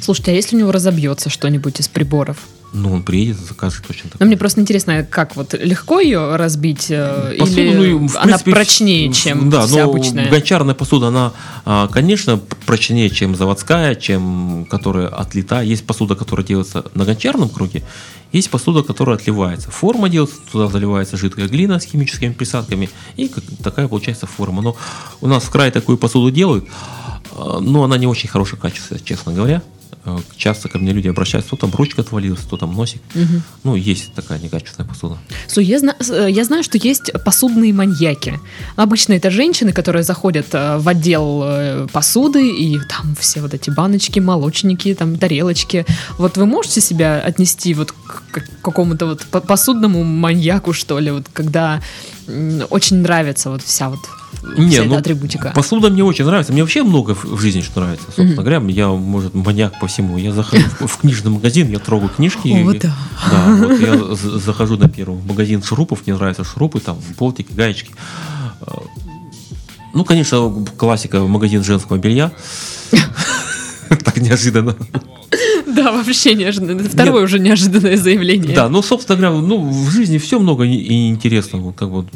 Слушайте, 0.00 0.32
а 0.32 0.34
если 0.34 0.56
у 0.56 0.58
него 0.58 0.72
разобьется 0.72 1.30
что-нибудь 1.30 1.80
из 1.80 1.88
приборов? 1.88 2.38
Ну, 2.72 2.92
он 2.92 3.02
приедет, 3.02 3.38
закажет 3.38 3.86
точно 3.86 4.10
так. 4.10 4.20
Ну, 4.20 4.26
мне 4.26 4.36
просто 4.36 4.60
интересно, 4.60 5.02
как 5.08 5.36
вот 5.36 5.54
легко 5.54 6.00
ее 6.00 6.36
разбить, 6.36 6.86
э, 6.90 7.36
Посуду, 7.38 7.60
или 7.60 7.92
ну, 7.92 8.08
в 8.08 8.16
она 8.16 8.24
принципе, 8.24 8.50
прочнее, 8.50 9.12
чем 9.12 9.48
да, 9.48 9.66
вся 9.66 9.84
но 9.84 9.90
обычная? 9.90 10.28
гончарная 10.28 10.74
посуда, 10.74 11.08
она, 11.08 11.32
а, 11.64 11.88
конечно, 11.88 12.38
прочнее, 12.66 13.08
чем 13.08 13.34
заводская, 13.34 13.94
чем 13.94 14.66
которая 14.68 15.08
отлита. 15.08 15.62
Есть 15.62 15.86
посуда, 15.86 16.16
которая 16.16 16.44
делается 16.44 16.84
на 16.94 17.04
гончарном 17.04 17.48
круге, 17.48 17.82
есть 18.32 18.50
посуда, 18.50 18.82
которая 18.82 19.16
отливается. 19.16 19.70
Форма 19.70 20.08
делается, 20.08 20.36
туда 20.50 20.68
заливается 20.68 21.16
жидкая 21.16 21.48
глина 21.48 21.78
с 21.78 21.84
химическими 21.84 22.32
присадками, 22.32 22.90
и 23.16 23.30
такая 23.62 23.88
получается 23.88 24.26
форма. 24.26 24.60
Но 24.60 24.76
у 25.20 25.28
нас 25.28 25.44
в 25.44 25.50
крае 25.50 25.70
такую 25.70 25.96
посуду 25.96 26.30
делают, 26.30 26.66
а, 27.32 27.60
но 27.60 27.84
она 27.84 27.96
не 27.96 28.06
очень 28.06 28.28
хорошего 28.28 28.60
качества, 28.60 28.98
честно 29.02 29.32
говоря. 29.32 29.62
Э, 30.06 30.18
Часто 30.36 30.68
ко 30.68 30.78
мне 30.78 30.92
люди 30.92 31.08
обращаются, 31.08 31.50
то 31.50 31.56
там 31.56 31.70
ручка 31.74 32.02
отвалилась, 32.02 32.40
то 32.50 32.56
там 32.56 32.74
носик. 32.74 33.00
Мгм. 33.14 33.42
Ну, 33.64 33.74
есть 33.76 34.14
такая 34.14 34.38
некачественная 34.38 34.88
посуда. 34.88 35.18
Слушай, 35.48 35.66
я, 35.68 35.78
зна- 35.78 35.96
э, 36.08 36.28
я 36.30 36.44
знаю, 36.44 36.62
что 36.62 36.78
есть 36.78 37.12
посудные 37.24 37.72
маньяки. 37.72 38.38
Обычно 38.76 39.14
это 39.14 39.30
женщины, 39.30 39.72
которые 39.72 40.02
заходят 40.04 40.46
э, 40.52 40.78
в 40.78 40.88
отдел 40.88 41.88
посуды, 41.92 42.48
и 42.48 42.78
там 42.88 43.14
все 43.18 43.40
вот 43.40 43.54
эти 43.54 43.70
баночки, 43.70 44.20
молочники, 44.20 44.94
там 44.94 45.16
тарелочки. 45.18 45.84
Вот 46.18 46.36
вы 46.36 46.46
можете 46.46 46.80
себя 46.80 47.20
отнести 47.20 47.74
вот 47.74 47.92
к 47.92 48.42
какому-то 48.62 49.06
вот 49.06 49.26
по- 49.26 49.40
посудному 49.40 50.04
маньяку, 50.04 50.72
что 50.72 50.98
ли, 51.00 51.10
вот 51.10 51.26
когда 51.32 51.80
очень 52.70 52.96
нравится 53.02 53.50
вот 53.50 53.62
вся 53.62 53.88
вот 53.88 54.00
Не, 54.56 54.82
ну, 54.82 54.96
атрибутика. 54.96 55.52
Посуда 55.54 55.90
мне 55.90 56.02
очень 56.04 56.24
нравится. 56.24 56.52
Мне 56.52 56.62
вообще 56.62 56.82
много 56.82 57.14
в 57.14 57.38
жизни 57.40 57.60
что 57.62 57.80
нравится. 57.80 58.06
Собственно 58.06 58.42
говоря, 58.42 58.62
я, 58.68 58.88
может, 58.88 59.34
маньяк 59.34 59.78
по 59.80 59.86
всему. 59.86 60.16
Я 60.18 60.32
захожу 60.32 60.64
в- 60.80 60.98
книжный 60.98 61.30
магазин, 61.30 61.68
я 61.70 61.78
трогаю 61.78 62.10
книжки. 62.10 62.48
О, 62.48 62.72
и- 62.72 62.78
да. 62.78 62.96
Да, 63.30 63.56
вот 63.66 63.80
я 63.80 64.14
захожу 64.38 64.76
на 64.76 64.88
первый 64.88 65.20
магазин 65.22 65.62
шурупов, 65.62 66.06
мне 66.06 66.14
нравятся 66.16 66.44
шурупы, 66.44 66.80
там, 66.80 66.96
болтики, 67.18 67.52
гаечки. 67.52 67.90
А, 68.60 68.82
Ну, 69.94 70.04
конечно, 70.04 70.52
классика, 70.76 71.20
магазин 71.20 71.64
женского 71.64 71.96
белья. 71.98 72.30
Так 74.04 74.16
неожиданно. 74.18 74.76
Да, 75.66 75.92
вообще 75.92 76.34
неожиданно. 76.34 76.80
Это 76.80 76.90
Второе 76.90 77.24
уже 77.24 77.38
неожиданное 77.38 77.96
заявление. 77.96 78.54
Да, 78.54 78.68
ну, 78.68 78.82
собственно 78.82 79.18
говоря, 79.18 79.36
ну, 79.46 79.68
в 79.68 79.90
жизни 79.90 80.18
все 80.18 80.38
много 80.40 80.64
и- 80.64 81.08
интересного. 81.08 81.62
Вот 81.62 81.76
так 81.76 81.88
вот 81.88 82.06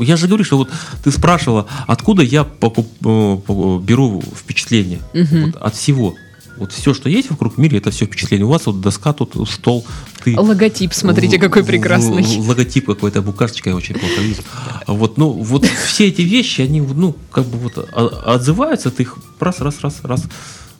я 0.00 0.16
же 0.16 0.26
говорю, 0.28 0.44
что 0.44 0.56
вот 0.58 0.70
ты 1.04 1.10
спрашивала, 1.10 1.66
откуда 1.86 2.22
я 2.22 2.44
покуп, 2.44 2.88
э, 3.04 3.78
беру 3.82 4.22
впечатление 4.36 5.00
Мгм. 5.12 5.46
Вот 5.52 5.56
от 5.62 5.74
всего. 5.74 6.14
Вот 6.58 6.70
все, 6.72 6.92
что 6.94 7.08
есть 7.08 7.30
вокруг 7.30 7.54
в 7.54 7.58
мире, 7.58 7.78
это 7.78 7.90
все 7.90 8.04
впечатление. 8.04 8.46
У 8.46 8.50
вас 8.50 8.66
вот 8.66 8.80
доска, 8.80 9.12
тут 9.12 9.48
стол, 9.48 9.84
ты. 10.22 10.38
Логотип, 10.38 10.92
смотрите, 10.92 11.38
какой 11.38 11.64
прекрасный. 11.64 12.24
логотип 12.38 12.86
какой-то, 12.86 13.22
букашечка 13.22 13.70
я 13.70 13.76
очень 13.76 13.94
плохо 13.94 14.20
вижу. 14.20 14.42
А 14.86 14.92
Вот, 14.92 15.18
ну, 15.18 15.30
вот 15.30 15.64
все 15.86 16.08
эти 16.08 16.22
вещи, 16.22 16.60
они, 16.60 16.80
ну, 16.80 17.16
как 17.32 17.46
бы 17.46 17.58
вот 17.58 17.78
о- 17.78 18.34
отзываются, 18.34 18.90
ты 18.90 19.02
их 19.02 19.16
раз, 19.40 19.60
раз, 19.60 19.80
раз, 19.80 20.00
раз. 20.04 20.24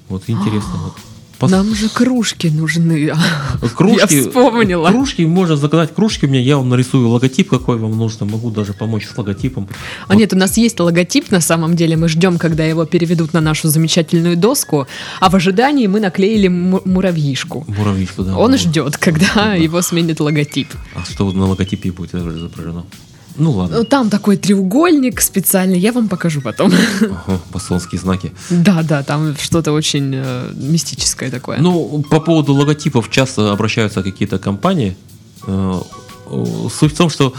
Вот 0.09 0.25
интересно. 0.29 0.72
Вот. 0.85 0.94
Пос- 1.42 1.50
Нам 1.50 1.74
же 1.74 1.88
кружки 1.88 2.46
нужны. 2.48 3.12
Кружки, 3.76 4.14
Я 4.14 4.22
вспомнила. 4.22 4.88
Кружки, 4.90 5.26
можно 5.26 5.57
заказать 5.57 5.94
кружки. 5.94 6.26
У 6.26 6.28
меня 6.28 6.40
я 6.40 6.57
вам 6.57 6.68
нарисую 6.68 7.09
логотип, 7.09 7.48
какой 7.50 7.78
вам 7.78 7.96
нужно. 7.98 8.26
Могу 8.26 8.50
даже 8.50 8.72
помочь 8.72 9.07
с 9.07 9.18
логотипом. 9.18 9.68
А 10.09 10.14
нет, 10.14 10.33
у 10.33 10.37
нас 10.37 10.57
есть 10.57 10.78
логотип 10.81 11.31
на 11.31 11.40
самом 11.40 11.74
деле. 11.76 11.96
Мы 11.96 12.09
ждем, 12.09 12.38
когда 12.38 12.64
его 12.64 12.85
переведут 12.85 13.33
на 13.33 13.40
нашу 13.40 13.68
замечательную 13.68 14.37
доску. 14.37 14.87
А 15.20 15.28
в 15.31 15.35
ожидании 15.35 15.87
мы 15.88 16.00
наклеили 16.00 16.48
му- 16.48 16.83
муравьишку. 16.85 17.64
Муравьишку, 17.66 18.22
да. 18.22 18.37
Он 18.37 18.52
Вот. 18.52 18.61
ждет, 18.61 18.96
когда 18.96 19.26
Да. 19.35 19.55
его 19.55 19.83
сменит 19.83 20.20
логотип. 20.20 20.68
А 20.94 21.05
что 21.05 21.24
вот 21.26 21.35
на 21.35 21.46
логотипе 21.46 21.90
будет 21.90 22.14
изображено? 22.14 22.85
Ну 23.37 23.51
ладно. 23.53 23.79
Ну, 23.79 23.85
Там 23.85 24.11
такой 24.11 24.37
треугольник 24.37 25.21
специальный, 25.21 25.79
я 25.79 25.92
вам 25.92 26.09
покажу 26.09 26.40
потом. 26.40 26.73
Ага, 27.03 27.40
масонские 27.53 28.01
знаки. 28.01 28.33
Да, 28.51 28.83
да, 28.83 29.03
там 29.03 29.37
что-то 29.37 29.73
очень 29.73 30.12
э, 30.14 30.53
мистическое 30.55 31.31
такое. 31.31 31.59
Ну, 31.59 32.03
по 32.11 32.21
поводу 32.21 32.55
логотипов 32.55 33.11
часто 33.11 33.53
обращаются 33.53 34.03
какие-то 34.03 34.38
компании. 34.38 34.97
Э, 35.47 35.81
э, 36.27 36.45
Суть 36.71 36.95
в 36.95 36.97
том, 36.97 37.11
что 37.11 37.35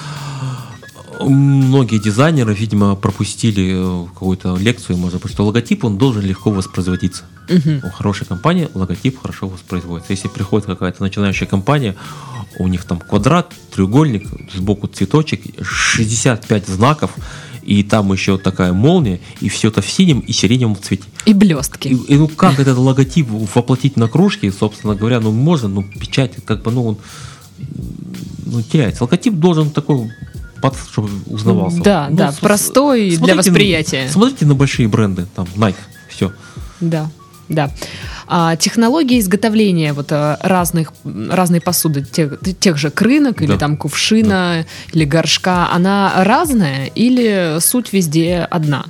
многие 1.19 1.99
дизайнеры, 1.99 2.53
видимо, 2.53 2.95
пропустили 2.95 4.05
какую-то 4.13 4.55
лекцию, 4.57 4.97
может 4.97 5.21
быть, 5.21 5.31
что 5.31 5.45
логотип, 5.45 5.83
он 5.83 5.97
должен 5.97 6.23
легко 6.23 6.51
воспроизводиться. 6.51 7.23
Мгм. 7.49 7.81
У 7.83 7.89
хорошей 7.89 8.25
компании 8.25 8.69
логотип 8.73 9.19
хорошо 9.21 9.47
воспроизводится. 9.47 10.13
Если 10.13 10.27
приходит 10.27 10.65
какая-то 10.65 11.01
начинающая 11.03 11.47
компания, 11.47 11.95
у 12.59 12.67
них 12.67 12.85
там 12.85 12.99
квадрат, 12.99 13.53
треугольник, 13.73 14.27
сбоку 14.53 14.87
цветочек, 14.87 15.41
65 15.61 16.67
знаков, 16.67 17.11
и 17.63 17.81
там 17.83 18.11
еще 18.11 18.37
такая 18.37 18.73
молния, 18.73 19.19
и 19.41 19.49
все 19.49 19.69
это 19.69 19.81
в 19.81 19.89
синем 19.89 20.19
и 20.19 20.31
сиреневом 20.33 20.75
цвете. 20.81 21.03
И 21.25 21.33
блестки. 21.33 21.87
И, 21.87 21.95
и 21.95 22.15
ну 22.17 22.27
как 22.27 22.59
этот 22.59 22.77
логотип 22.77 23.27
воплотить 23.29 23.95
на 23.97 24.07
кружке, 24.07 24.51
собственно 24.51 24.95
говоря, 24.95 25.19
ну 25.19 25.31
можно, 25.31 25.67
ну 25.69 25.83
печать, 25.83 26.33
как 26.45 26.61
бы, 26.63 26.71
ну 26.71 26.85
он 26.87 26.97
ну, 28.45 28.61
теряется. 28.61 29.03
Логотип 29.03 29.33
должен 29.35 29.71
такой, 29.71 30.11
под, 30.61 30.75
чтобы 30.91 31.09
узнавался. 31.27 31.81
Да, 31.81 32.07
Ну, 32.09 32.17
да, 32.17 32.31
с- 32.31 32.37
простой 32.37 33.09
для 33.09 33.17
смотрите 33.17 33.35
на- 33.35 33.37
восприятия. 33.53 34.09
Смотрите 34.09 34.45
на 34.45 34.55
большие 34.55 34.87
бренды, 34.87 35.25
там 35.35 35.47
Nike, 35.55 35.75
все. 36.09 36.33
Да, 36.81 37.09
да. 37.49 37.71
А, 38.27 38.55
технология 38.55 39.19
изготовления 39.19 39.93
вот 39.93 40.11
а, 40.11 40.37
разных 40.41 40.93
разной 41.03 41.61
посуды, 41.61 42.03
тех, 42.03 42.39
тех 42.59 42.77
же 42.77 42.89
крынок 42.89 43.41
или 43.41 43.51
Да. 43.51 43.57
там 43.57 43.77
кувшина 43.77 44.65
или 44.93 45.05
горшка, 45.05 45.69
она 45.71 46.13
разная 46.23 46.85
или 46.87 47.57
суть 47.59 47.93
везде 47.93 48.47
одна? 48.49 48.85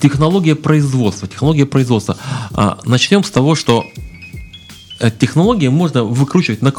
Технология 0.00 0.54
производства. 0.54 1.26
Технология 1.26 1.64
производства. 1.64 2.16
А, 2.52 2.78
начнем 2.84 3.24
с 3.24 3.30
того, 3.30 3.54
что 3.54 3.84
э, 5.00 5.10
технологии 5.10 5.68
можно 5.68 6.04
выкручивать 6.04 6.60
на 6.60 6.70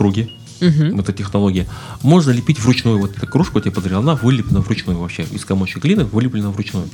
круге. 0.59 0.89
Мгм. 0.89 0.99
эта 0.99 1.13
технология. 1.13 1.67
Можно 2.01 2.31
лепить 2.31 2.59
вручную. 2.59 2.99
Вот 2.99 3.15
эта 3.17 3.27
кружка, 3.27 3.61
тебе 3.61 3.71
подарил, 3.71 3.99
она 3.99 4.15
вылеплена 4.15 4.61
вручную 4.61 4.99
вообще. 4.99 5.23
Из 5.23 5.45
комочек 5.45 5.83
глины 5.83 6.05
вылеплена 6.05 6.49
вручную. 6.49 6.87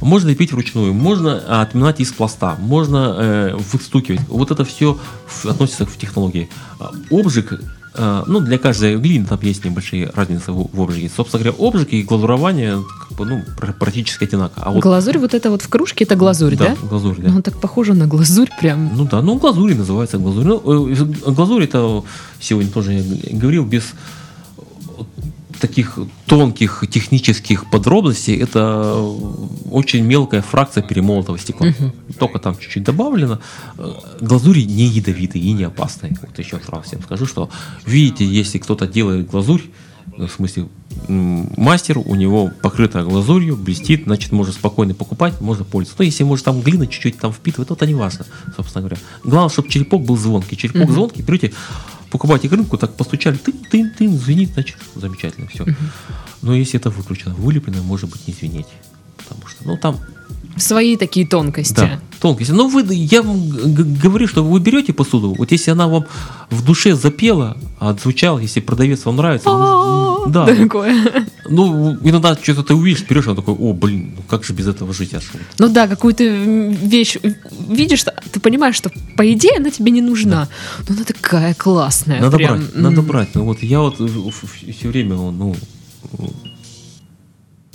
Можно 0.00 0.30
лепить 0.30 0.52
вручную, 0.52 0.92
можно 0.92 1.42
а, 1.46 1.62
отминать 1.62 2.00
из 2.00 2.12
пласта, 2.12 2.56
можно 2.58 3.16
э, 3.18 3.56
выстукивать. 3.72 4.20
Вот 4.28 4.50
это 4.50 4.64
все 4.64 4.98
относится 5.44 5.86
к 5.86 5.96
технологии. 5.96 6.48
А, 6.78 6.92
Обжиг, 7.10 7.60
ну, 8.26 8.40
для 8.40 8.58
каждой 8.58 8.96
глины 8.96 9.26
там 9.26 9.38
есть 9.42 9.64
небольшие 9.64 10.10
разницы 10.14 10.52
в, 10.52 10.68
в 10.72 10.80
обжиге. 10.80 11.10
Собственно 11.14 11.44
говоря, 11.44 11.66
обжиг 11.66 11.92
и 11.92 12.02
глазурование 12.02 12.82
как 13.08 13.16
бы, 13.16 13.24
ну, 13.26 13.42
пр- 13.58 13.72
практически 13.72 14.24
одинаково. 14.24 14.64
А 14.64 14.70
вот, 14.70 14.82
глазурь 14.82 15.18
вот 15.18 15.34
это 15.34 15.50
вот 15.50 15.62
в 15.62 15.68
кружке, 15.68 16.04
это 16.04 16.16
глазурь, 16.16 16.56
да? 16.56 16.76
глазурь, 16.82 17.16
да. 17.18 17.30
Ну, 17.30 17.42
так 17.42 17.58
похоже 17.58 17.94
на 17.94 18.06
глазурь 18.06 18.50
прям. 18.60 18.90
Ну 18.96 19.04
да, 19.04 19.22
ну 19.22 19.36
глазури 19.38 19.74
называется 19.74 20.18
глазурь. 20.18 20.44
Ну, 20.44 20.88
э, 20.92 20.94
глазурь 21.30 21.64
это 21.64 22.02
сегодня 22.40 22.70
тоже 22.70 22.92
я 22.92 23.38
говорил 23.38 23.64
без 23.64 23.84
таких 25.60 25.98
тонких 26.26 26.84
технических 26.90 27.70
подробностей. 27.70 28.36
Это 28.36 28.94
очень 29.70 30.04
мелкая 30.04 30.42
фракция 30.42 30.82
перемолотого 30.82 31.38
стекла. 31.38 31.68
Мгм. 31.68 31.92
Только 32.18 32.38
там 32.38 32.56
чуть-чуть 32.58 32.84
добавлено. 32.84 33.40
Э, 33.78 33.92
Глазури 34.20 34.62
не 34.64 34.84
ядовитые 34.86 35.44
и 35.44 35.52
не 35.52 35.64
опасные. 35.64 36.16
Вот 36.20 36.38
еще 36.38 36.60
раз 36.68 36.86
всем 36.86 37.02
скажу, 37.02 37.26
что 37.26 37.50
видите, 37.84 38.24
если 38.24 38.58
кто-то 38.58 38.86
делает 38.86 39.30
глазурь, 39.30 39.62
в 40.16 40.28
смысле 40.28 40.68
мастер, 41.08 41.98
у 41.98 42.14
него 42.14 42.50
покрыта 42.62 43.02
глазурью, 43.02 43.56
блестит, 43.56 44.04
значит, 44.04 44.32
можно 44.32 44.52
спокойно 44.52 44.94
покупать, 44.94 45.40
можно 45.40 45.64
пользоваться. 45.64 45.96
Но 45.98 46.04
если, 46.04 46.24
может, 46.24 46.44
там 46.44 46.60
глина 46.62 46.86
чуть-чуть 46.86 47.18
там 47.18 47.32
впитывает, 47.32 47.68
то 47.68 47.74
это 47.74 47.86
не 47.86 47.94
важно, 47.94 48.24
собственно 48.56 48.82
говоря. 48.86 49.00
Главное, 49.24 49.50
чтобы 49.50 49.68
черепок 49.68 50.04
был 50.04 50.16
звонкий. 50.16 50.56
Черепок 50.56 50.84
Мгм. 50.84 50.92
звонкий, 50.92 51.22
берете, 51.22 51.52
покупайте 52.10 52.48
рынку, 52.48 52.78
так 52.78 52.94
постучали, 52.96 53.36
тын-тын-тын, 53.36 54.18
звенит, 54.18 54.52
значит, 54.54 54.78
замечательно, 54.94 55.48
все. 55.48 55.66
Но 56.42 56.54
если 56.54 56.78
это 56.78 56.90
выключено, 56.90 57.34
вылеплено, 57.34 57.82
может 57.82 58.10
быть, 58.10 58.26
не 58.26 58.34
звенеть. 58.34 58.66
Потому 59.16 59.46
что, 59.46 59.64
ну, 59.64 59.76
там 59.76 60.00
Свои 60.56 60.96
такие 60.96 61.26
тонкости. 61.26 61.74
да, 61.74 62.00
тонкости. 62.20 62.50
Но 62.52 62.68
вы, 62.68 62.82
я 62.94 63.22
вам 63.22 63.50
говорю, 64.02 64.26
что 64.26 64.42
вы 64.42 64.58
берете 64.60 64.92
посуду, 64.92 65.34
вот 65.36 65.52
если 65.52 65.70
она 65.70 65.86
вам 65.86 66.06
в 66.50 66.64
душе 66.64 66.94
запела, 66.94 67.56
а 67.78 67.90
отзвучала, 67.90 68.38
если 68.38 68.60
продавец 68.60 69.04
вам 69.04 69.16
нравится, 69.16 69.50
вы- 69.50 70.30
да, 70.30 70.46
Такое. 70.46 70.94
ну 71.48 71.96
иногда 72.02 72.36
что-то 72.40 72.62
ты 72.62 72.74
увидишь, 72.74 73.04
берешь, 73.08 73.26
он 73.28 73.36
такой, 73.36 73.54
о, 73.54 73.72
блин, 73.72 74.14
ну 74.16 74.22
как 74.28 74.44
же 74.44 74.52
без 74.54 74.66
этого 74.66 74.92
жить, 74.92 75.14
аж. 75.14 75.24
Ну 75.58 75.68
да, 75.68 75.86
какую-то 75.86 76.24
вещь 76.24 77.16
видишь, 77.68 78.04
ты 78.32 78.40
понимаешь, 78.40 78.74
что 78.76 78.90
по 79.16 79.30
идее 79.32 79.58
она 79.58 79.70
тебе 79.70 79.90
не 79.92 80.02
нужна. 80.02 80.48
Но 80.88 80.94
она 80.94 81.04
такая 81.04 81.54
классная. 81.54 82.20
Надо 82.20 82.36
прям. 82.38 82.58
брать, 82.58 82.74
надо 82.74 83.02
брать. 83.02 83.34
Ну 83.34 83.44
вот 83.44 83.62
я 83.62 83.80
вот 83.80 83.96
все 83.96 84.88
время, 84.88 85.16
ну, 85.16 85.54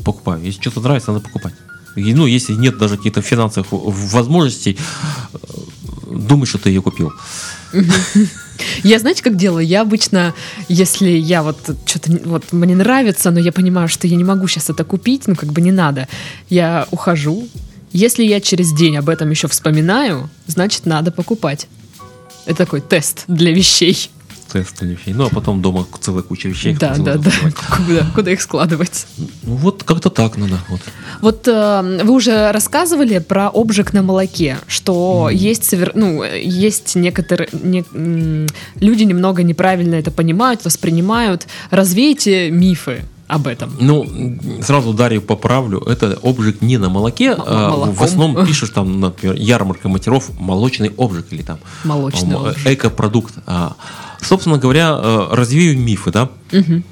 покупаю. 0.03 0.43
Если 0.43 0.61
что-то 0.61 0.81
нравится, 0.81 1.11
надо 1.11 1.23
покупать. 1.23 1.53
И, 1.95 2.13
ну, 2.13 2.25
если 2.25 2.53
нет 2.53 2.77
даже 2.77 2.97
каких-то 2.97 3.21
финансовых 3.21 3.67
возможностей, 3.71 4.77
э, 5.33 5.37
думай, 6.11 6.45
что 6.45 6.57
ты 6.57 6.69
ее 6.69 6.81
купил. 6.81 7.11
Я 8.83 8.99
знаете, 8.99 9.23
как 9.23 9.35
делаю? 9.35 9.65
Я 9.65 9.81
обычно, 9.81 10.33
если 10.69 11.09
я 11.09 11.41
вот 11.41 11.57
что-то 11.85 12.11
вот 12.25 12.51
мне 12.51 12.75
нравится, 12.75 13.31
но 13.31 13.39
я 13.39 13.51
понимаю, 13.51 13.87
что 13.87 14.07
я 14.07 14.15
не 14.15 14.23
могу 14.23 14.47
сейчас 14.47 14.69
это 14.69 14.83
купить, 14.83 15.27
ну 15.27 15.35
как 15.35 15.51
бы 15.51 15.61
не 15.61 15.71
надо, 15.71 16.07
я 16.49 16.87
ухожу. 16.91 17.47
Если 17.91 18.23
я 18.23 18.39
через 18.39 18.71
день 18.71 18.97
об 18.97 19.09
этом 19.09 19.29
еще 19.29 19.47
вспоминаю, 19.47 20.29
значит 20.47 20.85
надо 20.85 21.11
покупать. 21.11 21.67
Это 22.45 22.57
такой 22.59 22.81
тест 22.81 23.23
для 23.27 23.51
вещей. 23.51 24.09
Или 24.55 24.93
вещей. 24.95 25.13
Ну, 25.13 25.25
а 25.25 25.29
потом 25.29 25.61
дома 25.61 25.85
целая 25.99 26.23
куча 26.23 26.49
вещей. 26.49 26.75
Да, 26.75 26.95
да, 26.97 27.17
да. 27.17 27.31
Куда, 27.77 28.05
куда 28.15 28.31
их 28.31 28.41
складывать? 28.41 29.05
Ну, 29.17 29.55
вот 29.55 29.83
как-то 29.83 30.09
так 30.09 30.37
надо. 30.37 30.57
Вот. 30.69 30.81
Вот 31.21 31.47
э, 31.47 32.01
вы 32.03 32.13
уже 32.13 32.51
рассказывали 32.51 33.19
про 33.19 33.49
обжиг 33.49 33.93
на 33.93 34.01
молоке, 34.01 34.57
что 34.67 35.27
Мгм. 35.29 35.35
есть, 35.35 35.63
совер- 35.73 35.91
ну, 35.95 36.23
э, 36.23 36.41
есть 36.43 36.95
некоторые 36.95 37.49
не- 37.53 37.85
люди 38.79 39.03
немного 39.03 39.43
неправильно 39.43 39.95
это 39.95 40.11
понимают, 40.11 40.65
воспринимают. 40.65 41.47
Развейте 41.69 42.51
мифы 42.51 43.03
об 43.27 43.47
этом. 43.47 43.73
Ну, 43.79 44.05
сразу 44.61 44.93
Дарью 44.93 45.21
поправлю. 45.21 45.79
Это 45.79 46.19
обжиг 46.21 46.61
не 46.61 46.77
на 46.77 46.89
молоке. 46.89 47.27
М- 47.31 47.41
а 47.47 47.69
в 47.91 48.03
основном 48.03 48.45
пишешь 48.45 48.69
там, 48.71 48.99
например, 48.99 49.35
ярмарка 49.37 49.87
матеров, 49.87 50.29
молочный 50.37 50.91
обжиг 50.97 51.27
или 51.31 51.41
там 51.41 51.59
Молочный 51.85 52.35
обжиг. 52.35 52.67
экопродукт. 52.67 53.33
А, 53.47 53.75
собственно 54.21 54.57
говоря, 54.57 54.97
э, 55.01 55.27
развею 55.31 55.77
мифы, 55.77 56.11
да. 56.11 56.29
Мгм. 56.51 56.83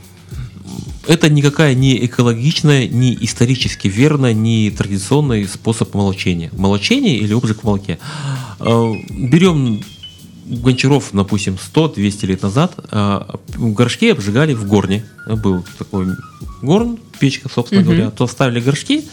Это 1.08 1.30
никакая 1.30 1.74
не 1.74 2.06
экологичная, 2.06 2.88
не 2.88 3.18
исторически 3.22 3.88
верная, 3.88 4.34
не 4.34 4.70
традиционный 4.70 5.48
способ 5.48 5.94
молочения. 5.96 6.52
Молочение 6.56 7.18
или 7.18 7.34
обжиг 7.34 7.62
в 7.62 7.64
молоке. 7.64 7.98
Э, 8.60 8.94
Берем 9.10 9.82
гончаров, 10.46 11.10
допустим, 11.14 11.58
100-200 11.58 12.26
лет 12.28 12.42
назад, 12.44 12.74
э, 12.92 13.22
в 13.56 13.74
горшке 13.74 14.12
обжигали 14.12 14.54
в 14.54 14.66
горне. 14.68 15.04
Был 15.28 15.64
такой 15.78 16.08
горн, 16.62 16.98
печка, 17.20 17.50
собственно 17.54 17.82
Мгм. 17.82 17.90
говоря. 17.90 18.10
То 18.12 18.28
ставили 18.28 18.60
горшки, 18.60 19.04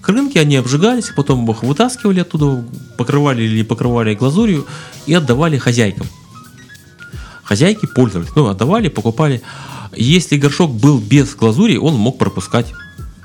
крынки, 0.00 0.38
они 0.38 0.56
обжигались, 0.56 1.12
потом 1.14 1.50
их 1.50 1.62
вытаскивали 1.62 2.20
оттуда, 2.20 2.64
покрывали 2.96 3.42
или 3.42 3.58
не 3.58 3.62
покрывали 3.64 4.14
глазурью 4.14 4.66
и 5.06 5.12
отдавали 5.14 5.58
хозяйкам. 5.58 6.06
Хозяйки 7.50 7.84
пользовались, 7.86 8.30
ну, 8.36 8.46
отдавали, 8.46 8.86
покупали. 8.86 9.42
Если 9.96 10.36
горшок 10.36 10.70
был 10.70 10.98
без 11.00 11.34
глазури, 11.34 11.78
он 11.78 11.96
мог 11.96 12.16
пропускать 12.16 12.72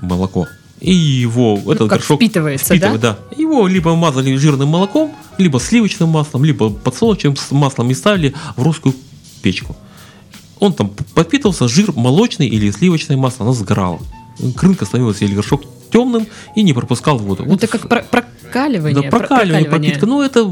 молоко. 0.02 0.48
И 0.82 0.92
его, 0.92 1.60
этот 1.60 1.82
Ну, 1.82 1.88
как 1.88 2.00
горшок 2.00 2.18
впитывается, 2.20 2.74
впитывает, 2.74 3.02
да? 3.02 3.20
Его 3.38 3.68
либо 3.68 3.94
мазали 3.96 4.36
жирным 4.36 4.70
молоком, 4.70 5.14
либо 5.38 5.60
сливочным 5.60 6.10
маслом, 6.10 6.44
либо 6.44 6.72
подсолнечным 6.72 7.36
маслом 7.52 7.92
и 7.92 7.94
ставили 7.94 8.34
в 8.56 8.64
русскую 8.64 8.96
печку. 9.44 9.76
Он 10.60 10.74
там 10.74 10.90
подпитывался, 11.14 11.68
жир 11.68 11.92
молочный 11.96 12.48
или 12.48 12.72
сливочное 12.72 13.18
масло, 13.18 13.46
оно 13.46 13.54
сгорало. 13.54 14.00
Крынка 14.56 14.86
становилась 14.86 15.22
или 15.22 15.36
горшок 15.36 15.62
темным 15.94 16.26
и 16.56 16.64
не 16.64 16.74
пропускал 16.74 17.20
воду. 17.20 17.44
Ну, 17.46 17.54
Это 17.58 17.68
как 17.68 17.88
про- 17.88 18.02
прокаливание. 18.02 19.04
да, 19.04 19.10
про- 19.12 19.20
прокаливание, 19.20 19.70
пропитка. 19.70 20.08
Ну, 20.08 20.24
это 20.24 20.50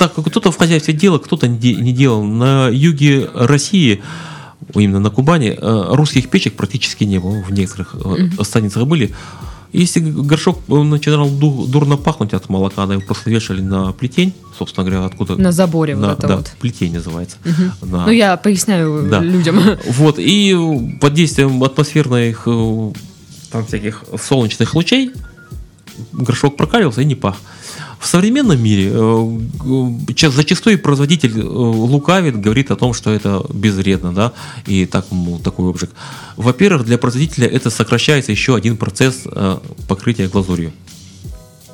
так, 0.00 0.14
как 0.14 0.24
кто-то 0.24 0.50
в 0.50 0.56
хозяйстве 0.56 0.94
делал, 0.94 1.18
кто-то 1.18 1.46
не 1.46 1.58
де- 1.58 1.74
не 1.76 1.92
делал. 1.92 2.24
На 2.24 2.68
юге 2.68 3.28
России, 3.34 4.02
именно 4.74 4.98
на 5.00 5.10
Кубани, 5.10 5.48
э, 5.60 5.84
русских 5.94 6.30
печек 6.30 6.54
практически 6.56 7.04
не 7.04 7.18
было. 7.18 7.42
В 7.42 7.52
некоторых 7.52 7.94
э, 7.94 8.42
станицах 8.44 8.86
были. 8.86 9.14
Если 9.72 10.00
горшок 10.00 10.58
э, 10.68 10.74
начинал 10.82 11.28
ду- 11.28 11.66
дурно 11.66 11.96
пахнуть 11.98 12.32
от 12.34 12.48
молока, 12.48 12.86
да, 12.86 12.94
его 12.94 13.02
просто 13.06 13.28
вешали 13.30 13.60
на 13.60 13.92
плетень, 13.92 14.32
собственно 14.58 14.88
говоря, 14.88 15.04
откуда... 15.06 15.36
На 15.36 15.52
заборе 15.52 15.94
на- 15.94 16.08
вот 16.08 16.18
это 16.18 16.28
да, 16.28 16.36
вот. 16.38 16.50
плетень 16.60 16.94
называется. 16.94 17.36
На- 17.82 18.06
Ну, 18.06 18.10
я 18.10 18.36
поясняю 18.38 19.06
Да. 19.10 19.20
людям. 19.20 19.60
Вот, 19.86 20.16
и 20.18 20.56
под 21.00 21.12
действием 21.14 21.62
атмосферных 21.62 22.44
там 23.52 23.66
всяких 23.66 24.04
солнечных 24.18 24.74
лучей 24.74 25.10
горшок 26.12 26.56
прокаливался 26.56 27.02
и 27.02 27.04
не 27.04 27.14
пах. 27.16 27.36
В 28.00 28.06
современном 28.06 28.60
мире 28.62 28.90
э, 28.94 30.30
зачастую 30.30 30.78
производитель 30.78 31.38
э, 31.38 31.42
лукавит, 31.42 32.40
говорит 32.40 32.70
о 32.70 32.76
том, 32.76 32.94
что 32.94 33.10
это 33.10 33.44
безвредно, 33.52 34.12
да, 34.14 34.32
и 34.66 34.86
так, 34.86 35.04
мол, 35.10 35.38
такой 35.38 35.68
обжиг. 35.68 35.90
Во-первых, 36.38 36.86
для 36.86 36.96
производителя 36.96 37.46
это 37.46 37.68
сокращается 37.68 38.32
еще 38.32 38.56
один 38.56 38.78
процесс 38.78 39.20
э, 39.26 39.58
покрытия 39.86 40.28
глазурью. 40.28 40.72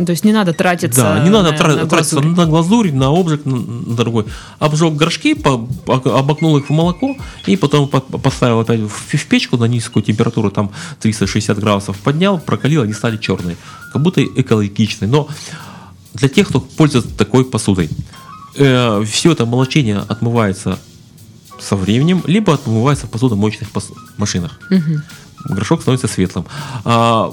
То 0.04 0.10
есть 0.10 0.24
не 0.24 0.32
надо 0.32 0.52
тратиться 0.52 1.00
Да, 1.00 1.20
не 1.24 1.30
надо 1.30 1.52
на, 1.52 1.56
тра- 1.56 1.74
на 1.76 1.86
тратиться 1.86 2.16
глазурь. 2.16 2.36
на 2.36 2.46
глазурь, 2.46 2.92
на 2.92 3.06
обжиг, 3.06 3.46
на, 3.46 3.56
на 3.56 3.96
другой. 3.96 4.24
Обжег 4.58 4.94
горшки, 4.94 5.34
по- 5.34 5.66
обмакнул 5.86 6.58
их 6.58 6.66
в 6.68 6.70
молоко 6.72 7.16
и 7.46 7.56
потом 7.56 7.88
по- 7.88 8.00
поставил 8.00 8.58
опять 8.60 8.80
в, 8.80 8.88
в 9.16 9.26
печку 9.26 9.56
на 9.56 9.64
низкую 9.66 10.02
температуру, 10.02 10.50
там 10.50 10.70
360 11.00 11.56
градусов, 11.60 11.96
поднял, 11.98 12.38
прокалил, 12.38 12.82
они 12.82 12.92
стали 12.92 13.16
черные. 13.16 13.56
Как 13.92 14.02
будто 14.02 14.22
экологичные. 14.22 15.08
Но 15.08 15.28
для 16.16 16.28
тех, 16.28 16.48
кто 16.48 16.60
пользуется 16.60 17.10
такой 17.16 17.44
посудой, 17.44 17.88
все 18.54 19.32
это 19.32 19.44
молочение 19.46 19.98
отмывается 19.98 20.78
со 21.60 21.76
временем, 21.76 22.22
либо 22.26 22.54
отмывается 22.54 23.06
в 23.06 23.10
посудомоечных 23.10 23.70
пос- 23.70 23.92
машинах 24.18 24.58
Мгм. 24.70 25.02
горшок 25.48 25.80
становится 25.82 26.08
светлым. 26.08 26.44
А, 26.84 27.32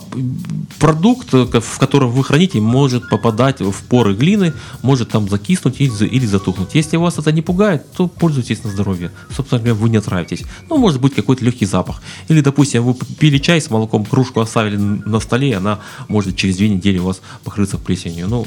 продукт, 0.79 1.33
э, 1.33 1.45
в 1.59 1.77
котором 1.79 2.11
вы 2.11 2.23
храните, 2.23 2.59
может 2.61 3.09
попадать 3.09 3.59
в 3.61 3.83
поры 3.89 4.13
глины, 4.15 4.53
может 4.81 5.09
там 5.09 5.27
закиснуть 5.29 5.81
или, 5.81 6.05
или 6.05 6.25
затухнуть. 6.25 6.75
Если 6.75 6.97
вас 6.97 7.17
это 7.17 7.31
не 7.31 7.41
пугает, 7.41 7.91
то 7.97 8.07
пользуйтесь 8.07 8.63
на 8.63 8.69
здоровье. 8.69 9.11
Собственно 9.35 9.59
говоря, 9.59 9.75
вы 9.75 9.89
не 9.89 9.97
отравитесь. 9.97 10.43
Ну, 10.69 10.77
может 10.77 11.01
быть 11.01 11.15
какой-то 11.15 11.43
легкий 11.43 11.65
запах. 11.65 12.01
Или, 12.29 12.41
допустим, 12.41 12.83
вы 12.83 12.93
пили 13.19 13.39
чай 13.39 13.59
с 13.59 13.69
молоком, 13.69 14.05
кружку 14.05 14.39
оставили 14.41 14.77
на 14.77 15.19
столе, 15.19 15.49
и 15.49 15.53
она 15.53 15.79
может 16.07 16.35
через 16.35 16.57
две 16.57 16.69
недели 16.69 16.99
у 16.99 17.05
вас 17.05 17.21
покрыться 17.43 17.77
плесенью. 17.77 18.27
Ну, 18.29 18.45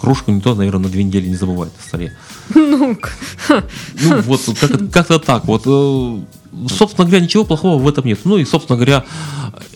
кружку 0.00 0.30
никто, 0.30 0.54
наверное, 0.54 0.84
на 0.84 0.88
две 0.88 1.04
недели 1.04 1.28
не 1.28 1.34
забывает 1.36 1.72
на 1.76 1.82
столе. 1.88 2.16
Ну, 2.54 2.96
Ну, 3.48 4.20
вот 4.22 4.40
как- 4.60 4.90
как-то 4.90 5.18
так. 5.18 5.44
Вот, 5.46 5.62
э, 5.66 6.18
собственно 6.68 7.06
говоря, 7.06 7.24
ничего 7.24 7.44
плохого 7.44 7.78
в 7.82 7.88
этом 7.88 8.04
нет. 8.06 8.20
Ну 8.24 8.36
и, 8.38 8.44
собственно 8.44 8.76
говоря, 8.76 9.04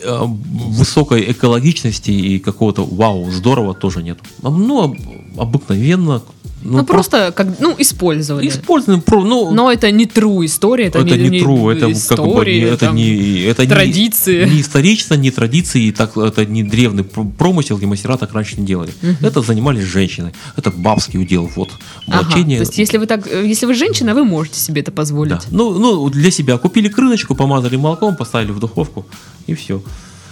э, 0.02 0.18
высокой 0.24 1.30
экологичности 1.32 2.10
и 2.10 2.38
какого-то 2.38 2.84
вау, 2.84 3.30
здорово 3.30 3.74
тоже 3.74 4.02
нет. 4.02 4.18
Ну, 4.42 4.82
об- 4.84 4.96
обыкновенно. 5.40 6.22
Ну, 6.62 6.84
просто 6.84 7.32
как, 7.34 7.58
ну, 7.60 7.74
использовали. 7.78 8.48
используем, 8.48 9.00
про- 9.00 9.24
ну, 9.24 9.50
Но 9.50 9.70
это 9.72 9.90
не 9.90 10.04
true 10.06 10.44
история, 10.44 10.86
это, 10.86 10.98
это 10.98 11.16
не, 11.16 11.28
не 11.28 11.40
true, 11.40 11.72
это 11.72 11.80
как 11.80 11.88
бы 11.88 11.92
истории, 12.34 12.60
не- 12.60 12.66
это 12.66 12.86
там, 12.86 12.94
не 12.96 13.40
это 13.42 13.62
не- 13.64 13.68
традиции. 13.70 14.44
не 14.48 14.60
исторично, 14.60 15.14
не 15.14 15.30
традиции, 15.30 15.84
и 15.84 15.92
так 15.92 16.16
это 16.16 16.44
не 16.44 16.62
древний 16.62 17.02
пр- 17.02 17.26
промысел, 17.38 17.78
и 17.78 17.86
мастера 17.86 18.16
так 18.16 18.32
раньше 18.34 18.60
не 18.60 18.66
делали. 18.66 18.92
Это 19.22 19.40
занимались 19.42 19.84
женщины, 19.84 20.32
это 20.56 20.70
бабский 20.70 21.18
удел, 21.20 21.50
вот 21.56 21.70
Ага, 22.06 22.22
молочение. 22.22 22.58
то 22.58 22.62
есть, 22.64 22.78
если 22.78 22.98
вы 22.98 23.06
так, 23.06 23.26
э, 23.26 23.46
если 23.46 23.66
вы 23.66 23.74
женщина, 23.74 24.14
вы 24.14 24.24
можете 24.24 24.58
себе 24.60 24.80
это 24.82 24.92
позволить. 24.92 25.32
Да. 25.32 25.40
Ну, 25.50 25.78
ну, 25.78 26.08
для 26.10 26.30
себя 26.30 26.58
купили 26.58 26.88
крыночку, 26.88 27.34
помазали 27.34 27.76
молоком, 27.76 28.16
поставили 28.16 28.52
в 28.52 28.58
духовку 28.58 29.06
и 29.46 29.54
все. 29.54 29.82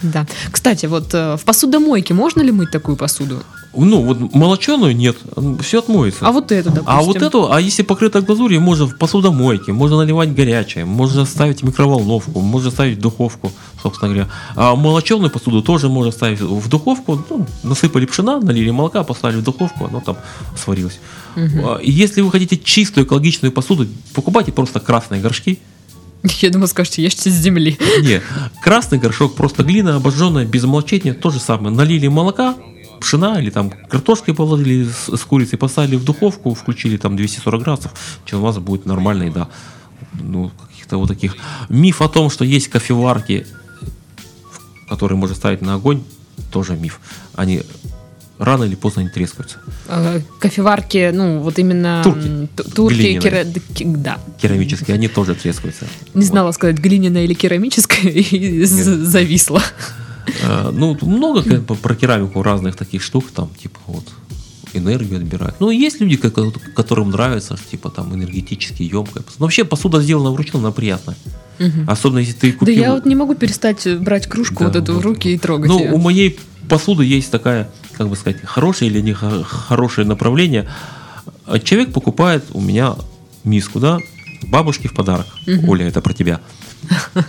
Да. 0.01 0.25
Кстати, 0.51 0.85
вот 0.85 1.13
э, 1.13 1.35
в 1.37 1.43
посудомойке 1.43 2.13
можно 2.13 2.41
ли 2.41 2.51
мыть 2.51 2.71
такую 2.71 2.95
посуду? 2.95 3.41
Ну, 3.75 4.01
вот 4.01 4.33
молоченую 4.33 4.95
нет, 4.95 5.17
все 5.61 5.79
отмоется. 5.79 6.25
А 6.25 6.31
вот 6.31 6.51
эту, 6.51 6.69
допустим. 6.69 6.91
А 6.91 7.01
вот 7.01 7.21
эту, 7.21 7.51
а 7.51 7.61
если 7.61 7.83
покрыто 7.83 8.21
глазурью, 8.21 8.61
можно 8.61 8.87
в 8.87 8.97
посудомойке, 8.97 9.73
можно 9.73 9.97
наливать 9.97 10.33
горячее, 10.33 10.85
можно 10.85 11.25
ставить 11.25 11.61
в 11.61 11.65
микроволновку, 11.65 12.41
можно 12.41 12.71
ставить 12.71 12.97
в 12.97 13.01
духовку, 13.01 13.51
собственно 13.81 14.11
говоря. 14.11 14.29
А 14.55 14.75
молоченую 14.75 15.29
посуду 15.29 15.61
тоже 15.61 15.87
можно 15.87 16.11
ставить 16.11 16.41
в 16.41 16.67
духовку, 16.67 17.23
ну, 17.29 17.45
насыпали 17.63 18.05
пшена, 18.05 18.39
налили 18.39 18.71
молока, 18.71 19.03
поставили 19.03 19.39
в 19.39 19.43
духовку, 19.43 19.85
оно 19.85 20.01
там 20.01 20.17
сварилось. 20.57 20.99
А, 21.35 21.77
И 21.77 21.91
если 21.91 22.21
вы 22.21 22.31
хотите 22.31 22.57
чистую 22.57 23.05
экологичную 23.05 23.51
посуду, 23.51 23.87
покупайте 24.15 24.51
просто 24.51 24.79
красные 24.79 25.21
горшки. 25.21 25.59
Я 26.41 26.49
думаю, 26.49 26.67
скажете, 26.67 27.03
ешьте 27.03 27.29
с 27.29 27.33
земли. 27.33 27.77
Не, 28.01 28.21
красный 28.63 28.97
горшок, 28.97 29.35
просто 29.35 29.63
глина 29.63 29.95
обожженная, 29.95 30.45
без 30.45 30.63
молочения, 30.63 31.13
то 31.13 31.29
же 31.29 31.39
самое. 31.39 31.73
Налили 31.73 32.07
молока, 32.07 32.55
пшена 32.99 33.39
или 33.41 33.49
там 33.49 33.69
картошкой 33.69 34.33
положили 34.33 34.85
с, 34.85 35.15
с 35.15 35.21
курицей, 35.21 35.57
поставили 35.57 35.95
в 35.95 36.03
духовку, 36.03 36.53
включили 36.53 36.97
там 36.97 37.15
240 37.15 37.61
градусов, 37.61 37.93
чем 38.25 38.39
у 38.39 38.43
вас 38.43 38.57
будет 38.57 38.85
нормальная 38.85 39.27
еда. 39.27 39.47
Ну, 40.13 40.51
каких-то 40.69 40.97
вот 40.97 41.07
таких. 41.07 41.35
Миф 41.69 42.01
о 42.01 42.09
том, 42.09 42.29
что 42.29 42.45
есть 42.45 42.67
кофеварки, 42.67 43.45
которые 44.87 45.17
можно 45.17 45.35
ставить 45.35 45.61
на 45.61 45.75
огонь, 45.75 46.03
тоже 46.51 46.75
миф. 46.75 46.99
Они 47.35 47.61
рано 48.39 48.63
или 48.63 48.75
поздно 48.75 49.01
не 49.01 49.09
трескаются. 49.09 49.57
Э, 49.87 50.21
Кофеварки, 50.39 51.11
ну, 51.13 51.39
вот 51.39 51.59
именно... 51.59 52.01
Турки. 52.03 52.49
Турки, 52.73 53.19
кера- 53.19 53.45
да. 53.97 54.17
Керамические, 54.41 54.95
они 54.95 55.07
тоже 55.09 55.35
трескаются. 55.35 55.85
Не 56.13 56.21
Вот. 56.21 56.29
знала 56.29 56.51
сказать, 56.53 56.77
глиняная 56.77 57.25
или 57.25 57.33
керамическая, 57.33 58.01
и 58.11 58.63
зависла. 58.63 59.61
А, 60.43 60.71
Ну, 60.71 60.97
много 61.01 61.41
про 61.81 61.95
керамику 61.95 62.41
разных 62.43 62.75
таких 62.75 63.01
штук, 63.03 63.25
там, 63.33 63.49
типа, 63.61 63.79
вот, 63.87 64.05
энергию 64.73 65.17
отбирают. 65.19 65.55
Ну, 65.59 65.69
есть 65.71 65.99
люди, 66.01 66.15
ко- 66.17 66.51
которым 66.75 67.09
нравится, 67.09 67.57
типа, 67.71 67.89
там, 67.89 68.13
энергетически 68.13 68.83
емкая 68.83 69.23
посуда. 69.23 69.35
Но 69.39 69.45
вообще 69.45 69.63
посуда 69.65 70.01
сделана 70.01 70.31
вручную, 70.31 70.63
она 70.63 70.71
приятная. 70.71 71.15
Мгм. 71.59 71.89
Особенно, 71.89 72.19
если 72.19 72.33
ты 72.33 72.51
Да 72.53 72.57
купил... 72.59 72.75
я 72.75 72.93
вот 72.93 73.05
не 73.05 73.15
могу 73.15 73.35
перестать 73.35 73.85
брать 73.99 74.27
кружку 74.27 74.59
Да, 74.59 74.65
вот 74.67 74.75
эту 74.75 74.93
в 74.93 75.01
руки 75.01 75.33
и 75.33 75.37
трогать 75.37 75.67
Ну, 75.69 75.79
ее. 75.79 75.91
у 75.91 75.97
моей 75.97 76.39
посуды 76.69 77.03
есть 77.03 77.31
такая, 77.31 77.69
как 77.97 78.07
бы 78.09 78.15
сказать, 78.15 78.39
хорошее 78.43 78.89
или 78.91 79.01
не 79.01 79.13
хо- 79.13 79.43
хорошее 79.43 80.07
направление. 80.07 80.69
А 81.45 81.59
Человек 81.59 81.91
покупает 81.91 82.45
у 82.53 82.61
меня 82.61 82.95
миску, 83.43 83.79
да, 83.79 83.97
бабушке 84.43 84.87
в 84.87 84.93
подарок. 84.93 85.25
Оля, 85.67 85.87
это 85.87 85.99
про 86.01 86.13
тебя. 86.13 86.39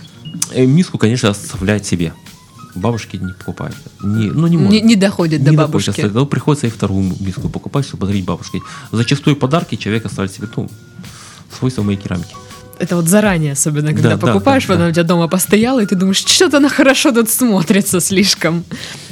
Э, 0.53 0.65
Миску, 0.65 0.97
конечно, 0.97 1.29
оставляет 1.29 1.85
себе. 1.85 2.13
Бабушки 2.75 3.17
не 3.17 3.33
покупают. 3.33 3.75
Не, 4.01 4.31
ну, 4.31 4.47
не 4.47 4.57
может. 4.57 4.71
Не, 4.71 4.81
не 4.81 4.95
доходит 4.95 5.43
до 5.43 5.51
Не 5.51 5.57
бабушки. 5.57 5.87
доходит, 5.89 6.13
ну, 6.13 6.25
приходится 6.25 6.67
и 6.67 6.69
вторую 6.69 7.13
миску 7.19 7.49
покупать, 7.49 7.85
чтобы 7.85 8.01
подарить 8.01 8.25
бабушке. 8.25 8.61
Зачастую 8.91 9.35
подарки 9.35 9.75
человек 9.75 10.05
оставляет 10.05 10.33
себе, 10.33 10.47
ну, 10.55 10.69
свойства 11.57 11.83
моей 11.83 11.97
керамики. 11.97 12.33
Это 12.79 12.95
вот 12.95 13.07
заранее, 13.07 13.51
особенно, 13.53 13.93
когда 13.93 14.15
Да, 14.15 14.17
покупаешь, 14.17 14.65
да, 14.65 14.73
она 14.73 14.85
да. 14.85 14.89
у 14.89 14.93
тебя 14.93 15.03
дома 15.03 15.27
постояла, 15.27 15.81
и 15.83 15.85
ты 15.85 15.95
думаешь, 15.95 16.17
что-то 16.17 16.57
она 16.57 16.67
хорошо 16.69 17.11
тут 17.11 17.29
смотрится 17.29 17.99
слишком. 17.99 18.63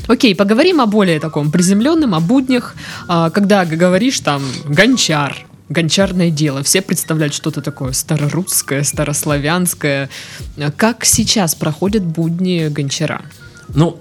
Окей, 0.08 0.34
поговорим 0.36 0.82
о 0.82 0.88
более 0.88 1.20
таком 1.20 1.52
приземленном, 1.52 2.16
о 2.16 2.20
буднях. 2.20 2.74
А, 3.08 3.30
Когда 3.30 3.66
говоришь 3.66 4.22
там 4.22 4.42
гончар, 4.66 5.38
гончарное 5.68 6.32
дело, 6.32 6.64
все 6.64 6.82
представляют 6.82 7.36
что-то 7.36 7.62
такое 7.62 7.92
старорусское, 7.92 8.82
старославянское. 8.84 10.10
Как 10.76 11.06
сейчас 11.06 11.54
проходят 11.54 12.04
будни 12.04 12.70
гончара? 12.70 13.22
Ну, 13.76 13.98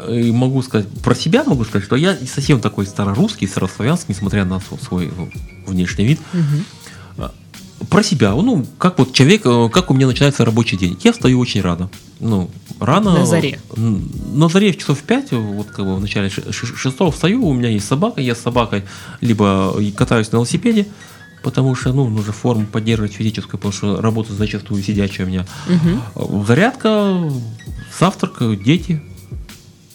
э, 0.00 0.32
могу 0.32 0.62
сказать, 0.62 0.88
про 1.02 1.14
себя 1.14 1.44
могу 1.44 1.64
сказать, 1.64 1.84
что 1.86 1.96
я 1.96 2.16
не 2.16 2.26
совсем 2.26 2.60
такой 2.60 2.86
старорусский, 2.86 3.46
старославянский, 3.46 4.14
несмотря 4.14 4.44
на 4.44 4.60
св- 4.60 4.82
свой 4.82 5.10
ну, 5.16 5.28
внешний 5.66 6.04
вид. 6.06 6.20
А, 7.18 7.32
Про 7.88 8.02
себя, 8.02 8.32
ну, 8.32 8.66
как 8.78 8.98
вот 8.98 9.12
человек, 9.12 9.42
э, 9.44 9.68
как 9.72 9.90
у 9.90 9.94
меня 9.94 10.06
начинается 10.06 10.44
рабочий 10.44 10.76
день. 10.76 10.98
Я 11.02 11.12
встаю 11.12 11.38
очень 11.38 11.60
рано. 11.60 11.90
Ну, 12.20 12.50
рано. 12.78 13.18
На 13.18 13.26
заре. 13.26 13.60
На 13.76 14.48
заре 14.48 14.72
в 14.72 14.78
часов 14.78 14.98
5, 15.02 15.32
вот 15.32 15.68
как 15.68 15.84
бы 15.86 15.96
в 15.96 16.00
начале 16.00 16.28
ш- 16.30 16.52
ш- 16.52 16.76
шестого 16.76 17.10
встаю, 17.10 17.46
у 17.46 17.52
меня 17.54 17.68
есть 17.68 17.86
собака, 17.86 18.20
я 18.20 18.34
с 18.34 18.40
собакой 18.40 18.84
либо 19.20 19.74
катаюсь 19.96 20.30
на 20.32 20.36
велосипеде, 20.36 20.86
потому 21.42 21.74
что, 21.74 21.92
ну, 21.92 22.08
нужно 22.08 22.32
форму 22.32 22.66
поддерживать 22.66 23.12
физическую, 23.12 23.58
потому 23.58 23.72
что 23.72 24.00
работа 24.00 24.32
зачастую 24.34 24.82
сидячая 24.82 25.26
у 25.26 25.30
меня. 25.30 25.46
Мгм. 25.68 26.44
Зарядка, 26.46 27.30
завтрак, 27.98 28.62
дети, 28.62 29.00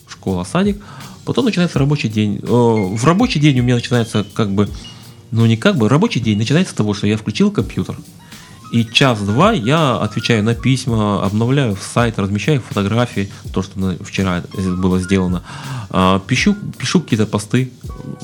школа, 0.08 0.44
садик. 0.44 0.78
Потом 1.26 1.46
начинается 1.46 1.80
рабочий 1.80 2.10
день. 2.10 2.40
Э, 2.44 2.48
В 2.48 3.04
рабочий 3.06 3.40
день 3.40 3.60
у 3.60 3.64
меня 3.64 3.76
начинается 3.76 4.26
как 4.34 4.52
бы, 4.52 4.70
ну 5.32 5.46
не 5.46 5.58
как 5.58 5.78
бы, 5.78 5.90
рабочий 5.90 6.20
день 6.20 6.38
начинается 6.38 6.74
с 6.74 6.76
того, 6.76 6.94
что 6.94 7.08
я 7.08 7.18
включил 7.18 7.52
компьютер. 7.52 7.98
И 8.72 8.84
час-два 8.84 9.52
я 9.54 9.98
отвечаю 9.98 10.44
на 10.44 10.54
письма, 10.56 11.24
обновляю 11.24 11.78
сайт, 11.94 12.20
размещаю 12.20 12.62
фотографии, 12.62 13.30
то, 13.54 13.62
что 13.62 13.96
вчера 14.04 14.44
было 14.58 15.00
сделано. 15.00 15.44
А, 15.92 16.20
Пишу, 16.20 16.56
пишу 16.78 17.00
какие-то 17.02 17.26
посты, 17.26 17.72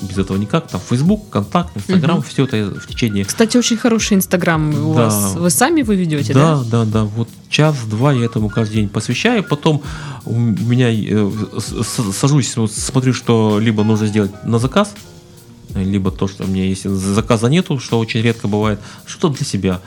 без 0.02 0.18
этого 0.18 0.38
никак, 0.38 0.68
там 0.68 0.82
Facebook, 0.90 1.30
Контакт, 1.30 1.78
Инстаграм, 1.78 2.18
Мгм. 2.18 2.26
все 2.28 2.44
это 2.46 2.80
в 2.80 2.88
течение 2.88 3.24
Кстати, 3.24 3.56
очень 3.58 3.78
хороший 3.78 4.18
Инстаграм 4.18 4.70
у 4.70 4.94
Да. 4.96 5.06
вас. 5.06 5.36
Вы 5.36 5.50
сами 5.52 5.84
вы 5.84 5.96
ведете, 5.96 6.34
да? 6.34 6.58
да, 6.58 6.64
да, 6.64 6.86
да. 6.86 7.04
Вот 7.04 7.30
час-два 7.50 8.12
я 8.12 8.26
этому 8.26 8.50
каждый 8.50 8.76
день 8.76 8.90
посвящаю. 8.90 9.44
Потом 9.44 9.82
у 10.26 10.38
меня 10.38 10.90
э, 10.92 11.32
сажусь, 12.20 12.58
вот 12.58 12.72
смотрю, 12.72 13.14
что 13.14 13.60
либо 13.60 13.84
нужно 13.84 14.08
сделать 14.08 14.32
на 14.44 14.60
заказ, 14.60 14.94
либо 15.76 16.12
то, 16.12 16.28
что 16.28 16.44
мне, 16.46 16.68
если 16.70 16.90
заказа 16.90 17.48
нету, 17.48 17.80
что 17.80 18.00
очень 18.00 18.22
редко 18.22 18.48
бывает, 18.48 18.80
что 19.06 19.30
для 19.30 19.46
себя. 19.46 19.82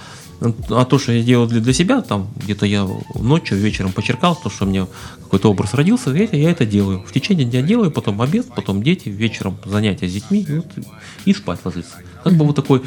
А 0.71 0.85
то, 0.85 0.99
что 0.99 1.13
я 1.13 1.23
делаю 1.23 1.49
для, 1.49 1.61
для 1.61 1.73
себя, 1.73 2.01
там 2.03 2.29
где-то 2.37 2.67
я 2.67 2.87
ночью, 3.15 3.59
вечером 3.59 3.93
почеркал, 3.93 4.37
то, 4.37 4.51
что 4.51 4.65
у 4.65 4.69
меня 4.69 4.87
какой-то 5.23 5.51
образ 5.51 5.75
родился, 5.75 6.11
я, 6.11 6.25
это- 6.25 6.37
я 6.37 6.51
это 6.51 6.67
делаю. 6.67 7.05
В 7.07 7.13
течение 7.13 7.45
дня 7.47 7.63
делаю, 7.63 7.91
потом 7.91 8.21
обед, 8.21 8.47
потом 8.55 8.83
дети, 8.83 9.09
вечером 9.09 9.57
занятия 9.65 10.09
с 10.09 10.13
детьми 10.13 10.41
и, 10.49 10.53
вот, 10.57 10.67
и 11.25 11.33
спать 11.35 11.61
ложиться. 11.65 11.95
Как 12.23 12.35
бы 12.35 12.45
вот 12.47 12.57
такой 12.57 12.83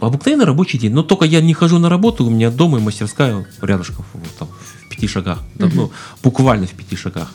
обыкновенный 0.00 0.44
рабочий 0.44 0.78
день. 0.78 0.92
Но 0.92 1.02
только 1.02 1.24
я 1.24 1.40
не 1.40 1.54
хожу 1.54 1.78
на 1.78 1.88
работу, 1.88 2.24
у 2.24 2.30
меня 2.30 2.50
дома 2.50 2.78
и 2.78 2.80
мастерская 2.80 3.46
рядышком, 3.60 4.04
вот 4.14 4.30
там, 4.38 4.48
в 4.86 4.88
пяти 4.88 5.06
шагах. 5.08 5.40
Да, 5.56 5.66
Мгм. 5.66 5.76
ну, 5.76 5.92
буквально 6.22 6.66
в 6.66 6.70
пяти 6.72 6.96
шагах 6.96 7.32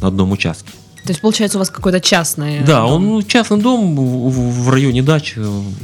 на 0.00 0.08
одном 0.08 0.32
участке. 0.32 0.70
То 1.04 1.10
есть, 1.10 1.20
получается, 1.20 1.58
у 1.58 1.60
вас 1.60 1.68
какой-то 1.70 2.00
частный 2.00 2.60
да, 2.60 2.82
дом. 2.82 3.08
он 3.14 3.22
частный 3.24 3.58
дом 3.60 3.96
в, 3.96 4.30
в- 4.30 4.64
в 4.64 4.70
районе 4.70 5.02
дач. 5.02 5.34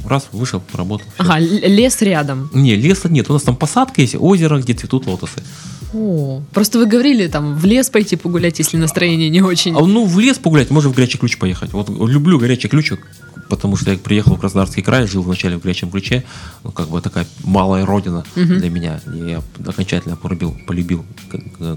Раз, 0.06 0.28
вышел, 0.32 0.60
поработал. 0.60 1.06
всё. 1.14 1.22
Ага, 1.24 1.38
лес 1.40 2.00
рядом. 2.02 2.50
Не, 2.54 2.76
леса 2.76 3.08
нет. 3.08 3.28
У 3.28 3.32
нас 3.32 3.42
там 3.42 3.56
посадка 3.56 4.00
есть, 4.00 4.14
озеро, 4.18 4.58
где 4.60 4.74
цветут 4.74 5.06
лотосы. 5.06 5.42
О, 5.92 6.42
просто 6.52 6.78
вы 6.78 6.86
говорили 6.86 7.26
там 7.28 7.56
в 7.56 7.64
лес 7.64 7.88
пойти 7.90 8.14
погулять, 8.16 8.58
если 8.60 8.76
настроение 8.76 9.28
не 9.30 9.40
очень. 9.42 9.74
А, 9.74 9.80
ну, 9.80 10.04
в 10.06 10.20
лес 10.20 10.38
погулять, 10.38 10.70
можно 10.70 10.90
в 10.90 10.94
горячий 10.94 11.18
ключ 11.18 11.36
поехать. 11.38 11.72
Вот 11.72 11.88
люблю 11.88 12.38
горячий 12.38 12.68
ключ, 12.68 12.92
потому 13.48 13.76
что 13.76 13.90
я 13.90 13.98
приехал 13.98 14.36
в 14.36 14.38
Краснодарский 14.40 14.82
край, 14.82 15.06
жил 15.06 15.22
вначале 15.22 15.56
в 15.56 15.62
горячем 15.62 15.90
ключе. 15.90 16.24
Ну, 16.62 16.70
как 16.72 16.88
бы 16.90 17.00
такая 17.00 17.26
малая 17.42 17.84
родина 17.86 18.24
Мгм. 18.36 18.58
для 18.58 18.68
меня. 18.70 19.00
И 19.14 19.30
я 19.30 19.42
окончательно 19.66 20.14
полюбил, 20.16 20.56
полюбил 20.66 21.04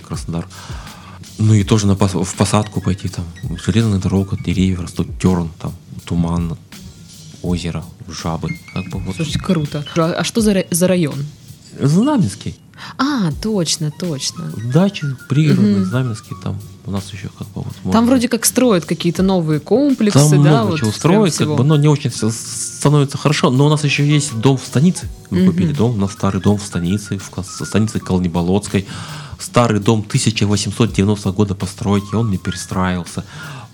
Краснодар. 0.07 0.45
Ну 1.37 1.53
и 1.53 1.63
тоже 1.63 1.87
на 1.87 1.95
в 1.95 2.35
посадку 2.35 2.81
пойти 2.81 3.09
там. 3.09 3.25
Железная 3.65 3.99
дорога, 3.99 4.37
деревья 4.43 4.77
растут, 4.81 5.07
терн, 5.19 5.49
там, 5.59 5.73
туман, 6.05 6.57
озеро, 7.41 7.83
жабы. 8.09 8.49
Как 8.73 8.89
бы 8.89 8.99
вот. 8.99 9.15
Слушайте, 9.15 9.39
круто. 9.39 9.85
А, 9.97 10.13
а 10.19 10.23
что 10.23 10.41
за, 10.41 10.65
за 10.69 10.87
район? 10.87 11.15
Знаменский. 11.79 12.55
А, 12.97 13.31
точно, 13.41 13.91
точно. 13.91 14.51
Дачи, 14.73 15.05
пригородные, 15.29 15.77
Мгм. 15.77 15.85
Знаменский 15.85 16.35
там. 16.43 16.59
У 16.85 16.91
нас 16.91 17.11
еще 17.13 17.29
как 17.37 17.47
бы 17.49 17.61
вот 17.61 17.65
Там 17.75 17.81
можно- 17.83 18.01
вроде 18.07 18.27
как 18.27 18.43
строят 18.43 18.85
какие-то 18.85 19.21
новые 19.21 19.59
комплексы, 19.59 20.17
Там 20.17 20.43
да? 20.43 20.49
много 20.49 20.71
вот 20.71 20.79
чего 20.79 20.91
строят, 20.91 21.35
как 21.35 21.55
бы, 21.55 21.63
но 21.63 21.77
не 21.77 21.87
очень 21.87 22.11
становится 22.11 23.17
хорошо. 23.19 23.51
Но 23.51 23.67
у 23.67 23.69
нас 23.69 23.83
еще 23.83 24.07
есть 24.07 24.35
дом 24.39 24.57
в 24.57 24.65
станице. 24.65 25.07
Мы 25.29 25.41
Мгм. 25.43 25.51
купили 25.51 25.73
дом, 25.73 25.91
у 25.93 25.97
нас 25.97 26.11
старый 26.13 26.41
дом 26.41 26.57
в 26.57 26.63
станице, 26.65 27.19
в 27.19 27.65
станице 27.65 27.99
Колнеболотской. 27.99 28.87
Старый 29.41 29.79
дом 29.79 29.99
1890 30.07 31.31
года 31.31 31.55
постройки, 31.55 32.13
он 32.15 32.29
не 32.29 32.37
перестраивался. 32.37 33.25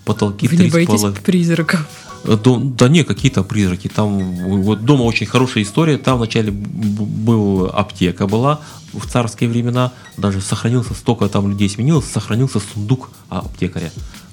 Потолки 0.04 0.48
Вы 0.48 0.56
не 0.56 0.70
боитесь 0.70 1.00
половиной- 1.00 1.20
призраков? 1.22 1.86
Э, 2.24 2.36
Дом, 2.42 2.74
да 2.74 2.88
не, 2.88 3.04
какие-то 3.04 3.42
призраки. 3.44 3.88
Там 3.88 4.62
вот 4.62 4.84
дома 4.84 5.02
очень 5.02 5.26
хорошая 5.26 5.62
история. 5.64 5.98
Там 5.98 6.16
вначале 6.16 6.50
был 6.50 7.66
аптека 7.66 8.26
была 8.26 8.60
в 8.94 9.06
царские 9.06 9.50
времена. 9.50 9.92
Даже 10.16 10.40
сохранился 10.40 10.94
столько 10.94 11.28
там 11.28 11.50
людей 11.50 11.68
сменилось, 11.68 12.06
сохранился 12.06 12.60
сундук 12.60 13.10
аптекаря. 13.28 13.92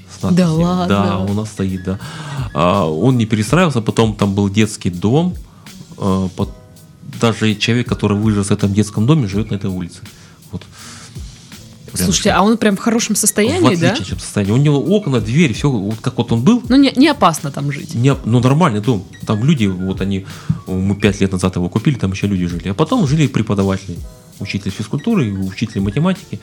с 0.09 0.33
Да 0.33 0.51
ладно? 0.51 0.87
Да, 0.87 1.17
у 1.19 1.33
нас 1.33 1.49
стоит, 1.49 1.83
да. 1.83 1.99
А, 2.53 2.85
он 2.85 3.17
не 3.17 3.25
перестраивался, 3.25 3.81
потом 3.81 4.15
там 4.15 4.33
был 4.33 4.49
детский 4.49 4.89
дом. 4.89 5.35
а, 5.97 6.29
пот- 6.35 6.55
даже 7.19 7.55
человек, 7.55 7.87
который 7.87 8.17
вырос 8.17 8.47
в 8.47 8.51
этом 8.51 8.73
детском 8.73 9.05
доме, 9.05 9.27
живет 9.27 9.51
на 9.51 9.55
этой 9.55 9.69
улице. 9.69 9.99
Вот. 10.51 10.63
Слушайте, 12.03 12.31
а 12.31 12.41
он 12.41 12.57
прям 12.57 12.75
в 12.75 12.79
хорошем 12.79 13.15
в 13.15 13.17
состоянии, 13.17 13.75
да? 13.75 13.91
отличном 13.91 14.19
состоянии. 14.19 14.51
У 14.53 14.57
него 14.57 14.77
окна, 14.79 15.19
дверь, 15.19 15.53
все 15.53 15.69
вот 15.69 15.99
как 16.01 16.17
вот 16.17 16.31
он 16.31 16.41
был, 16.41 16.61
Ну, 16.67 16.75
не, 16.75 16.91
не 16.95 17.07
опасно 17.07 17.51
там 17.51 17.71
жить. 17.71 17.95
не, 17.95 18.15
ну, 18.25 18.39
нормальный 18.39 18.81
дом. 18.81 19.05
Там 19.25 19.43
люди, 19.43 19.65
вот 19.65 20.01
они, 20.01 20.25
мы 20.67 20.95
пять 20.95 21.21
лет 21.21 21.31
назад 21.31 21.55
его 21.55 21.69
купили, 21.69 21.95
там 21.95 22.11
еще 22.11 22.27
люди 22.27 22.47
жили. 22.47 22.69
А 22.69 22.73
потом 22.73 23.07
жили 23.07 23.27
преподаватели, 23.27 23.97
учитель 24.39 24.71
физкультуры, 24.71 25.31
учитель 25.33 25.81
математики. 25.81 26.39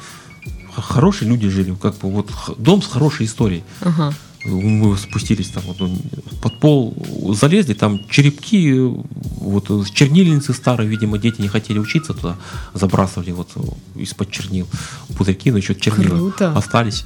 Хорошие 0.74 1.28
люди 1.28 1.48
жили, 1.48 1.74
как 1.80 1.96
бы 1.98 2.10
вот 2.10 2.30
дом 2.56 2.80
с 2.82 2.86
хорошей 2.86 3.26
историей. 3.26 3.62
Ага. 3.80 4.14
Мы 4.44 4.96
спустились 4.96 5.48
там 5.48 5.62
вот, 5.66 5.78
ну, 5.78 5.96
под 6.40 6.58
пол, 6.58 6.96
залезли, 7.34 7.74
там 7.74 8.00
черепки, 8.08 8.72
вот 8.74 9.68
чернильницы 9.92 10.52
старые, 10.52 10.88
видимо, 10.88 11.18
дети 11.18 11.40
не 11.40 11.48
хотели 11.48 11.78
учиться 11.78 12.12
туда, 12.12 12.36
забрасывали 12.74 13.30
вот 13.30 13.50
из-под 13.94 14.30
чернил 14.30 14.66
пузырьки, 15.16 15.50
но 15.50 15.58
еще 15.58 15.74
чернила 15.74 16.16
Круто. 16.16 16.52
остались. 16.56 17.04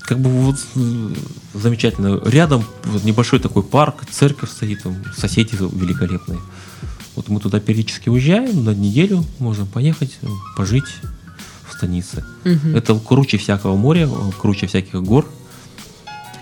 Как 0.00 0.18
бы 0.18 0.30
вот 0.30 0.56
э, 0.74 1.14
замечательно. 1.54 2.20
Рядом 2.24 2.64
вот 2.84 3.04
небольшой 3.04 3.38
такой 3.38 3.62
парк, 3.62 4.04
церковь 4.10 4.50
стоит, 4.50 4.82
там 4.82 4.96
соседи 5.16 5.54
великолепные. 5.54 6.40
Вот 7.14 7.28
мы 7.28 7.40
туда 7.40 7.60
периодически 7.60 8.08
уезжаем 8.08 8.64
на 8.64 8.74
неделю, 8.74 9.24
можем 9.38 9.66
поехать, 9.66 10.18
э, 10.22 10.26
пожить 10.56 10.96
в 11.68 11.74
станице. 11.74 12.24
Мгм. 12.44 12.74
Это 12.74 12.98
круче 12.98 13.38
всякого 13.38 13.76
моря, 13.76 14.08
круче 14.40 14.66
всяких 14.66 15.00
гор. 15.02 15.28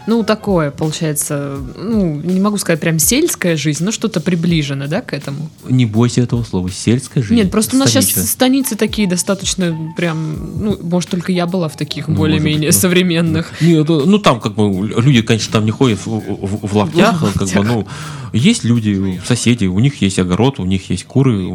Ну, 0.06 0.22
такое, 0.24 0.70
получается, 0.70 1.58
ну, 1.76 2.14
не 2.16 2.40
могу 2.40 2.56
сказать 2.58 2.80
прям 2.80 2.98
сельская 2.98 3.56
жизнь, 3.56 3.84
но 3.84 3.92
что-то 3.92 4.20
приближено, 4.20 4.86
да, 4.88 5.02
к 5.02 5.12
этому? 5.12 5.50
Не 5.68 5.86
бойся 5.86 6.22
этого 6.22 6.42
слова. 6.42 6.70
Сельская 6.70 7.22
жизнь. 7.22 7.34
Нет, 7.34 7.50
просто 7.50 7.76
у 7.76 7.78
нас 7.78 7.90
сейчас 7.90 8.30
станицы 8.30 8.76
такие 8.76 9.08
достаточно 9.08 9.92
прям, 9.96 10.60
ну, 10.64 10.78
может, 10.82 11.10
только 11.10 11.32
я 11.32 11.46
была 11.46 11.68
в 11.68 11.76
таких 11.76 12.08
Ну, 12.08 12.14
более-менее 12.16 12.70
ну. 12.72 12.78
современных. 12.78 13.52
Не, 13.60 13.74
это- 13.82 14.04
ну 14.06 14.18
там 14.18 14.40
как 14.40 14.54
бы 14.54 14.86
люди, 14.88 15.22
конечно, 15.22 15.52
там 15.52 15.64
не 15.64 15.70
ходят 15.70 15.98
в, 16.04 16.06
в- 16.08 16.66
в 16.66 16.76
лаптях, 16.76 17.22
В 17.22 17.38
как 17.38 17.48
бы, 17.48 17.64
ну 17.64 17.86
есть 18.32 18.64
люди, 18.64 19.20
соседи, 19.26 19.66
у 19.66 19.78
них 19.80 20.00
есть 20.02 20.18
огород, 20.18 20.60
у 20.60 20.64
них 20.64 20.88
есть 20.90 21.04
куры, 21.04 21.50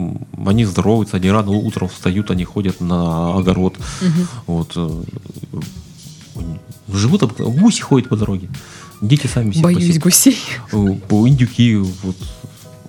они 0.46 0.66
здороваются, 0.66 1.18
они 1.18 1.30
рано 1.32 1.52
утром 1.52 1.88
встают, 1.90 2.32
они 2.32 2.44
ходят 2.44 2.80
на 2.82 3.36
огород, 3.38 3.76
Мгм. 4.02 4.28
вот 4.48 4.72
э, 4.76 5.02
живут, 6.92 7.24
гуси 7.40 7.82
ходят 7.82 8.10
по 8.10 8.16
дороге, 8.16 8.50
дети 9.02 9.28
сами 9.28 9.52
себе 9.52 9.64
Боюсь 9.64 9.88
пасут. 9.88 10.04
гусей. 10.04 10.38
Э, 10.72 10.76
индюки, 11.28 11.76
вот, 11.76 12.16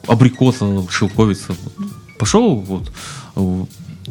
абрикоса, 0.07 0.85
шелковица. 0.91 1.55
Вот. 1.77 1.89
Пошел, 2.19 2.57
вот, 2.57 2.91
э, 3.37 3.65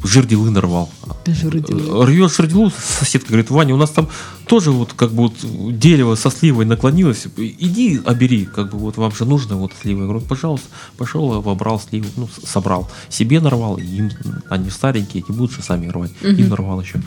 жердилы 0.04 0.52
нарвал. 0.52 0.90
Жердилы. 1.26 2.02
Э, 2.04 2.06
Рвет 2.06 2.32
жердилу, 2.34 2.72
соседка 3.00 3.30
говорит, 3.30 3.50
Ваня, 3.50 3.74
у 3.74 3.78
нас 3.78 3.90
там 3.92 4.10
тоже 4.48 4.72
вот 4.72 4.94
как 4.94 5.12
бы 5.12 5.24
вот 5.24 5.80
дерево 5.80 6.16
со 6.16 6.30
сливой 6.30 6.66
наклонилось, 6.66 7.26
иди 7.38 8.00
обери, 8.06 8.46
как 8.46 8.72
бы 8.72 8.78
вот 8.78 8.98
вам 8.98 9.16
же 9.16 9.26
нужно 9.26 9.56
вот 9.56 9.72
слива. 9.82 10.02
Я 10.02 10.06
говорю, 10.08 10.22
пожалуйста, 10.22 10.68
пошел, 10.98 11.34
обобрал 11.34 11.80
сливу, 11.80 12.08
ну, 12.18 12.30
собрал. 12.46 12.92
Себе 13.10 13.40
нарвал, 13.40 13.78
им, 13.78 14.12
они 14.50 14.70
старенькие, 14.70 15.24
эти 15.24 15.32
будут 15.32 15.52
же 15.56 15.64
сами 15.64 15.88
рвать. 15.88 16.12
Им 16.22 16.34
Мгм. 16.42 16.50
нарвал 16.50 16.82
еще. 16.82 17.02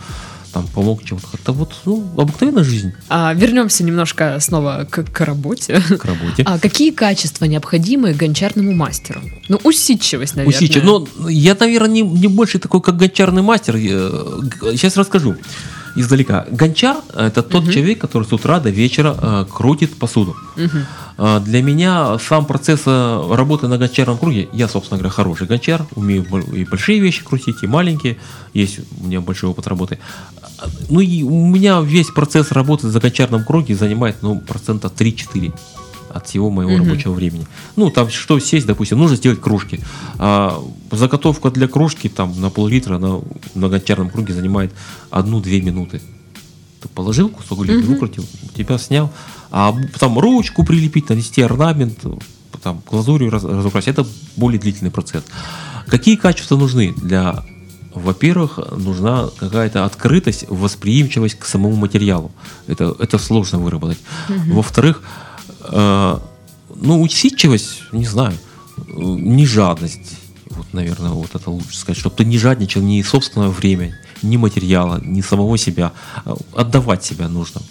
Там 0.52 0.66
помог 0.74 1.04
чем-то. 1.04 1.26
Как-то 1.26 1.52
вот, 1.52 1.74
ну, 1.84 2.04
обыкновенная 2.16 2.64
жизнь 2.64 2.92
А, 3.08 3.34
вернемся 3.34 3.84
немножко 3.84 4.38
снова 4.40 4.86
к, 4.90 5.04
к 5.04 5.20
работе. 5.20 5.80
к 5.80 6.04
работе. 6.04 6.42
А 6.46 6.58
какие 6.58 6.90
качества 6.90 7.44
необходимы 7.44 8.14
гончарному 8.14 8.72
мастеру? 8.72 9.20
Ну, 9.48 9.60
усидчивость, 9.64 10.36
наверное. 10.36 10.56
Усидчив. 10.56 10.84
Ну, 10.84 11.06
я, 11.28 11.56
наверное, 11.58 11.90
не, 11.90 12.02
не 12.02 12.28
больше 12.28 12.58
такой, 12.58 12.80
как 12.80 12.96
гончарный 12.96 13.42
мастер. 13.42 13.76
Сейчас 13.76 14.96
расскажу 14.96 15.36
издалека. 16.00 16.46
Гончар– 16.50 16.96
это 17.14 17.42
тот 17.42 17.64
Мгм. 17.64 17.72
человек, 17.72 17.98
который 18.00 18.24
с 18.24 18.32
утра 18.32 18.60
до 18.60 18.70
вечера 18.70 19.16
э, 19.20 19.44
крутит 19.52 19.96
посуду. 19.98 20.36
А, 21.20 21.40
Для 21.40 21.62
меня 21.62 22.18
сам 22.18 22.46
процесс 22.46 22.82
э, 22.86 23.34
работы 23.34 23.66
на 23.68 23.76
гончарном 23.78 24.18
круге, 24.18 24.48
я, 24.52 24.68
собственно 24.68 24.98
говоря, 24.98 25.10
хороший 25.12 25.46
гончар, 25.48 25.84
умею 25.96 26.24
и 26.54 26.64
большие 26.64 27.00
вещи 27.00 27.24
крутить, 27.24 27.56
и 27.62 27.66
маленькие, 27.66 28.16
есть 28.54 28.78
у 29.00 29.06
меня 29.06 29.20
большой 29.20 29.50
опыт 29.50 29.66
работы. 29.66 29.98
А, 30.58 30.66
Ну 30.88 31.00
и 31.00 31.22
у 31.24 31.46
меня 31.46 31.80
весь 31.80 32.08
процесс 32.08 32.52
работы 32.52 32.88
за 32.88 33.00
гончарном 33.00 33.44
круге 33.44 33.74
занимает, 33.74 34.16
ну, 34.22 34.40
процента 34.40 34.88
3-4 34.88 35.52
от 36.14 36.26
всего 36.26 36.50
моего 36.50 36.72
Мгм. 36.72 36.84
рабочего 36.84 37.12
времени. 37.12 37.46
Ну, 37.76 37.90
там 37.90 38.08
что 38.10 38.38
сесть, 38.38 38.66
допустим, 38.66 38.98
нужно 38.98 39.16
сделать 39.16 39.40
кружки. 39.40 39.80
А 40.18 40.58
заготовка 40.90 41.50
для 41.50 41.68
кружки 41.68 42.08
там 42.08 42.40
на 42.40 42.50
пол-литра 42.50 42.98
на, 42.98 43.20
на 43.54 43.68
гончарном 43.68 44.10
круге 44.10 44.34
занимает 44.34 44.72
1-2 45.10 45.60
минуты. 45.62 46.00
Ты 46.80 46.88
положил 46.88 47.28
кусок 47.28 47.62
глины, 47.64 47.82
Мгм. 47.82 47.92
выкрутил, 47.94 48.24
у 48.42 48.56
тебя 48.56 48.78
снял. 48.78 49.10
А 49.50 49.74
потом 49.92 50.18
ручку 50.18 50.64
прилепить, 50.64 51.08
нанести 51.08 51.42
орнамент, 51.42 51.98
там, 52.62 52.82
глазурью 52.90 53.30
раз- 53.30 53.44
разукрасить. 53.44 53.88
Это 53.88 54.06
более 54.36 54.60
длительный 54.60 54.90
процесс. 54.90 55.24
Какие 55.86 56.16
качества 56.16 56.56
нужны 56.56 56.92
для 56.96 57.42
во-первых, 57.94 58.58
нужна 58.76 59.28
какая-то 59.38 59.84
открытость, 59.84 60.44
восприимчивость 60.48 61.36
к 61.38 61.46
самому 61.46 61.74
материалу. 61.74 62.30
Это, 62.68 62.94
это 62.98 63.18
сложно 63.18 63.58
выработать. 63.58 63.98
Во-вторых, 64.28 65.02
э, 65.64 66.18
ну, 66.76 67.02
усидчивость, 67.02 67.82
не 67.92 68.04
знаю, 68.06 68.34
э, 68.76 68.82
не 68.96 69.46
жадность. 69.46 70.16
Вот, 70.58 70.74
наверное, 70.74 71.10
вот 71.10 71.34
это 71.34 71.50
лучше 71.50 71.76
сказать, 71.78 71.98
чтобы 71.98 72.16
ты 72.16 72.24
не 72.24 72.36
жадничал 72.36 72.82
ни 72.82 73.00
собственного 73.02 73.50
времени, 73.52 73.94
ни 74.22 74.36
материала, 74.36 75.00
ни 75.04 75.20
самого 75.20 75.56
себя. 75.56 75.92
А 76.24 76.36
Отдавать 76.54 77.04
себя 77.04 77.28
нужно. 77.28 77.62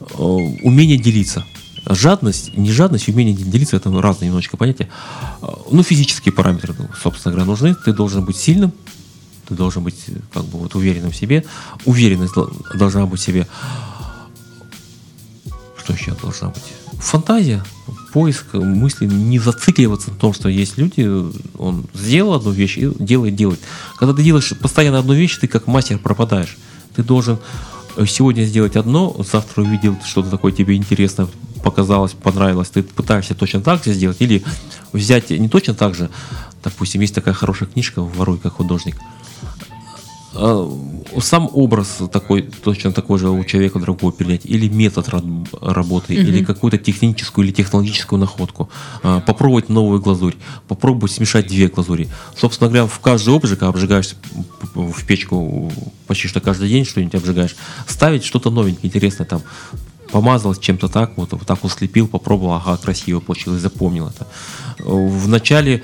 Э, 0.00 0.22
Умение 0.62 0.98
делиться. 0.98 1.44
Жадность, 1.88 2.56
не 2.56 2.70
жадность, 2.70 3.08
умение 3.08 3.34
делиться, 3.34 3.76
это 3.76 3.90
разные 4.00 4.28
немножечко 4.28 4.56
понятия. 4.58 4.88
Э, 5.40 5.46
Ну, 5.70 5.82
физические 5.82 6.32
параметры, 6.34 6.74
ну, 6.78 6.88
собственно 7.02 7.32
говоря, 7.34 7.46
нужны. 7.50 7.74
Ты 7.74 7.94
должен 7.94 8.24
быть 8.26 8.36
сильным, 8.36 8.72
ты 9.48 9.54
должен 9.54 9.82
быть 9.82 10.04
как 10.34 10.44
бы 10.44 10.58
вот 10.58 10.74
уверенным 10.74 11.12
в 11.12 11.16
себе. 11.16 11.44
Уверенность 11.86 12.34
дол- 12.34 12.52
должна 12.74 13.06
быть 13.06 13.20
в 13.20 13.24
себе. 13.24 13.46
Что 15.78 15.94
еще 15.94 16.14
должна 16.22 16.50
быть? 16.50 16.62
Фантазия, 17.02 17.64
поиск 18.12 18.54
мыслей, 18.54 19.08
не 19.08 19.38
зацикливаться 19.38 20.10
на 20.10 20.16
том, 20.16 20.32
что 20.32 20.48
есть 20.48 20.78
люди, 20.78 21.08
он 21.58 21.84
сделал 21.94 22.34
одну 22.34 22.52
вещь 22.52 22.78
и 22.78 22.90
делает, 22.98 23.34
делает. 23.34 23.60
Когда 23.98 24.14
ты 24.14 24.22
делаешь 24.22 24.52
постоянно 24.60 24.98
одну 25.00 25.12
вещь, 25.12 25.36
ты 25.36 25.48
как 25.48 25.66
мастер 25.66 25.98
пропадаешь. 25.98 26.56
Ты 26.94 27.02
должен 27.02 27.38
э, 27.96 28.06
сегодня 28.06 28.44
сделать 28.44 28.76
одно, 28.76 29.14
завтра 29.30 29.62
увидел 29.62 29.96
что-то 30.06 30.30
такое 30.30 30.52
тебе 30.52 30.76
интересно, 30.76 31.28
показалось, 31.62 32.12
понравилось, 32.12 32.70
ты 32.70 32.82
пытаешься 32.82 33.34
точно 33.34 33.60
так 33.60 33.82
же 33.84 33.92
сделать, 33.92 34.18
или 34.20 34.44
взять 34.92 35.30
не 35.30 35.48
точно 35.48 35.74
так 35.74 35.94
же, 35.94 36.08
допустим, 36.62 37.00
есть 37.00 37.14
такая 37.14 37.34
хорошая 37.34 37.68
книжка 37.68 38.02
«Воруй 38.02 38.38
как 38.38 38.54
художник», 38.54 38.96
сам 40.32 41.50
образ 41.52 41.98
такой, 42.10 42.42
точно 42.42 42.92
такой 42.92 43.18
же 43.18 43.28
у 43.28 43.44
человека 43.44 43.78
другого 43.78 44.12
передать, 44.12 44.46
или 44.46 44.68
метод 44.68 45.08
раб- 45.08 45.54
работы, 45.60 46.14
или 46.14 46.44
какую-то 46.44 46.78
техническую 46.78 47.46
или 47.46 47.52
технологическую 47.52 48.18
находку, 48.18 48.68
А, 49.02 49.20
попробовать 49.20 49.68
новую 49.68 50.00
глазурь, 50.00 50.34
попробовать 50.68 51.12
смешать 51.12 51.48
две 51.48 51.68
глазури. 51.68 52.08
Собственно 52.36 52.70
говоря, 52.70 52.86
в 52.86 52.98
каждый 53.00 53.34
обжиг, 53.34 53.62
а 53.62 53.68
обжигаешь 53.68 54.14
в 54.74 55.04
печку 55.06 55.70
почти 56.06 56.28
что 56.28 56.40
каждый 56.40 56.68
день 56.68 56.84
что-нибудь 56.84 57.14
обжигаешь, 57.14 57.56
ставить 57.86 58.24
что-то 58.24 58.50
новенькое, 58.50 58.88
интересное 58.88 59.26
там, 59.26 59.42
помазал 60.10 60.54
чем-то 60.54 60.88
так, 60.88 61.16
вот, 61.16 61.32
вот 61.32 61.46
так 61.46 61.58
вот 61.62 61.72
слепил, 61.72 62.06
попробовал, 62.06 62.52
ага, 62.52 62.76
красиво 62.76 63.20
получилось, 63.20 63.62
запомнил 63.62 64.08
это. 64.08 64.26
В 64.78 65.26
начале 65.28 65.82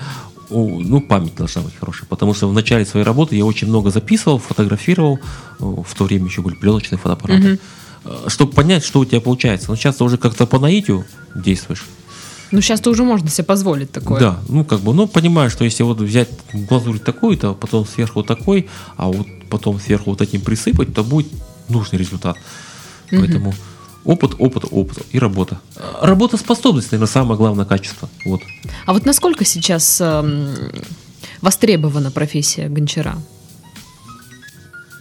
ну, 0.50 1.00
память 1.00 1.34
должна 1.34 1.62
быть 1.62 1.74
хорошая, 1.78 2.06
потому 2.08 2.34
что 2.34 2.48
в 2.48 2.52
начале 2.52 2.84
своей 2.84 3.04
работы 3.04 3.36
я 3.36 3.44
очень 3.44 3.68
много 3.68 3.90
записывал, 3.90 4.38
фотографировал, 4.38 5.18
о, 5.58 5.82
в 5.82 5.94
то 5.94 6.04
время 6.04 6.26
еще 6.26 6.42
были 6.42 6.54
пленочные 6.54 6.98
фотоаппараты, 6.98 7.58
чтобы 8.28 8.52
понять, 8.52 8.84
что 8.84 9.00
у 9.00 9.04
тебя 9.04 9.20
получается. 9.20 9.70
Но 9.70 9.76
сейчас 9.76 9.96
ты 9.96 10.04
уже 10.04 10.16
как-то 10.16 10.46
по 10.46 10.58
наитию 10.58 11.04
действуешь. 11.34 11.84
Ну, 12.50 12.62
сейчас-то 12.62 12.90
уже 12.90 13.04
можно 13.04 13.28
себе 13.28 13.44
позволить 13.44 13.92
такое. 13.92 14.20
Да, 14.20 14.40
ну 14.48 14.64
как 14.64 14.80
бы, 14.80 14.94
ну 14.94 15.06
понимаю, 15.06 15.50
что 15.50 15.64
если 15.64 15.82
вот 15.82 16.00
взять 16.00 16.30
глазурь 16.52 16.98
такую-то, 16.98 17.52
потом 17.52 17.86
сверху 17.86 18.22
такой, 18.22 18.68
а 18.96 19.08
вот 19.08 19.26
потом 19.50 19.78
сверху 19.78 20.10
вот 20.10 20.22
этим 20.22 20.40
присыпать, 20.40 20.94
то 20.94 21.04
будет 21.04 21.28
нужный 21.68 21.98
результат. 21.98 22.36
Поэтому 23.10 23.54
опыт, 24.04 24.34
опыт, 24.38 24.64
опыт 24.70 24.98
и 25.12 25.18
работа. 25.18 25.60
Работоспособность, 26.00 26.92
наверное, 26.92 27.10
самое 27.10 27.36
главное 27.36 27.64
качество. 27.64 28.08
Вот. 28.24 28.40
А 28.86 28.92
вот 28.92 29.06
насколько 29.06 29.44
сейчас 29.44 30.00
эм, 30.00 30.54
востребована 31.42 32.10
профессия 32.10 32.68
гончара? 32.68 33.18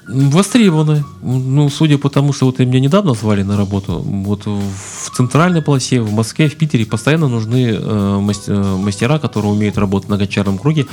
Востребованы. 0.07 1.03
Ну, 1.21 1.69
судя 1.69 1.97
по 1.97 2.09
тому, 2.09 2.31
что 2.31 2.45
вот 2.45 2.59
меня 2.59 2.79
недавно 2.79 3.13
звали 3.13 3.43
на 3.43 3.57
работу, 3.57 3.99
вот 3.99 4.45
в 4.45 5.09
центральной 5.13 5.61
полосе, 5.61 5.99
в 5.99 6.13
Москве, 6.13 6.47
в 6.47 6.55
Питере 6.55 6.85
постоянно 6.85 7.27
нужны 7.27 7.71
э, 7.71 8.33
э, 8.47 8.75
мастера, 8.77 9.19
которые 9.19 9.51
умеют 9.51 9.77
работать 9.77 10.09
на 10.09 10.17
гончарном 10.17 10.57
круге. 10.57 10.85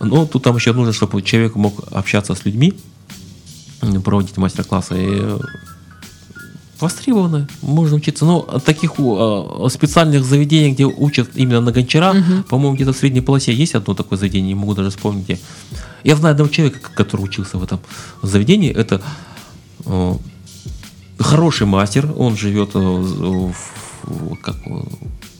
Но 0.00 0.24
тут 0.24 0.44
там 0.44 0.56
еще 0.56 0.72
нужно, 0.72 0.94
чтобы 0.94 1.20
человек 1.20 1.56
мог 1.56 1.84
общаться 1.92 2.34
с 2.34 2.46
людьми, 2.46 2.72
проводить 4.02 4.38
мастер-классы. 4.38 4.94
И, 4.94 5.08
э, 5.20 5.38
востребованы, 6.82 7.46
можно 7.62 7.96
учиться. 7.96 8.24
Но 8.24 8.40
таких 8.64 8.92
э, 8.98 9.68
специальных 9.70 10.24
заведений, 10.24 10.72
где 10.74 10.84
учат 10.84 11.30
именно 11.34 11.60
на 11.60 11.72
гончара, 11.72 12.14
по-моему, 12.48 12.74
где-то 12.74 12.92
в 12.92 12.96
средней 12.96 13.20
полосе 13.22 13.54
есть 13.54 13.74
одно 13.74 13.94
такое 13.94 14.18
заведение, 14.18 14.48
не 14.48 14.54
могу 14.54 14.74
даже 14.74 14.90
вспомнить 14.90 15.24
где. 15.24 15.38
Я 16.04 16.16
знаю 16.16 16.32
одного 16.32 16.50
человека, 16.50 16.80
который 16.94 17.22
учился 17.22 17.58
в 17.58 17.62
этом 17.62 17.78
заведении. 18.22 18.70
Это 18.70 19.00
э, 19.86 20.14
хороший 21.18 21.66
мастер, 21.66 22.08
он 22.16 22.36
живет 22.36 22.70
э, 22.74 22.78
в- 22.78 23.54
как, 24.42 24.56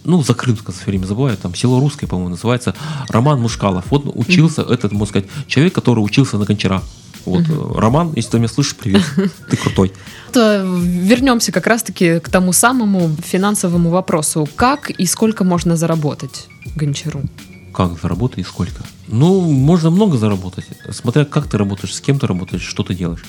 ну, 0.05 0.23
за 0.23 0.35
Крымском 0.35 0.75
все 0.75 0.85
время 0.87 1.07
забываю, 1.07 1.37
там 1.37 1.55
село 1.55 1.81
Русское, 1.81 2.07
по-моему, 2.07 2.31
называется, 2.31 2.75
Роман 3.09 3.41
Мушкалов. 3.41 3.85
Вот 3.91 4.11
учился, 4.15 4.63
этот, 4.63 4.93
можно 4.93 5.07
сказать, 5.07 5.29
человек, 5.47 5.75
который 5.75 6.01
учился 6.01 6.39
на 6.39 6.45
гончара. 6.45 6.83
Вот, 7.25 7.49
э, 7.49 7.73
Роман, 7.79 8.13
если 8.17 8.33
ты 8.33 8.39
меня 8.39 8.49
слышишь, 8.49 8.75
привет, 8.75 9.03
ты 9.51 9.57
крутой. 9.57 9.93
То 10.33 10.63
вернемся 10.65 11.53
как 11.53 11.67
раз-таки 11.67 12.19
к 12.19 12.29
тому 12.29 12.53
самому 12.53 13.15
финансовому 13.23 13.91
вопросу. 13.91 14.49
Как 14.57 14.91
и 14.91 15.07
сколько 15.07 15.45
можно 15.45 15.77
заработать 15.77 16.49
гончару? 16.75 17.23
Как 17.73 18.01
заработать 18.01 18.41
и 18.41 18.43
сколько? 18.43 18.83
Ну, 19.07 19.41
можно 19.41 19.91
много 19.91 20.19
заработать, 20.19 20.67
смотря 20.91 21.25
как 21.25 21.49
ты 21.49 21.59
работаешь, 21.59 21.95
с 21.95 22.01
кем 22.01 22.19
ты 22.19 22.27
работаешь, 22.27 22.63
что 22.63 22.83
ты 22.83 22.95
делаешь. 22.95 23.25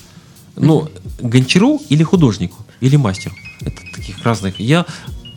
Ну, 0.56 0.90
гончару 1.20 1.82
или 1.90 2.04
художнику, 2.04 2.58
или 2.80 2.96
мастеру. 2.96 3.36
Это 3.62 3.82
таких 3.94 4.24
разных. 4.24 4.60
Я 4.60 4.86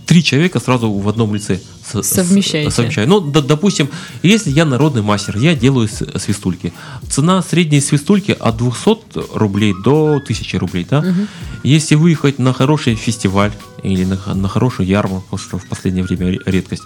три 0.07 0.23
человека 0.23 0.61
сразу 0.61 0.91
в 0.93 1.09
одном 1.09 1.35
лице 1.35 1.61
Совмещаете. 2.03 2.71
совмещаю. 2.71 3.09
Ну, 3.09 3.21
д- 3.21 3.43
допустим, 3.43 3.89
если 4.23 4.51
я 4.51 4.65
народный 4.65 5.03
мастер, 5.03 5.37
я 5.39 5.55
делаю 5.55 5.89
свистульки. 5.89 6.73
Цена 7.11 7.43
средней 7.43 7.81
свистульки 7.81 8.37
от 8.39 8.57
200 8.57 9.37
рублей 9.39 9.75
до 9.85 10.21
1000 10.25 10.59
рублей, 10.59 10.87
да? 10.91 11.05
Если 11.65 11.97
выехать 11.97 12.39
на 12.39 12.53
хороший 12.53 12.95
фестиваль 12.95 13.53
или 13.83 14.05
на, 14.05 14.35
на 14.35 14.49
хорошую 14.49 14.89
ярмарку, 14.89 15.39
что 15.39 15.59
в 15.59 15.67
последнее 15.67 16.05
время 16.05 16.27
ре- 16.31 16.41
редкость, 16.47 16.83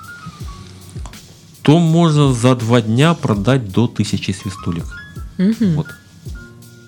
то 1.62 1.78
можно 1.78 2.32
за 2.32 2.54
два 2.56 2.80
дня 2.80 3.14
продать 3.14 3.70
до 3.72 3.84
1000 3.86 4.32
свистулек. 4.32 4.84
Мгм. 5.38 5.74
Вот. 5.76 5.86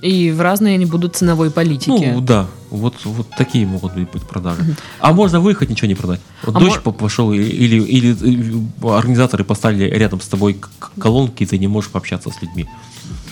И 0.03 0.33
в 0.33 0.41
разные 0.41 0.75
они 0.75 0.85
будут 0.85 1.15
ценовой 1.15 1.53
политики. 1.53 1.91
Ну 2.13 2.21
да, 2.21 2.49
вот, 2.71 2.95
вот 3.05 3.31
такие 3.39 3.65
могут 3.67 3.95
быть 3.95 4.23
продажи. 4.23 4.75
А 4.99 5.13
можно 5.13 5.39
выехать, 5.39 5.71
ничего 5.71 5.87
не 5.87 5.95
продать. 5.95 6.21
Вот 6.43 6.57
А 6.57 6.59
дождь 6.59 6.81
по- 6.81 6.91
пошел, 6.91 7.33
или, 7.33 7.45
или, 7.45 7.81
или, 7.85 8.57
э, 8.83 8.89
организаторы 8.89 9.45
поставили 9.45 9.85
рядом 9.85 10.21
с 10.21 10.27
тобой 10.27 10.61
колонки, 10.99 11.45
и 11.45 11.47
ты 11.47 11.57
не 11.57 11.69
можешь 11.69 11.89
пообщаться 11.89 12.31
с 12.31 12.43
людьми. 12.43 12.67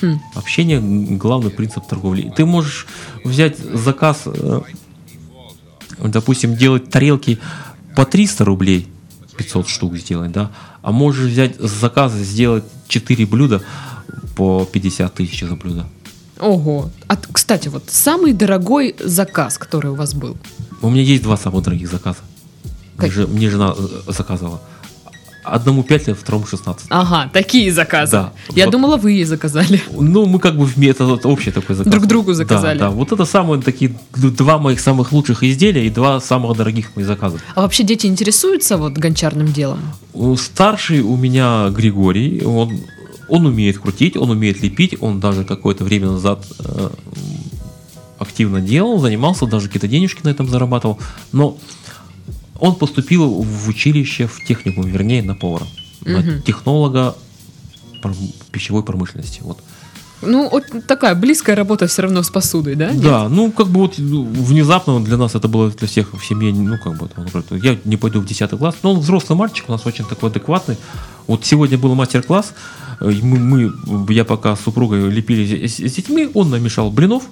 Хм. 0.01 0.21
Общение 0.37 0.81
главный 1.17 1.51
принцип 1.51 1.89
торговли. 1.89 2.33
Ты 2.37 2.47
можешь 2.47 2.87
взять 3.25 3.59
заказ, 3.59 4.23
э, 4.27 4.61
допустим, 5.99 6.55
делать 6.55 6.89
тарелки 6.89 7.41
по 7.97 8.05
300 8.05 8.45
рублей, 8.45 8.87
500 9.37 9.69
штук 9.69 9.97
сделать, 9.97 10.31
да, 10.31 10.53
а 10.83 10.93
можешь 10.93 11.33
взять 11.33 11.59
заказ, 11.59 12.13
сделать 12.13 12.65
4 12.87 13.27
блюда 13.27 13.61
по 14.37 14.65
50 14.71 15.13
тысяч 15.15 15.41
за 15.41 15.57
блюдо. 15.57 15.87
Ого. 16.41 16.91
А, 17.09 17.17
кстати, 17.33 17.69
вот 17.69 17.85
самый 17.89 18.33
дорогой 18.33 18.95
заказ, 18.99 19.59
который 19.59 19.91
у 19.91 19.95
вас 19.95 20.15
был. 20.15 20.37
У 20.83 20.89
меня 20.91 21.03
есть 21.03 21.23
два 21.23 21.37
самых 21.37 21.63
дорогих 21.65 21.91
заказа. 21.91 22.19
Мне, 22.99 23.11
же- 23.11 23.27
мне 23.27 23.51
жена 23.51 23.75
э, 23.77 24.13
заказывала. 24.13 24.61
Одному 25.43 25.83
5 25.83 26.09
лет, 26.09 26.19
второму 26.19 26.47
16. 26.47 26.87
Ага, 26.91 27.31
такие 27.33 27.73
заказы. 27.73 28.13
Да. 28.13 28.33
Я 28.55 28.67
Вот. 28.67 28.73
думала, 28.73 28.97
вы 28.99 29.13
ей 29.13 29.25
заказали. 29.25 29.81
Ну, 29.91 30.27
мы 30.27 30.39
как 30.39 30.55
бы 30.57 30.67
в 30.67 30.79
это 30.83 31.07
вот 31.07 31.25
общий 31.27 31.51
такой 31.51 31.77
заказ. 31.77 31.91
Друг 31.93 32.07
другу 32.07 32.31
Да, 32.33 32.35
заказали. 32.35 32.79
Да, 32.79 32.91
Вот 32.91 33.11
это 33.13 33.25
самые 33.25 33.63
такие 33.63 33.91
два 34.15 34.59
моих 34.59 34.81
самых 34.81 35.13
лучших 35.13 35.43
изделия 35.43 35.87
и 35.87 35.91
два 35.91 36.21
самых 36.21 36.57
дорогих 36.59 36.95
моих 36.95 37.09
заказа. 37.09 37.39
А 37.55 37.63
вообще 37.63 37.85
дети 37.85 38.07
интересуются 38.07 38.77
вот 38.77 38.93
гончарным 38.93 39.47
делом? 39.53 39.81
У- 40.13 40.37
Старший 40.37 41.01
у 41.01 41.17
меня 41.17 41.71
Григорий, 41.71 42.43
он, 42.45 42.79
он 43.31 43.47
умеет 43.47 43.79
крутить, 43.79 44.17
он 44.17 44.31
умеет 44.31 44.61
лепить, 44.63 44.97
он 45.01 45.21
даже 45.21 45.45
какое-то 45.45 45.85
время 45.85 46.09
назад 46.11 46.45
э, 46.59 46.91
активно 48.19 48.61
делал, 48.61 48.99
занимался, 48.99 49.47
даже 49.47 49.67
какие-то 49.69 49.89
денежки 49.89 50.21
на 50.25 50.29
этом 50.31 50.49
зарабатывал, 50.49 50.99
но 51.33 51.57
он 52.59 52.75
поступил 52.75 53.31
в 53.43 53.69
училище, 53.69 54.27
в 54.27 54.45
техникум, 54.47 54.87
вернее, 54.87 55.23
на 55.23 55.35
повара, 55.35 55.67
на 56.05 56.19
Мгм. 56.19 56.43
технолога 56.43 57.17
пищевой 58.53 58.83
промышленности. 58.83 59.41
Вот. 59.43 59.59
Ну, 60.23 60.51
вот 60.51 60.65
такая 60.87 61.15
близкая 61.15 61.57
работа 61.57 61.87
все 61.87 62.03
равно 62.03 62.23
с 62.23 62.29
посудой, 62.31 62.75
да? 62.75 62.91
Нет? 62.91 63.03
Да, 63.03 63.29
ну 63.29 63.51
как 63.51 63.69
бы 63.69 63.81
вот 63.81 63.95
ну, 63.97 64.25
внезапно 64.25 65.03
для 65.03 65.17
нас 65.17 65.35
это 65.35 65.49
было 65.49 65.71
для 65.71 65.89
всех 65.89 66.13
в 66.13 66.23
семье, 66.25 66.53
ну 66.53 66.77
как 66.77 66.99
бы 66.99 67.09
он 67.17 67.27
говорит, 67.27 67.65
я 67.65 67.79
не 67.85 67.97
пойду 67.97 68.21
в 68.21 68.27
10 68.27 68.51
класс, 68.51 68.75
но 68.83 68.93
он 68.93 69.01
взрослый 69.01 69.39
мальчик, 69.39 69.65
у 69.69 69.73
нас 69.73 69.87
очень 69.87 70.05
такой 70.05 70.29
адекватный. 70.29 70.77
Вот 71.31 71.47
сегодня 71.47 71.79
был 71.79 71.95
мастер-класс, 71.95 72.55
э, 73.01 73.05
мы, 73.23 73.39
мы- 73.39 74.13
я 74.13 74.25
пока 74.25 74.57
с 74.57 74.61
супругой 74.63 75.09
лепили 75.11 75.65
с, 75.69 75.79
с 75.79 75.93
детьми, 75.95 76.29
он 76.35 76.51
намешал 76.51 76.91
блинов, 76.91 77.23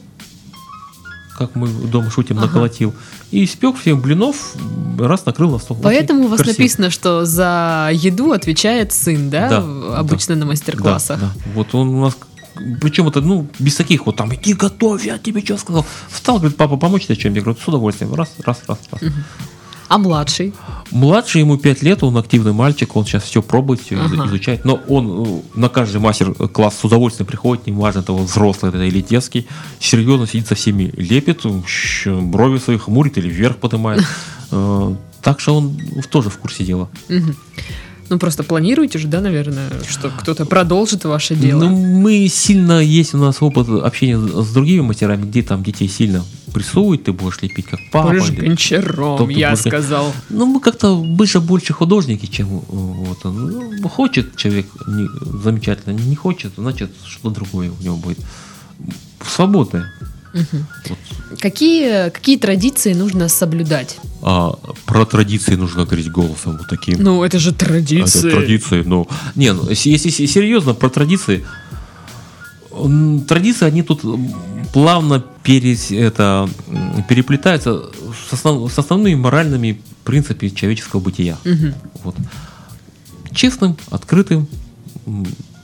как 1.37 1.57
мы 1.57 1.67
дома 1.67 2.09
шутим, 2.09 2.39
Ага. 2.39 2.47
наколотил, 2.47 2.95
и 3.33 3.43
испек 3.45 3.77
всем 3.77 4.01
блинов, 4.01 4.55
раз 5.01 5.27
накрыл 5.27 5.51
на 5.51 5.59
стол. 5.59 5.77
Очень 5.79 5.83
Поэтому 5.83 6.25
у 6.27 6.29
вас 6.29 6.39
красиво. 6.41 6.59
написано, 6.61 6.91
что 6.91 7.25
за 7.25 7.91
еду 7.93 8.31
отвечает 8.31 8.93
сын, 8.93 9.31
да? 9.31 9.49
Да, 9.49 9.97
Обычно 9.99 10.37
на 10.37 10.47
мастер-классах. 10.47 11.19
Да, 11.21 11.27
да. 11.35 11.51
Вот 11.57 11.75
он 11.75 11.89
у 11.89 12.01
нас, 12.03 12.17
причем 12.81 13.09
это, 13.09 13.21
ну, 13.21 13.49
без 13.59 13.75
таких 13.75 14.07
вот 14.07 14.15
там, 14.17 14.33
иди 14.33 14.55
готовь, 14.55 15.07
я 15.07 15.19
тебе 15.19 15.41
что 15.45 15.57
сказал. 15.59 15.85
Встал, 16.09 16.39
говорит, 16.39 16.57
папа, 16.57 16.77
помочь 16.77 17.07
тебе 17.07 17.17
чем? 17.17 17.35
Я 17.35 17.41
говорю, 17.43 17.59
с 17.61 17.67
удовольствием. 17.67 18.15
Раз, 18.15 18.29
раз, 18.45 18.61
раз, 18.69 18.79
раз. 18.93 19.01
А 19.89 19.99
младший? 19.99 20.53
Младший 20.91 21.41
ему 21.41 21.57
5 21.57 21.83
лет, 21.83 22.03
он 22.03 22.17
активный 22.19 22.53
мальчик, 22.53 22.95
он 22.97 23.05
сейчас 23.07 23.23
все 23.25 23.43
пробует, 23.43 23.81
все 23.81 23.97
Ага. 23.97 24.27
изучает. 24.27 24.65
Но 24.65 24.79
он 24.89 25.27
э, 25.27 25.41
на 25.59 25.69
каждый 25.69 25.99
мастер-класс 26.01 26.79
с 26.79 26.85
удовольствием 26.85 27.27
приходит, 27.27 27.67
неважно, 27.67 28.01
это 28.01 28.13
вот 28.13 28.29
взрослый 28.29 28.71
это 28.71 28.83
или 28.83 29.01
детский, 29.01 29.47
серьезно 29.81 30.27
сидит 30.27 30.47
со 30.47 30.55
всеми, 30.55 30.93
лепит, 30.97 31.41
брови 32.07 32.59
свои 32.59 32.77
хмурит 32.79 33.19
или 33.19 33.29
вверх 33.29 33.57
поднимает. 33.57 34.05
Э, 34.51 34.95
Так 35.21 35.41
что 35.41 35.57
он 35.57 35.79
тоже 36.11 36.31
в 36.31 36.39
курсе 36.39 36.65
дела. 36.65 36.89
Ну, 38.11 38.19
просто 38.19 38.43
планируете 38.43 38.99
же, 38.99 39.07
да, 39.09 39.21
наверное, 39.21 39.69
что 39.89 40.11
кто-то 40.11 40.47
продолжит 40.47 41.05
ваше 41.05 41.35
дело? 41.35 41.65
Ну, 41.65 41.77
мы 42.01 42.27
сильно, 42.29 42.81
есть 42.83 43.15
у 43.15 43.19
нас 43.19 43.43
опыт 43.43 43.69
общения 43.69 44.19
с 44.19 44.53
другими 44.53 44.81
мастерами, 44.81 45.27
где 45.27 45.43
там 45.43 45.63
детей 45.63 45.89
сильно 45.89 46.25
прессуют, 46.55 47.05
ты 47.05 47.13
будешь 47.13 47.43
лепить 47.43 47.67
как 47.67 47.81
папа. 47.93 48.09
Будешь 48.09 48.31
или- 48.31 48.47
гончаром, 48.47 49.17
Кто-то 49.17 49.31
я 49.33 49.51
будет- 49.51 49.61
сказал. 49.67 50.13
Ну, 50.31 50.47
мы 50.47 50.61
как-то 50.61 50.97
больше, 50.97 51.41
больше 51.41 51.73
художники, 51.75 52.27
чем 52.27 52.47
э, 52.49 52.61
вот 52.71 53.27
он. 53.27 53.51
Ну, 53.81 53.89
хочет 53.89 54.37
человек 54.37 54.67
не- 54.87 55.09
замечательно, 55.43 55.93
не 55.93 56.17
хочет, 56.17 56.53
значит, 56.57 56.91
что-то 57.05 57.31
другое 57.35 57.71
у 57.79 57.83
него 57.83 57.97
будет. 57.97 58.19
Свободное. 59.27 59.93
Вот. 60.33 60.99
Какие, 61.41 62.11
какие 62.11 62.39
традиции 62.39 62.93
нужно 62.95 63.29
соблюдать? 63.29 63.99
А 64.23 64.53
про 64.87 65.05
традиции 65.05 65.55
нужно 65.55 65.85
говорить 65.85 66.11
голосом 66.11 66.59
вот 66.59 66.69
таким. 66.69 67.03
Ну, 67.03 67.23
это 67.23 67.39
же 67.39 67.51
Это 67.51 67.67
традиции. 67.67 68.31
традиции, 68.31 68.83
ну. 68.85 69.07
Не, 69.37 69.53
ну, 69.53 69.69
если, 69.71 70.11
серьезно, 70.27 70.75
про 70.75 70.89
традиции. 70.91 71.45
Традиции, 73.27 73.67
они 73.67 73.83
тут 73.83 74.03
плавно 74.73 75.25
перес, 75.43 75.91
это, 75.91 76.49
переплетаются 77.09 77.85
с, 78.31 78.33
основ- 78.35 78.69
с 78.71 78.79
основными 78.79 79.15
моральными 79.15 79.81
принципами 80.05 80.51
человеческого 80.51 81.01
бытия. 81.01 81.39
Мгм. 81.45 81.75
Вот. 82.05 82.15
Честным, 83.33 83.77
открытым, 83.91 84.47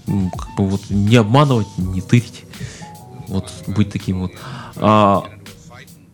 как 0.07 0.49
бы 0.57 0.69
вот 0.69 0.83
не 0.91 1.17
обманывать, 1.17 1.67
не 1.79 2.01
тырить. 2.01 2.44
Вот 3.29 3.51
быть 3.67 3.91
таким 3.91 4.21
вот. 4.21 4.33
А, 4.77 5.25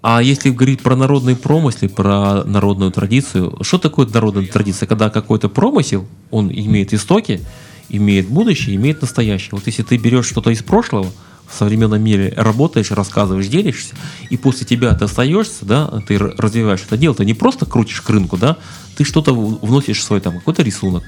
а 0.03 0.23
если 0.23 0.51
говорить 0.51 0.81
про 0.83 0.97
народные 0.97 1.37
промысли, 1.37 1.87
про 1.89 2.45
народную 2.45 2.91
традицию, 2.91 3.59
что 3.63 3.79
такое 3.79 4.07
народная 4.07 4.47
традиция? 4.47 4.87
Когда 4.87 5.11
какой-то 5.11 5.49
промысел, 5.49 6.07
он 6.31 6.51
имеет 6.51 6.95
истоки, 6.95 7.41
имеет 7.89 8.29
будущее, 8.29 8.77
имеет 8.77 9.03
настоящее. 9.03 9.51
Вот 9.53 9.67
если 9.67 9.83
ты 9.83 9.97
берешь 9.97 10.27
что-то 10.27 10.51
из 10.51 10.63
прошлого, 10.63 11.07
в 11.49 11.59
современном 11.59 12.01
мире 12.01 12.33
работаешь, 12.37 12.93
рассказываешь, 12.93 13.49
делишься, 13.49 13.97
и 14.31 14.37
после 14.37 14.65
тебя 14.67 14.95
ты 14.95 15.07
остаешься, 15.07 15.65
да, 15.67 15.89
ты 16.07 16.17
развиваешь 16.17 16.83
это 16.87 16.97
дело, 16.97 17.17
ты 17.17 17.25
не 17.25 17.35
просто 17.35 17.67
крутишь 17.67 18.01
к 18.03 18.09
рынку, 18.11 18.37
да, 18.37 18.57
ты 18.97 19.03
что-то 19.03 19.35
в- 19.35 19.59
вносишь 19.67 20.05
свой 20.05 20.21
там 20.21 20.39
какой-то 20.39 20.63
рисунок. 20.63 21.03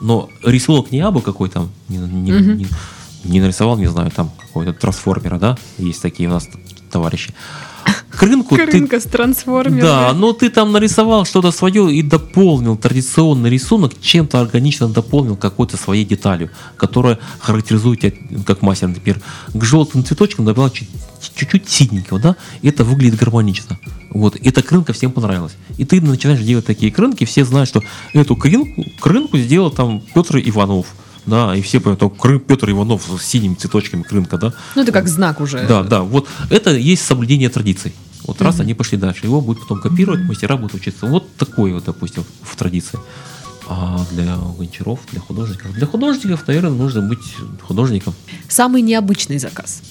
Но 0.00 0.28
рисунок 0.42 0.90
не 0.90 1.00
абы 1.00 1.22
какой 1.22 1.48
там, 1.48 1.70
не, 1.88 1.98
не- 1.98 2.32
Мгм. 2.32 2.56
не- 2.58 2.66
не 3.24 3.40
нарисовал, 3.40 3.76
не 3.76 3.86
знаю, 3.86 4.10
там 4.10 4.30
какой-то 4.40 4.72
трансформера, 4.72 5.38
да, 5.38 5.56
есть 5.78 6.02
такие 6.02 6.28
у 6.28 6.32
нас 6.32 6.48
товарищи. 6.90 7.34
К 8.10 8.22
рынку 8.22 8.56
ты 8.56 8.66
Крынка 8.66 9.00
с 9.00 9.04
трансформерами. 9.04 9.80
да, 9.80 10.12
но 10.14 10.32
ты 10.32 10.48
там 10.48 10.70
нарисовал 10.70 11.24
что-то 11.26 11.50
свое 11.50 11.92
и 11.92 12.00
дополнил 12.00 12.76
традиционный 12.76 13.50
рисунок, 13.50 14.00
чем-то 14.00 14.40
органично 14.40 14.88
дополнил 14.88 15.36
какой-то 15.36 15.76
своей 15.76 16.04
деталью, 16.04 16.50
которая 16.76 17.18
характеризует 17.40 18.00
тебя 18.00 18.12
как 18.46 18.62
мастер, 18.62 18.88
например. 18.88 19.20
К 19.52 19.64
желтым 19.64 20.04
цветочкам 20.04 20.44
добавил 20.44 20.70
чуть- 20.70 20.88
чуть-чуть 21.34 21.68
синенького, 21.68 22.20
да, 22.20 22.36
и 22.62 22.68
это 22.68 22.84
выглядит 22.84 23.18
гармонично. 23.18 23.78
Вот, 24.10 24.36
эта 24.40 24.62
крынка 24.62 24.92
всем 24.92 25.10
понравилась. 25.10 25.52
И 25.76 25.84
ты 25.84 26.00
начинаешь 26.00 26.40
делать 26.40 26.64
такие 26.66 26.92
крынки, 26.92 27.24
все 27.24 27.44
знают, 27.44 27.68
что 27.68 27.82
эту 28.12 28.36
крынку, 28.36 28.84
крынку 29.00 29.36
сделал 29.38 29.70
там 29.70 30.00
Петр 30.14 30.38
Иванов. 30.38 30.86
Да, 31.26 31.54
и 31.56 31.62
все 31.62 31.80
понимают, 31.80 32.46
Петр 32.46 32.70
Иванов 32.70 33.08
с 33.18 33.24
синими 33.24 33.54
цветочками 33.54 34.02
крынка, 34.02 34.36
да. 34.38 34.52
Ну, 34.74 34.82
это 34.82 34.92
как 34.92 35.08
знак 35.08 35.40
уже. 35.40 35.66
Да, 35.66 35.82
да, 35.82 36.02
вот 36.02 36.28
это 36.50 36.70
есть 36.76 37.04
соблюдение 37.04 37.48
традиций. 37.48 37.94
Вот 38.26 38.40
раз 38.40 38.60
они 38.60 38.74
пошли 38.74 38.96
дальше, 38.98 39.26
его 39.26 39.40
будут 39.40 39.62
потом 39.62 39.80
копировать, 39.80 40.20
мастера 40.22 40.56
будут 40.56 40.74
учиться. 40.74 41.06
Вот 41.06 41.34
такой 41.36 41.72
вот, 41.72 41.84
допустим, 41.84 42.24
в 42.42 42.56
традиции. 42.56 42.98
А 43.66 44.04
для 44.12 44.36
гончаров, 44.36 45.00
для 45.10 45.20
художников? 45.20 45.72
Для 45.72 45.86
художников, 45.86 46.46
наверное, 46.46 46.70
нужно 46.70 47.00
быть 47.00 47.24
художником. 47.62 48.14
Самый 48.48 48.82
необычный 48.82 49.38
заказ. 49.38 49.82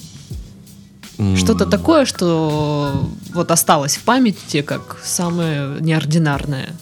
М, 1.18 1.36
Что-то 1.36 1.66
такое, 1.66 2.04
что 2.06 3.08
вот 3.32 3.50
осталось 3.50 3.96
в 3.96 4.02
памяти 4.02 4.62
как 4.62 4.98
самое 5.04 5.80
неординарное. 5.80 6.74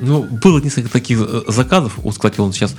Ну, 0.00 0.22
было 0.24 0.60
несколько 0.60 0.88
таких 0.90 1.18
э, 1.20 1.42
заказов. 1.48 1.98
Вот, 1.98 2.14
кстати, 2.14 2.40
он 2.40 2.52
сейчас 2.52 2.74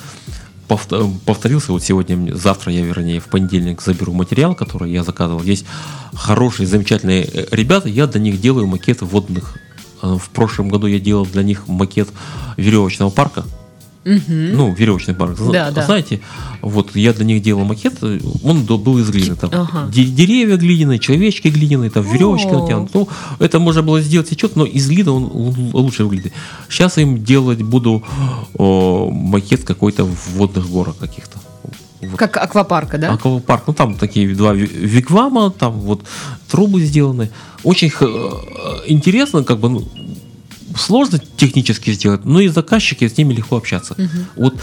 повторился. 1.25 1.71
Вот 1.71 1.83
сегодня, 1.83 2.35
завтра 2.35 2.71
я, 2.71 2.81
вернее, 2.81 3.19
в 3.19 3.25
понедельник 3.25 3.81
заберу 3.81 4.13
материал, 4.13 4.55
который 4.55 4.91
я 4.91 5.03
заказывал. 5.03 5.41
Есть 5.43 5.65
хорошие, 6.13 6.67
замечательные 6.67 7.23
э, 7.25 7.47
ребята. 7.51 7.89
Я 7.89 8.07
для 8.07 8.21
них 8.21 8.39
делаю 8.39 8.67
макеты 8.67 9.05
водных. 9.05 9.57
Э, 10.01 10.17
В 10.19 10.29
прошлом 10.29 10.69
году 10.69 10.87
я 10.87 10.99
делал 10.99 11.25
для 11.25 11.43
них 11.43 11.67
макет 11.67 12.09
веревочного 12.57 13.09
парка. 13.09 13.45
Мгм. 14.09 14.55
Ну, 14.57 14.73
веревочный 14.73 15.13
парк. 15.13 15.37
Да, 15.51 15.71
да. 15.71 15.85
Знаете, 15.85 16.19
вот 16.61 16.95
я 16.95 17.13
для 17.13 17.25
них 17.25 17.41
делал 17.43 17.63
макет, 17.65 18.01
он 18.43 18.63
был 18.65 18.97
из 18.99 19.09
глины. 19.09 19.35
Там 19.35 19.49
Ага. 19.53 19.87
де- 19.91 20.05
деревья 20.05 20.57
глиняные, 20.57 20.99
человечки 20.99 21.47
глиняные, 21.49 21.89
там 21.89 22.03
веревочки 22.03 22.47
натянуты. 22.47 22.91
Ну, 22.93 23.07
это 23.39 23.59
можно 23.59 23.81
было 23.83 24.01
сделать 24.01 24.27
сейчас, 24.29 24.55
но 24.55 24.65
из 24.65 24.87
глины 24.89 25.11
он 25.11 25.55
лучше 25.73 26.03
выглядит. 26.05 26.33
Сейчас 26.69 26.97
им 26.97 27.23
делать 27.23 27.61
буду 27.61 28.03
о, 28.57 29.09
макет 29.11 29.63
какой-то 29.63 30.05
в 30.05 30.29
водных 30.37 30.69
горах 30.69 30.97
каких-то. 30.97 31.37
Вот. 32.01 32.17
Как 32.17 32.37
аквапарка, 32.37 32.97
да? 32.97 33.11
Аквапарк, 33.13 33.63
ну 33.67 33.73
там 33.73 33.95
такие 33.95 34.33
два 34.33 34.53
ви- 34.53 34.65
вигвама, 34.87 35.51
там 35.51 35.73
вот 35.73 36.01
трубы 36.49 36.79
сделаны. 36.81 37.29
Очень 37.63 37.91
э, 37.99 38.29
интересно, 38.87 39.43
как 39.43 39.59
бы, 39.59 39.69
ну, 39.69 39.87
сложно 40.75 41.21
технически 41.37 41.91
сделать, 41.91 42.25
но 42.25 42.39
и 42.39 42.47
заказчики, 42.47 43.07
с 43.07 43.17
ними 43.17 43.33
легко 43.33 43.57
общаться. 43.57 43.95
Вот 44.35 44.55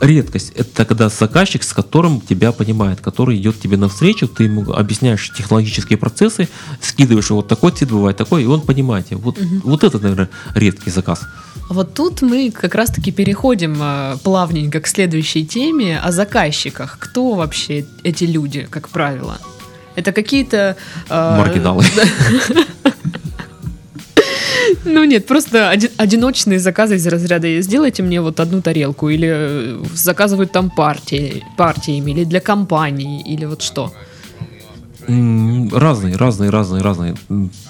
редкость 0.00 0.52
это 0.56 0.84
когда 0.84 1.08
заказчик, 1.08 1.62
с 1.62 1.72
которым 1.72 2.20
тебя 2.20 2.52
понимает, 2.52 3.00
который 3.00 3.36
идет 3.36 3.60
тебе 3.60 3.76
навстречу, 3.76 4.28
ты 4.28 4.44
ему 4.44 4.72
объясняешь 4.72 5.30
технологические 5.36 5.98
процессы, 5.98 6.48
скидываешь 6.80 7.30
вот 7.30 7.48
такой 7.48 7.72
цвет 7.72 7.90
бывает 7.90 8.16
такой, 8.16 8.42
и 8.42 8.46
он 8.46 8.62
понимает. 8.62 9.06
Вот, 9.10 9.38
вот 9.64 9.84
это, 9.84 9.98
наверное, 9.98 10.30
редкий 10.54 10.90
заказ. 10.90 11.20
Вот 11.68 11.94
тут 11.94 12.22
мы 12.22 12.50
как 12.50 12.74
раз-таки 12.74 13.12
переходим 13.12 13.78
э, 13.80 14.16
плавненько 14.24 14.80
к 14.80 14.86
следующей 14.88 15.46
теме 15.46 16.00
о 16.00 16.10
заказчиках. 16.10 16.98
Кто 16.98 17.34
вообще 17.34 17.86
эти 18.02 18.24
люди, 18.24 18.66
как 18.70 18.88
правило? 18.88 19.38
Это 19.94 20.12
какие-то... 20.12 20.76
э, 21.08 21.38
Маргиналы. 21.38 21.84
Ну 24.84 25.04
нет, 25.04 25.26
просто 25.26 25.70
оди- 25.70 25.90
одиночные 25.96 26.58
заказы 26.58 26.96
из 26.96 27.06
разряда 27.06 27.60
«сделайте 27.60 28.02
мне 28.02 28.20
вот 28.20 28.40
одну 28.40 28.62
тарелку» 28.62 29.08
или 29.08 29.28
э, 29.30 29.84
заказывают 29.94 30.52
там 30.52 30.70
партии, 30.70 31.44
партиями, 31.56 32.10
или 32.12 32.24
для 32.24 32.40
компаний, 32.40 33.22
или 33.22 33.46
вот 33.46 33.62
что. 33.62 33.92
Разные, 35.08 36.16
разные, 36.16 36.50
разные, 36.50 36.82
разные. 36.82 37.16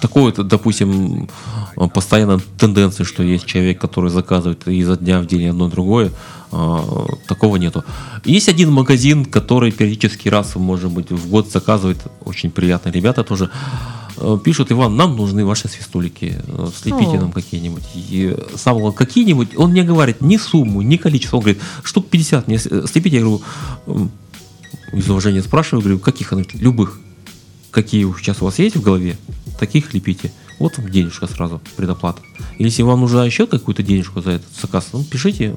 Такое, 0.01 0.33
допустим, 0.33 1.29
э, 1.77 1.89
постоянно 1.95 2.41
тенденция, 2.59 3.05
что 3.05 3.23
есть 3.23 3.47
человек, 3.47 3.81
который 3.81 4.11
заказывает 4.11 4.67
изо 4.69 4.97
дня 4.97 5.21
в 5.21 5.27
день 5.27 5.49
одно 5.49 5.69
другое. 5.69 6.11
а, 6.53 7.07
Такого 7.29 7.57
нету. 7.57 7.85
Есть 8.25 8.49
один 8.49 8.73
магазин, 8.73 9.25
который 9.25 9.71
периодически 9.71 10.29
раз, 10.29 10.57
может 10.57 10.91
быть, 10.91 11.11
в 11.11 11.31
год 11.31 11.49
заказывает. 11.51 11.99
Очень 12.25 12.51
приятные 12.51 12.93
ребята 12.93 13.23
тоже. 13.25 13.49
Э, 14.21 14.39
Пишут, 14.45 14.71
Иван, 14.73 14.97
нам 14.97 15.17
нужны 15.17 15.45
ваши 15.45 15.69
свистулики. 15.69 16.37
э, 16.47 16.69
Слепите 16.77 17.17
О. 17.17 17.21
нам 17.21 17.33
какие-нибудь. 17.33 17.83
И 17.95 18.37
сам 18.57 18.79
говорит, 18.79 18.97
какие-нибудь. 18.99 19.57
Он 19.57 19.71
мне 19.71 19.83
говорит 19.83 20.21
ни 20.21 20.37
сумму, 20.37 20.83
ни 20.83 20.97
количество. 20.97 21.37
Он 21.39 21.43
говорит, 21.43 21.63
штук 21.83 22.09
50 22.09 22.49
мне 22.49 22.59
слепите. 22.59 23.17
Я 23.17 23.23
говорю, 23.23 23.43
«М, 23.87 24.11
из 24.93 25.09
уважения 25.09 25.43
спрашиваю, 25.43 25.83
говорю, 25.83 25.99
каких 25.99 26.33
аналитиков? 26.33 26.61
Любых. 26.61 27.01
Какие 27.71 28.05
сейчас 28.19 28.43
у 28.43 28.45
вас 28.47 28.59
есть 28.59 28.77
в 28.77 28.83
голове, 28.83 29.17
таких 29.59 29.95
лепите. 29.95 30.33
Вот 30.59 30.77
вам 30.77 30.91
денежка 30.91 31.27
сразу, 31.29 31.61
предоплата. 31.77 32.21
Если 32.59 32.83
вам 32.83 33.01
нужна 33.01 33.25
еще 33.25 33.47
какую-то 33.47 33.83
денежку 33.83 34.21
за 34.21 34.33
этот 34.33 34.49
заказ, 34.61 34.89
ну, 34.93 35.05
пишите, 35.05 35.55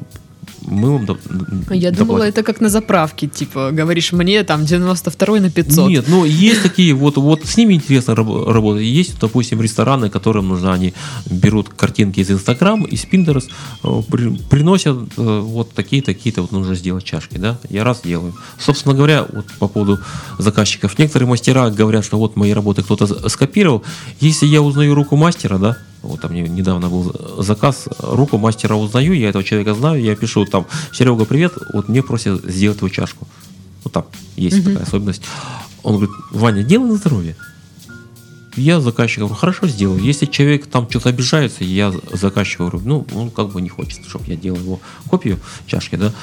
мы 0.68 0.91
вам 0.91 1.05
до, 1.05 1.14
Я 1.14 1.91
доплатим. 1.91 1.95
думала, 1.95 2.24
это 2.24 2.43
как 2.43 2.61
на 2.61 2.70
заправке, 2.70 3.28
типа, 3.28 3.70
говоришь 3.72 4.11
мне 4.14 4.43
там 4.43 4.66
92 4.66 5.39
на 5.39 5.49
500. 5.49 5.89
Нет, 5.89 6.05
ну 6.07 6.26
есть 6.26 6.61
такие, 6.64 6.93
вот, 6.93 7.18
вот 7.18 7.45
с 7.45 7.57
ними 7.57 7.74
интересно 7.76 8.16
раб- 8.16 8.47
работать. 8.47 8.84
Есть, 8.84 9.20
допустим, 9.20 9.61
рестораны, 9.61 10.09
которым 10.09 10.47
нужно, 10.49 10.74
они 10.74 10.93
берут 11.30 11.70
картинки 11.70 12.20
из 12.22 12.32
Инстаграм, 12.32 12.84
из 12.86 13.05
Pinterest, 13.05 13.49
э, 13.84 14.01
при- 14.11 14.30
приносят 14.49 14.97
э, 15.18 15.39
вот 15.39 15.72
такие-такие-то, 15.74 16.41
вот 16.41 16.51
нужно 16.51 16.76
сделать 16.76 17.03
чашки, 17.03 17.38
да, 17.38 17.57
я 17.70 17.84
раз 17.84 18.01
делаю. 18.03 18.34
Собственно 18.59 18.95
говоря, 18.95 19.26
вот 19.34 19.45
по 19.59 19.68
поводу 19.68 19.99
заказчиков, 20.39 20.97
некоторые 20.99 21.28
мастера 21.30 21.70
говорят, 21.70 22.05
что 22.05 22.18
вот 22.18 22.36
мои 22.36 22.51
работы 22.53 22.84
кто-то 22.84 23.30
скопировал. 23.30 23.84
Если 24.20 24.45
я 24.45 24.61
узнаю 24.61 24.93
руку 24.95 25.16
мастера, 25.16 25.57
да, 25.57 25.78
вот 26.04 26.22
там 26.22 26.34
недавно 26.34 26.89
был 26.89 27.16
заказ, 27.39 27.88
руку 27.99 28.38
мастера 28.38 28.76
узнаю, 28.76 29.14
я 29.14 29.30
этого 29.30 29.43
человека 29.43 29.74
знаю, 29.74 30.01
я 30.01 30.16
пишу 30.16 30.45
там, 30.45 30.66
Серега, 30.91 31.26
привет, 31.26 31.54
вот 31.74 31.89
мне 31.89 32.04
просят 32.04 32.43
сделать 32.43 32.80
твою 32.80 32.93
чашку. 32.93 33.28
Вот 33.84 33.93
там 33.93 34.06
есть 34.36 34.58
Мгм. 34.58 34.66
такая 34.66 34.84
особенность. 34.84 35.24
Он 35.82 35.95
говорит, 35.95 36.16
Ваня, 36.32 36.64
делай 36.64 36.89
на 36.89 36.95
здоровье. 36.95 37.36
Я 38.56 38.80
заказчику 38.80 39.22
говорю, 39.22 39.36
хорошо 39.36 39.68
сделаю. 39.68 39.99
Если 39.99 40.28
человек 40.28 40.68
там 40.68 40.88
что-то 40.89 41.10
обижается, 41.10 41.64
я 41.64 41.91
заказчику 42.12 42.66
говорю, 42.68 42.82
ну, 42.86 43.08
он 43.16 43.32
как 43.32 43.49
бы 43.49 43.62
не 43.62 43.70
хочет, 43.70 44.06
чтобы 44.08 44.26
я 44.28 44.36
делал 44.36 44.58
его 44.60 44.80
копию 45.10 45.39
чашки, 45.66 45.95
да. 45.95 46.14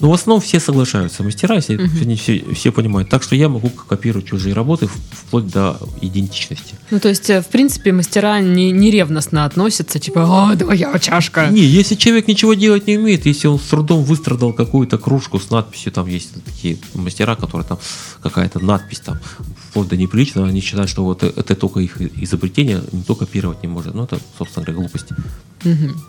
Но 0.00 0.10
в 0.10 0.14
основном 0.14 0.40
все 0.40 0.60
соглашаются, 0.60 1.22
мастера, 1.22 1.56
если 1.56 1.76
они 2.00 2.16
все, 2.16 2.44
все 2.54 2.70
понимают. 2.70 3.08
Так 3.08 3.22
что 3.22 3.34
я 3.34 3.48
могу 3.48 3.68
копировать 3.70 4.26
чужие 4.26 4.54
работы 4.54 4.88
вплоть 5.10 5.48
до 5.48 5.78
идентичности. 6.00 6.76
Ну, 6.90 7.00
то 7.00 7.08
есть, 7.08 7.28
э, 7.30 7.42
в 7.42 7.46
принципе, 7.46 7.92
мастера 7.92 8.40
не, 8.40 8.70
не 8.70 8.90
ревностно 8.90 9.44
относятся, 9.44 9.98
типа, 9.98 10.50
о, 10.52 10.56
твоя 10.56 10.96
чашка. 11.00 11.48
Не, 11.48 11.62
если 11.62 11.96
человек 11.96 12.28
ничего 12.28 12.54
делать 12.54 12.86
не 12.86 12.96
умеет, 12.96 13.26
если 13.26 13.48
он 13.48 13.58
с 13.58 13.62
трудом 13.62 14.04
выстрадал 14.04 14.52
какую-то 14.52 14.98
кружку 14.98 15.40
с 15.40 15.50
надписью, 15.50 15.90
там 15.90 16.06
есть 16.06 16.30
такие 16.44 16.78
мастера, 16.94 17.34
которые 17.34 17.66
там 17.66 17.78
какая-то 18.22 18.60
надпись 18.60 19.00
там 19.00 19.18
вплоть 19.68 19.88
до 19.88 19.96
неприличного, 19.96 20.46
они 20.46 20.60
считают, 20.60 20.90
что 20.90 21.04
вот 21.04 21.22
это 21.22 21.54
только 21.56 21.80
их 21.80 22.00
изобретение, 22.00 22.82
никто 22.92 23.14
копировать 23.14 23.62
не 23.62 23.68
может. 23.68 23.94
Ну, 23.94 24.04
это, 24.04 24.20
собственно 24.38 24.64
говоря, 24.64 24.80
глупость. 24.80 25.06
Мгм. 25.64 26.00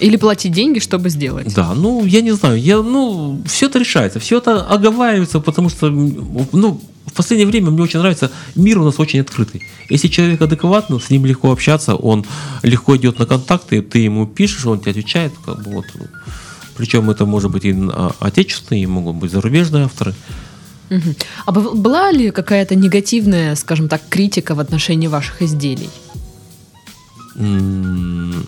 Или 0.00 0.16
платить 0.16 0.52
деньги, 0.52 0.80
чтобы 0.80 1.08
сделать. 1.08 1.54
Да, 1.54 1.72
ну, 1.74 2.04
я 2.04 2.20
не 2.20 2.32
знаю, 2.32 2.60
я, 2.60 2.82
ну, 2.82 3.42
все 3.46 3.66
это 3.66 3.78
решается, 3.78 4.18
все 4.18 4.38
это 4.38 4.62
оговаривается, 4.66 5.40
потому 5.40 5.68
что, 5.68 5.88
ну, 5.88 6.80
в 7.06 7.12
последнее 7.12 7.46
время 7.46 7.70
мне 7.70 7.82
очень 7.82 8.00
нравится, 8.00 8.30
мир 8.54 8.78
у 8.78 8.84
нас 8.84 8.98
очень 8.98 9.20
открытый. 9.20 9.62
Если 9.88 10.08
человек 10.08 10.42
адекватный, 10.42 11.00
с 11.00 11.10
ним 11.10 11.26
легко 11.26 11.52
общаться, 11.52 11.94
он 11.94 12.24
легко 12.62 12.96
идет 12.96 13.18
на 13.18 13.26
контакты, 13.26 13.82
ты 13.82 13.98
ему 14.00 14.26
пишешь, 14.26 14.66
он 14.66 14.80
тебе 14.80 14.90
отвечает, 14.92 15.32
как 15.44 15.62
бы 15.62 15.70
вот. 15.70 15.84
Причем 16.76 17.08
это 17.10 17.24
может 17.24 17.52
быть 17.52 17.64
и 17.64 17.72
а, 17.72 18.10
отечественные, 18.18 18.82
и 18.82 18.86
могут 18.86 19.16
быть 19.16 19.30
зарубежные 19.30 19.84
авторы. 19.84 20.14
А 21.46 21.52
была 21.52 22.10
ли 22.10 22.30
какая-то 22.30 22.74
негативная, 22.74 23.54
скажем 23.54 23.88
так, 23.88 24.02
критика 24.08 24.54
в 24.54 24.60
отношении 24.60 25.06
ваших 25.06 25.42
изделий? 25.42 25.90
М. 27.36 28.46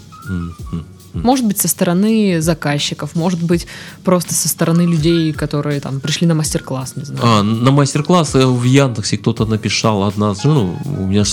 Может 1.23 1.47
быть, 1.47 1.59
со 1.59 1.69
стороны 1.69 2.41
заказчиков, 2.41 3.15
может 3.15 3.43
быть, 3.43 3.67
просто 4.05 4.35
со 4.35 4.49
стороны 4.49 4.83
людей, 4.83 5.33
которые 5.33 5.81
там 5.81 6.01
пришли 6.01 6.27
на 6.27 6.35
мастер-класс, 6.35 6.97
не 6.97 7.05
знаю. 7.05 7.21
А, 7.23 7.43
на 7.43 7.71
мастер-класс 7.71 8.35
э, 8.35 8.47
в 8.47 8.65
Яндексе 8.65 9.19
кто-то 9.19 9.47
написал 9.47 10.03
однажды, 10.05 10.49
ну, 10.49 10.77
у 10.85 11.07
меня 11.07 11.25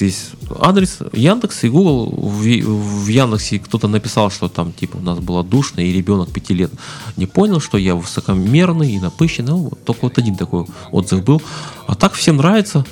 есть 0.00 0.30
адрес 0.60 0.98
Яндекс 1.12 1.64
и 1.64 1.68
Google, 1.68 2.06
в, 2.10 2.42
в 2.42 3.08
Яндексе 3.08 3.58
кто-то 3.58 3.88
написал, 3.88 4.30
что 4.30 4.48
там, 4.48 4.72
типа, 4.72 4.96
у 4.96 5.02
нас 5.02 5.18
было 5.18 5.44
душно, 5.44 5.80
и 5.80 5.92
ребенок 5.92 6.30
пяти 6.30 6.54
лет 6.54 6.70
не 7.16 7.26
понял, 7.26 7.60
что 7.60 7.78
я 7.78 7.94
высокомерный 7.94 8.92
и 8.92 9.00
напыщенный, 9.00 9.52
ну, 9.52 9.58
вот 9.58 9.84
только 9.84 10.00
вот 10.02 10.18
один 10.18 10.36
такой 10.36 10.66
отзыв 10.90 11.24
был. 11.24 11.42
А 11.86 11.94
так 11.94 12.12
всем 12.14 12.36
нравится. 12.36 12.84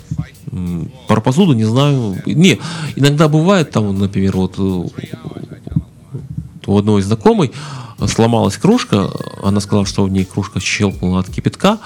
Про 1.09 1.20
посуду 1.20 1.53
не 1.53 1.64
знаю. 1.64 2.22
Не, 2.24 2.59
иногда 2.95 3.28
бывает 3.28 3.70
там, 3.70 3.99
например, 3.99 4.37
вот 4.37 4.55
э, 4.59 4.84
у 6.66 6.76
одной 6.78 7.02
знакомой 7.02 7.52
сломалась 8.06 8.56
кружка, 8.56 9.10
она 9.42 9.60
сказала, 9.60 9.86
что 9.86 10.04
в 10.04 10.10
ней 10.10 10.24
кружка 10.24 10.60
щелкнула 10.60 11.20
от 11.20 11.30
кипятка, 11.30 11.78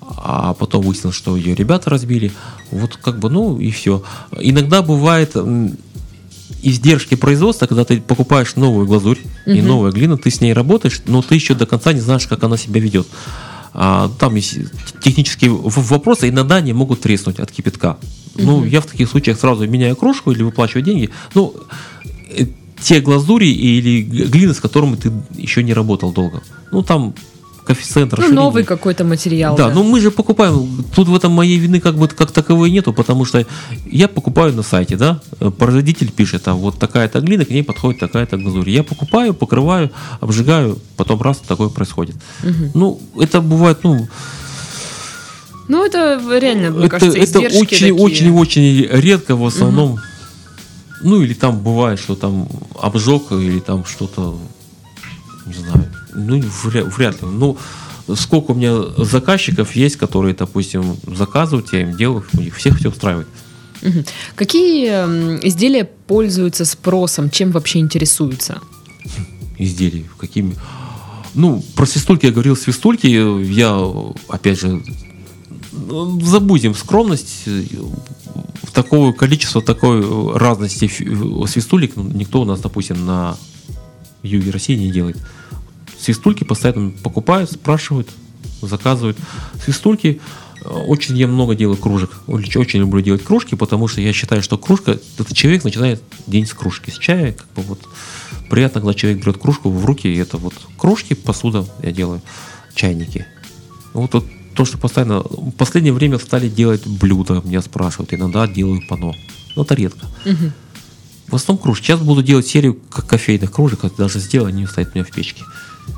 а 0.00 0.54
потом 0.54 0.82
выяснилось, 0.82 1.16
что 1.16 1.36
ее 1.36 1.54
ребята 1.54 1.90
разбили. 1.90 2.32
Вот 2.70 2.96
как 2.96 3.18
бы, 3.18 3.28
ну 3.30 3.58
и 3.58 3.70
все. 3.70 4.02
Иногда 4.38 4.82
бывает 4.82 5.36
издержки 6.62 7.14
производства, 7.14 7.66
когда 7.66 7.84
ты 7.84 8.00
покупаешь 8.00 8.56
новую 8.56 8.86
глазурь 8.86 9.18
и 9.46 9.58
Мгм. 9.58 9.66
новая 9.66 9.92
глина, 9.92 10.16
ты 10.16 10.30
с 10.30 10.40
ней 10.40 10.52
работаешь, 10.52 11.02
но 11.06 11.22
ты 11.22 11.34
еще 11.34 11.54
до 11.54 11.66
конца 11.66 11.92
не 11.92 12.00
знаешь, 12.00 12.26
как 12.26 12.42
она 12.42 12.56
себя 12.56 12.80
ведет. 12.80 13.06
А, 13.74 14.10
там 14.18 14.34
есть 14.34 14.56
технические 15.02 15.50
вопросы, 15.52 16.28
иногда 16.28 16.56
они 16.56 16.72
могут 16.72 17.00
треснуть 17.02 17.38
от 17.38 17.52
кипятка. 17.52 17.96
Ну, 18.34 18.64
я 18.64 18.80
в 18.80 18.86
таких 18.86 19.08
случаях 19.08 19.38
сразу 19.38 19.66
меняю 19.68 19.94
кружку 19.96 20.32
или 20.32 20.42
выплачиваю 20.42 20.82
деньги. 20.82 21.10
Ну, 21.34 21.54
э, 22.30 22.46
те 22.80 23.00
глазури 23.00 23.48
или 23.48 24.02
глины, 24.02 24.54
с 24.54 24.60
которыми 24.60 24.96
ты 24.96 25.12
еще 25.36 25.62
не 25.62 25.74
работал 25.74 26.12
долго. 26.12 26.42
Ну, 26.72 26.82
там 26.82 27.14
коэффициент 27.64 28.12
Ну, 28.12 28.16
расширения. 28.16 28.40
новый 28.42 28.64
какой-то 28.64 29.04
материал. 29.04 29.54
Да, 29.54 29.68
ну 29.68 29.82
мы 29.84 30.00
же 30.00 30.10
покупаем. 30.10 30.84
Тут 30.94 31.08
в 31.08 31.14
этом 31.14 31.32
моей 31.32 31.58
вины 31.58 31.80
как 31.80 31.96
бы 31.96 32.08
как 32.08 32.30
таковой 32.30 32.70
нету, 32.70 32.94
потому 32.94 33.26
что 33.26 33.44
я 33.84 34.08
покупаю 34.08 34.54
на 34.54 34.62
сайте, 34.62 34.96
да, 34.96 35.20
производитель 35.58 36.10
пишет, 36.10 36.48
а 36.48 36.54
вот 36.54 36.78
такая-то 36.78 37.20
глина, 37.20 37.44
к 37.44 37.50
ней 37.50 37.62
подходит 37.62 38.00
такая-то 38.00 38.38
глазурь. 38.38 38.70
Я 38.70 38.82
покупаю, 38.84 39.34
покрываю, 39.34 39.90
обжигаю, 40.20 40.78
потом 40.96 41.20
раз 41.20 41.38
такое 41.46 41.68
происходит. 41.68 42.16
Мгм. 42.42 42.70
Ну, 42.74 43.00
это 43.20 43.42
бывает, 43.42 43.80
ну, 43.82 44.08
Ну, 45.68 45.84
это 45.84 46.18
реально, 46.40 46.70
мне 46.70 46.86
это, 46.86 46.98
кажется, 46.98 47.18
это 47.18 47.38
издержки 47.38 47.58
очень, 47.58 47.68
такие. 47.68 47.92
очень, 47.94 48.30
очень 48.30 48.86
редко 48.90 49.36
в 49.36 49.44
основном. 49.44 49.98
Ну, 51.02 51.22
или 51.22 51.34
там 51.34 51.60
бывает, 51.60 51.98
что 51.98 52.14
там 52.16 52.48
обжег, 52.80 53.32
или 53.32 53.60
там 53.60 53.84
что-то, 53.84 54.38
не 55.46 55.54
знаю, 55.54 55.88
ну, 56.14 56.42
вряд, 56.64 56.96
вряд 56.96 57.22
ли. 57.22 57.28
Ну, 57.28 57.56
сколько 58.16 58.52
у 58.52 58.54
меня 58.54 59.04
заказчиков 59.04 59.76
есть, 59.76 59.96
которые, 59.96 60.34
допустим, 60.34 60.96
заказывают, 61.06 61.72
я 61.72 61.82
им 61.82 61.96
делаю, 61.96 62.24
у 62.36 62.40
них 62.40 62.56
всех 62.56 62.78
все 62.78 62.88
устраивает. 62.88 63.28
Какие 64.34 64.88
м, 64.88 65.38
изделия 65.42 65.84
пользуются 65.84 66.64
спросом? 66.64 67.30
Чем 67.30 67.52
вообще 67.52 67.78
интересуются? 67.78 68.60
изделий, 69.58 70.06
какими. 70.18 70.56
Ну, 71.34 71.62
про 71.74 71.86
свистульки 71.86 72.26
я 72.26 72.32
говорил, 72.32 72.56
свистульки, 72.56 73.06
я, 73.06 73.78
опять 74.28 74.60
же, 74.60 74.82
забудем 75.72 76.74
скромность, 76.74 77.46
в 78.62 78.72
такое 78.72 79.12
количество, 79.12 79.62
такой 79.62 80.36
разности 80.36 80.86
фи- 80.86 81.08
свистулек 81.46 81.96
никто 81.96 82.42
у 82.42 82.44
нас, 82.44 82.60
допустим, 82.60 83.04
на 83.06 83.36
юге 84.22 84.50
России 84.50 84.76
не 84.76 84.90
делает. 84.90 85.16
Свистульки 85.98 86.44
постоянно 86.44 86.90
покупают, 86.90 87.50
спрашивают, 87.50 88.08
заказывают. 88.62 89.18
Свистульки, 89.64 90.20
э, 90.64 90.68
очень 90.68 91.16
я 91.16 91.26
много 91.26 91.54
делаю 91.54 91.76
кружек. 91.76 92.10
Очень 92.26 92.80
люблю 92.80 93.00
делать 93.00 93.24
кружки, 93.24 93.56
потому 93.56 93.88
что 93.88 94.00
я 94.00 94.12
считаю, 94.12 94.42
что 94.42 94.58
кружка, 94.58 94.98
это 95.18 95.34
человек 95.34 95.64
начинает 95.64 96.02
день 96.26 96.46
с 96.46 96.52
кружки, 96.52 96.90
с 96.90 96.98
чая, 96.98 97.32
как 97.32 97.46
бы 97.56 97.62
вот 97.62 97.80
приятно, 98.48 98.80
когда 98.80 98.94
человек 98.94 99.22
берет 99.22 99.38
кружку 99.38 99.70
в 99.70 99.84
руки, 99.84 100.08
и 100.08 100.16
это 100.16 100.36
вот 100.36 100.54
кружки, 100.76 101.14
посуда 101.14 101.66
я 101.82 101.90
делаю, 101.90 102.20
чайники. 102.74 103.26
Вот, 103.92 104.14
вот 104.14 104.24
то, 104.58 104.64
что 104.64 104.76
постоянно, 104.76 105.20
в 105.20 105.52
последнее 105.52 105.92
время 105.92 106.18
стали 106.18 106.48
делать 106.48 106.84
блюда, 106.84 107.40
меня 107.44 107.62
спрашивают, 107.62 108.12
иногда 108.12 108.44
делаю 108.48 108.82
пано. 108.88 109.14
Но 109.54 109.62
это 109.62 109.74
редко. 109.76 110.04
Мгм. 110.24 110.52
В 111.28 111.34
основном 111.36 111.62
кружки. 111.62 111.86
Сейчас 111.86 112.00
буду 112.00 112.24
делать 112.24 112.44
серию 112.48 112.74
кофейных 112.90 113.52
кружек, 113.52 113.84
это 113.84 113.96
даже 113.98 114.18
сделаю, 114.18 114.48
они 114.48 114.66
стоят 114.66 114.88
у 114.88 114.98
меня 114.98 115.04
в 115.04 115.12
печке. 115.12 115.44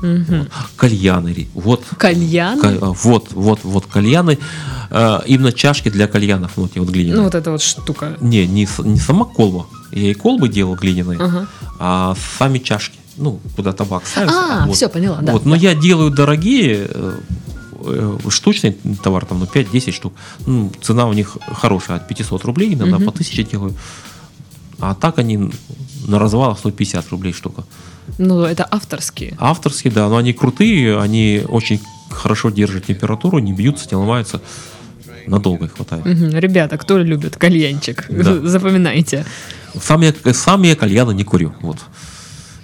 Мгм. 0.03 0.47
Кальяны. 0.77 1.47
Вот 1.55 1.83
Кальян? 1.97 2.59
Ка- 2.59 2.77
а, 2.81 2.93
Вот, 3.03 3.29
вот, 3.31 3.61
вот 3.63 3.87
кальяны. 3.87 4.37
Э, 4.91 5.21
именно 5.25 5.51
чашки 5.51 5.89
для 5.89 6.07
кальянов, 6.07 6.51
ну, 6.55 6.67
эти 6.67 6.77
вот 6.77 6.89
глиняные. 6.89 7.17
Ну, 7.17 7.23
вот 7.23 7.33
эта 7.33 7.49
вот 7.49 7.63
штука. 7.63 8.15
Не, 8.21 8.45
не, 8.45 8.67
не 8.83 8.99
сама 8.99 9.25
колба. 9.25 9.65
Я 9.91 10.11
и 10.11 10.13
колбы 10.13 10.49
делал 10.49 10.75
глиняные, 10.75 11.19
Ага. 11.19 11.47
а 11.79 12.15
сами 12.37 12.59
чашки. 12.59 12.99
Ну, 13.17 13.39
куда 13.55 13.73
табак 13.73 14.05
ставится. 14.05 14.37
А, 14.63 14.65
вот. 14.67 14.75
все, 14.75 14.87
поняла, 14.87 15.17
да. 15.21 15.31
Вот, 15.33 15.45
но 15.45 15.55
я 15.55 15.73
делаю 15.73 16.11
дорогие, 16.11 16.87
э, 16.89 17.17
штучный 18.29 18.75
товар, 19.03 19.25
там, 19.25 19.39
ну, 19.39 19.45
5-10 19.45 19.91
штук. 19.91 20.13
Ну, 20.45 20.71
цена 20.81 21.07
у 21.07 21.13
них 21.13 21.37
хорошая, 21.61 21.97
от 21.97 22.07
500 22.07 22.45
рублей, 22.45 22.73
иногда 22.73 22.97
Мгм. 22.97 23.05
по 23.05 23.11
1000 23.11 23.43
делаю. 23.43 23.73
А 24.79 24.93
так 24.95 25.19
они 25.19 25.51
на 26.07 26.19
развалах 26.19 26.57
150 26.59 27.09
рублей 27.11 27.33
штука. 27.33 27.63
Ну, 28.17 28.41
это 28.43 28.67
авторские. 28.69 29.35
Авторские, 29.39 29.93
да, 29.93 30.09
но 30.09 30.17
они 30.17 30.33
крутые, 30.33 30.99
они 30.99 31.43
очень 31.47 31.79
хорошо 32.09 32.49
держат 32.49 32.85
температуру, 32.85 33.39
не 33.39 33.53
бьются, 33.53 33.87
не 33.91 33.97
ломаются. 33.97 34.41
Надолго 35.27 35.65
их 35.65 35.73
хватает. 35.75 36.05
Мгм. 36.05 36.37
Ребята, 36.39 36.77
кто 36.77 36.97
любит 36.97 37.37
кальянчик? 37.37 38.05
Да. 38.09 38.39
Запоминайте. 38.47 39.25
Сам 39.79 40.01
я, 40.01 40.13
сам 40.33 40.63
я 40.63 40.75
кальяна 40.75 41.11
не 41.11 41.23
курю. 41.23 41.53
Вот. 41.61 41.77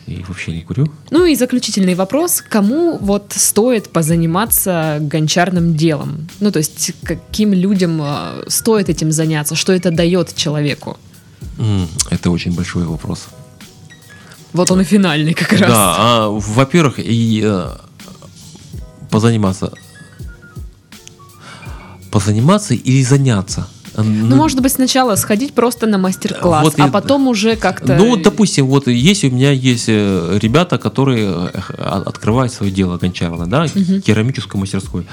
И 0.07 0.23
вообще 0.27 0.53
не 0.53 0.61
курю. 0.61 0.87
Ну 1.11 1.25
и 1.25 1.35
заключительный 1.35 1.93
вопрос. 1.93 2.41
Кому 2.41 2.97
вот 2.97 3.33
стоит 3.35 3.89
позаниматься 3.89 4.99
гончарным 5.01 5.75
делом? 5.75 6.29
Ну, 6.39 6.51
то 6.51 6.59
есть, 6.59 6.93
каким 7.03 7.53
людям 7.53 8.01
э, 8.01 8.43
стоит 8.47 8.89
этим 8.89 9.11
заняться? 9.11 9.55
Что 9.55 9.73
это 9.73 9.91
дает 9.91 10.33
человеку? 10.33 10.97
Это 12.09 12.31
очень 12.31 12.55
большой 12.55 12.85
вопрос. 12.85 13.27
Вот 14.53 14.71
он 14.71 14.81
и 14.81 14.83
финальный 14.85 15.33
как 15.33 15.51
раз. 15.51 15.69
Да, 15.69 15.95
а, 15.97 16.29
во-первых, 16.29 16.99
и 16.99 17.41
э, 17.43 17.75
позаниматься. 19.11 19.73
Позаниматься 22.11 22.73
или 22.73 23.03
заняться? 23.03 23.67
Ну, 24.03 24.35
может 24.35 24.61
быть, 24.61 24.71
сначала 24.71 25.15
сходить 25.15 25.53
просто 25.53 25.87
на 25.87 25.97
мастер-класс, 25.97 26.63
Вот 26.63 26.79
а 26.79 26.87
потом 26.87 27.27
уже 27.27 27.55
как-то... 27.55 27.95
Ну, 27.95 28.09
вот, 28.09 28.21
допустим, 28.21 28.67
вот 28.67 28.87
есть 28.87 29.23
у 29.23 29.29
меня 29.29 29.51
есть 29.51 29.85
э, 29.87 30.37
ребята, 30.41 30.77
которые 30.77 31.49
э, 31.53 31.83
открывают 32.05 32.53
свое 32.53 32.71
дело 32.71 32.97
гончарное, 32.97 33.47
да, 33.47 33.67
керамическую 33.67 34.61
мастерскую. 34.61 35.05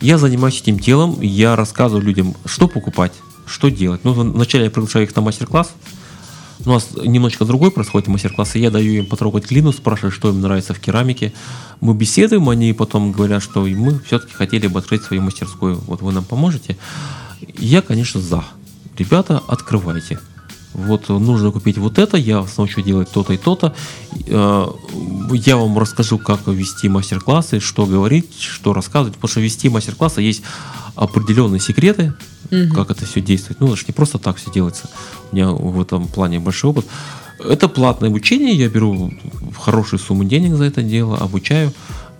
Я 0.00 0.18
занимаюсь 0.18 0.60
этим 0.60 0.78
делом, 0.78 1.20
я 1.20 1.56
рассказываю 1.56 2.04
людям, 2.04 2.34
что 2.44 2.68
покупать, 2.68 3.12
что 3.46 3.68
делать. 3.68 4.00
Ну, 4.04 4.12
вначале 4.12 4.64
я 4.64 4.70
приглашаю 4.70 5.06
их 5.06 5.14
на 5.14 5.22
мастер-класс. 5.22 5.70
У 6.64 6.70
нас 6.70 6.90
немножечко 7.02 7.44
другой 7.44 7.72
происходит 7.72 8.08
мастер-класс, 8.08 8.56
и 8.56 8.60
я 8.60 8.70
даю 8.70 8.92
им 8.92 9.06
потрогать 9.06 9.48
глину, 9.48 9.72
спрашиваю, 9.72 10.12
что 10.12 10.28
им 10.28 10.40
нравится 10.40 10.74
в 10.74 10.80
керамике. 10.80 11.32
Мы 11.80 11.94
беседуем, 11.94 12.48
они 12.48 12.72
потом 12.72 13.12
говорят, 13.12 13.42
что 13.42 13.64
мы 13.64 13.98
все-таки 14.00 14.32
хотели 14.32 14.68
бы 14.68 14.78
открыть 14.78 15.02
свою 15.02 15.22
мастерскую. 15.22 15.80
Вот 15.86 16.02
вы 16.02 16.12
нам 16.12 16.24
поможете? 16.24 16.76
Я, 17.58 17.82
конечно, 17.82 18.20
за. 18.20 18.44
Ребята, 18.98 19.42
открывайте. 19.48 20.18
Вот 20.74 21.10
э, 21.10 21.12
нужно 21.12 21.50
купить 21.50 21.76
вот 21.78 21.98
это, 21.98 22.16
я 22.16 22.40
вас 22.40 22.56
научу 22.56 22.80
делать 22.82 23.10
то-то 23.10 23.32
и 23.34 23.36
то-то. 23.36 23.74
Э, 24.26 24.66
Я 25.32 25.56
вам 25.56 25.78
расскажу, 25.78 26.18
как 26.18 26.46
вести 26.46 26.88
мастер-классы, 26.88 27.60
что 27.60 27.86
говорить, 27.86 28.38
что 28.40 28.72
рассказывать. 28.72 29.14
Потому 29.16 29.30
что 29.30 29.40
вести 29.40 29.68
мастер-классы 29.68 30.22
есть 30.22 30.42
определенные 30.94 31.60
секреты, 31.60 32.12
Мгм. 32.50 32.74
как 32.74 32.90
это 32.90 33.06
все 33.06 33.20
действует. 33.20 33.60
Ну, 33.60 33.68
это 33.68 33.76
же 33.76 33.84
не 33.88 33.92
просто 33.94 34.18
так 34.18 34.36
все 34.36 34.50
делается. 34.50 34.88
У 35.30 35.36
меня 35.36 35.50
в 35.50 35.80
этом 35.80 36.06
плане 36.08 36.38
большой 36.38 36.70
опыт. 36.70 36.86
Это 37.44 37.68
платное 37.68 38.08
обучение, 38.10 38.54
я 38.54 38.68
беру 38.68 39.10
хорошую 39.58 39.98
сумму 40.00 40.24
денег 40.24 40.54
за 40.54 40.64
это 40.64 40.82
дело, 40.82 41.16
обучаю. 41.18 41.72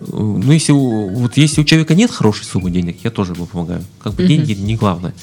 Ну, 0.09 0.53
если 0.53 0.72
у, 0.72 1.09
вот 1.09 1.36
если 1.36 1.61
у 1.61 1.64
человека 1.64 1.94
нет 1.94 2.11
хорошей 2.11 2.44
суммы 2.44 2.70
денег, 2.70 2.96
я 3.05 3.11
тоже 3.11 3.32
ему 3.32 3.46
помогаю. 3.46 3.84
Как 4.03 4.14
бы 4.14 4.26
деньги 4.26 4.53
не 4.53 4.76
главное. 4.76 5.14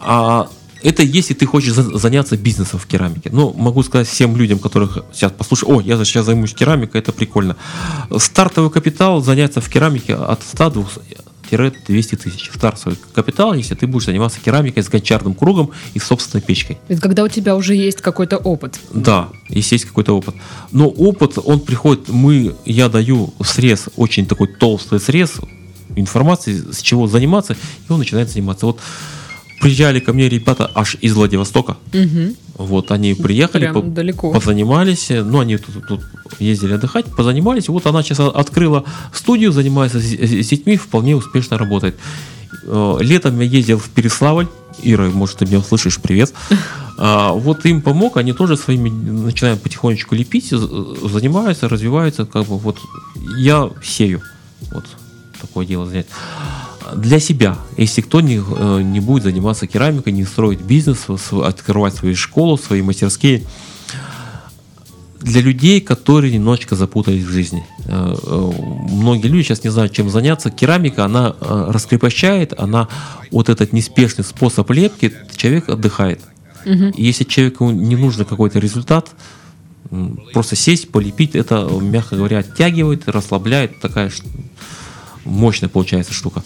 А 0.00 0.48
это 0.82 1.02
если 1.02 1.34
ты 1.34 1.46
хочешь 1.46 1.72
за- 1.72 1.98
заняться 1.98 2.36
бизнесом 2.36 2.78
в 2.78 2.86
керамике. 2.86 3.30
Ну, 3.32 3.52
могу 3.52 3.82
сказать 3.82 4.08
всем 4.08 4.36
людям, 4.36 4.58
которых 4.58 4.98
сейчас 5.12 5.32
послушают, 5.32 5.78
о, 5.78 5.80
я 5.80 6.04
сейчас 6.04 6.26
займусь 6.26 6.54
керамикой, 6.54 7.00
это 7.00 7.12
прикольно. 7.12 7.56
Стартовый 8.16 8.70
капитал 8.70 9.20
заняться 9.22 9.60
в 9.60 9.68
керамике 9.68 10.14
от 10.14 10.42
100 10.42 10.70
до 10.70 10.86
200 11.56 12.16
тысяч. 12.16 12.50
Стартовый 12.54 12.98
капитал, 13.14 13.54
если 13.54 13.74
ты 13.74 13.86
будешь 13.86 14.06
заниматься 14.06 14.40
керамикой 14.40 14.82
с 14.82 14.88
гончарным 14.88 15.34
кругом 15.34 15.70
и 15.94 15.98
собственной 15.98 16.42
печкой. 16.42 16.78
Это 16.88 17.00
когда 17.00 17.24
у 17.24 17.28
тебя 17.28 17.56
уже 17.56 17.74
есть 17.74 18.00
какой-то 18.00 18.36
опыт. 18.36 18.78
Да, 18.92 19.28
если 19.48 19.76
есть 19.76 19.84
какой-то 19.84 20.16
опыт. 20.16 20.34
Но 20.72 20.88
опыт, 20.88 21.38
он 21.44 21.60
приходит, 21.60 22.08
мы, 22.08 22.54
я 22.64 22.88
даю 22.88 23.32
срез, 23.44 23.88
очень 23.96 24.26
такой 24.26 24.48
толстый 24.48 25.00
срез 25.00 25.34
информации, 25.96 26.62
с 26.70 26.80
чего 26.82 27.06
заниматься, 27.06 27.54
и 27.88 27.92
он 27.92 27.98
начинает 27.98 28.30
заниматься. 28.30 28.66
Вот 28.66 28.80
приезжали 29.60 30.00
ко 30.00 30.12
мне 30.12 30.28
ребята 30.28 30.70
аж 30.74 30.96
из 31.00 31.14
Владивостока. 31.14 31.76
Мгм. 31.92 32.36
Вот 32.58 32.90
они 32.90 33.14
приехали, 33.14 33.62
Прям 33.62 33.74
по- 33.74 33.82
далеко. 33.82 34.32
позанимались, 34.32 35.08
ну 35.10 35.38
они 35.40 35.56
тут, 35.58 35.86
тут 35.86 36.00
ездили 36.40 36.72
отдыхать, 36.74 37.06
позанимались. 37.06 37.68
Вот 37.68 37.86
она 37.86 38.02
сейчас 38.02 38.18
открыла 38.20 38.84
студию, 39.14 39.52
занимается 39.52 40.00
с, 40.00 40.04
с 40.04 40.48
детьми, 40.48 40.76
вполне 40.76 41.14
успешно 41.16 41.56
работает. 41.56 41.96
Э, 42.64 42.98
Летом 43.00 43.38
я 43.40 43.46
ездил 43.46 43.78
в 43.78 43.88
Переславль. 43.90 44.48
Ира, 44.82 45.04
может, 45.08 45.38
ты 45.38 45.46
меня 45.46 45.58
услышишь, 45.58 45.98
привет. 46.00 46.32
А, 47.00 47.30
вот 47.30 47.64
им 47.64 47.80
помог, 47.80 48.16
они 48.16 48.32
тоже 48.32 48.56
своими 48.56 48.88
начинают 48.90 49.62
потихонечку 49.62 50.16
лепить, 50.16 50.48
занимаются, 50.50 51.68
развиваются, 51.68 52.26
как 52.26 52.44
бы 52.46 52.58
вот 52.58 52.76
я 53.36 53.70
сею. 53.84 54.20
Вот 54.72 54.84
такое 55.40 55.64
дело 55.64 55.86
занять. 55.86 56.08
Для 56.96 57.20
себя, 57.20 57.58
если 57.76 58.00
кто 58.00 58.20
не, 58.20 58.36
э, 58.36 58.82
не 58.82 59.00
будет 59.00 59.24
заниматься 59.24 59.66
керамикой, 59.66 60.12
не 60.12 60.24
строить 60.24 60.60
бизнес, 60.60 61.06
открывать 61.32 61.94
свою 61.94 62.16
школу, 62.16 62.56
свои 62.56 62.82
мастерские, 62.82 63.44
для 65.20 65.40
людей, 65.40 65.80
которые 65.80 66.32
немножечко 66.32 66.76
запутались 66.76 67.24
в 67.24 67.30
жизни. 67.30 67.66
Э, 67.86 68.14
э, 68.22 68.52
Многие 68.90 69.26
люди 69.26 69.46
сейчас 69.46 69.64
не 69.64 69.70
знают, 69.70 69.92
чем 69.92 70.08
заняться. 70.08 70.50
Керамика, 70.50 71.04
она 71.04 71.34
раскрепощает, 71.40 72.58
она 72.58 72.88
вот 73.30 73.48
этот 73.48 73.72
неспешный 73.72 74.24
способ 74.24 74.70
лепки, 74.70 75.12
человек 75.36 75.68
отдыхает. 75.68 76.20
И 76.64 77.04
если 77.04 77.24
человеку 77.24 77.70
не 77.70 77.96
нужен 77.96 78.26
какой-то 78.26 78.58
результат, 78.58 79.10
просто 80.34 80.54
сесть, 80.54 80.90
полепить, 80.90 81.34
это, 81.34 81.66
мягко 81.80 82.16
говоря, 82.16 82.38
оттягивает, 82.38 83.08
расслабляет, 83.08 83.80
такая 83.80 84.10
мощная 85.24 85.68
получается 85.68 86.12
штука. 86.12 86.42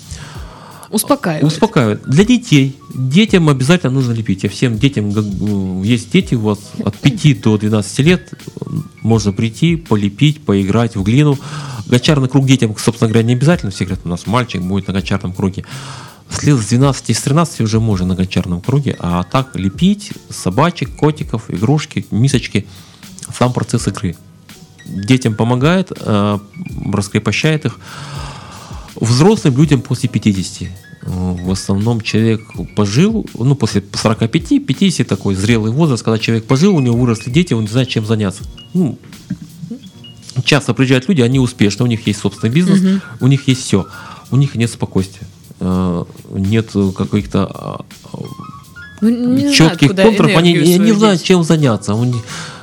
Успокаивает. 0.92 1.44
Успокаивает. 1.44 2.02
Для 2.04 2.24
детей. 2.24 2.76
Детям 2.94 3.48
обязательно 3.48 3.92
нужно 3.92 4.12
лепить. 4.12 4.42
Я 4.42 4.50
всем 4.50 4.78
детям, 4.78 5.82
есть 5.82 6.12
дети 6.12 6.34
у 6.34 6.40
вас 6.40 6.58
от 6.84 6.96
5 6.96 7.40
до 7.40 7.56
12 7.56 7.98
лет, 8.00 8.30
можно 9.00 9.32
прийти, 9.32 9.76
полепить, 9.76 10.44
поиграть 10.44 10.94
в 10.94 11.02
глину. 11.02 11.38
Гончарный 11.86 12.28
круг 12.28 12.46
детям, 12.46 12.76
собственно 12.76 13.08
говоря, 13.08 13.26
не 13.26 13.32
обязательно. 13.32 13.72
Все 13.72 13.86
говорят, 13.86 14.04
у 14.04 14.08
нас 14.10 14.26
мальчик 14.26 14.60
будет 14.60 14.86
на 14.86 14.92
гончарном 14.92 15.32
круге. 15.32 15.64
С 16.28 16.38
12 16.40 17.10
и 17.10 17.14
с 17.14 17.22
13 17.22 17.62
уже 17.62 17.80
можно 17.80 18.06
на 18.06 18.14
гончарном 18.14 18.60
круге, 18.60 18.94
а 18.98 19.22
так 19.22 19.56
лепить 19.56 20.12
собачек, 20.28 20.94
котиков, 20.96 21.44
игрушки, 21.48 22.06
мисочки. 22.10 22.66
Сам 23.34 23.54
процесс 23.54 23.88
игры. 23.88 24.14
Детям 24.84 25.34
помогает, 25.34 25.90
э, 25.94 26.38
раскрепощает 26.92 27.64
их. 27.64 27.78
Взрослым 28.96 29.56
людям 29.56 29.80
после 29.80 30.08
50. 30.08 30.81
В 31.02 31.50
основном 31.50 32.00
человек 32.00 32.42
пожил, 32.76 33.26
ну, 33.34 33.54
после 33.56 33.82
45, 33.92 34.64
50 34.64 35.06
такой 35.06 35.34
зрелый 35.34 35.72
возраст, 35.72 36.04
когда 36.04 36.18
человек 36.18 36.44
пожил, 36.44 36.76
у 36.76 36.80
него 36.80 36.96
выросли 36.96 37.30
дети, 37.30 37.54
он 37.54 37.62
не 37.62 37.68
знает, 37.68 37.88
чем 37.88 38.06
заняться. 38.06 38.44
Ну, 38.72 38.98
часто 40.44 40.74
приезжают 40.74 41.08
люди, 41.08 41.20
они 41.20 41.40
успешны, 41.40 41.84
у 41.84 41.88
них 41.88 42.06
есть 42.06 42.20
собственный 42.20 42.52
бизнес, 42.54 42.80
Мгм. 42.80 43.00
у 43.20 43.26
них 43.26 43.48
есть 43.48 43.62
все, 43.62 43.86
у 44.30 44.36
них 44.36 44.54
нет 44.54 44.70
спокойствия, 44.70 45.26
э, 45.60 46.04
нет 46.30 46.70
каких-то 46.96 47.46
а, 47.52 47.84
Ну, 49.00 49.36
знают, 49.38 49.54
четких 49.54 49.88
куда 49.88 50.04
контуров, 50.04 50.36
они 50.36 50.52
не, 50.52 50.78
не 50.78 50.92
знают, 50.92 51.22
чем 51.22 51.42
заняться. 51.42 51.92
Не- 51.94 52.14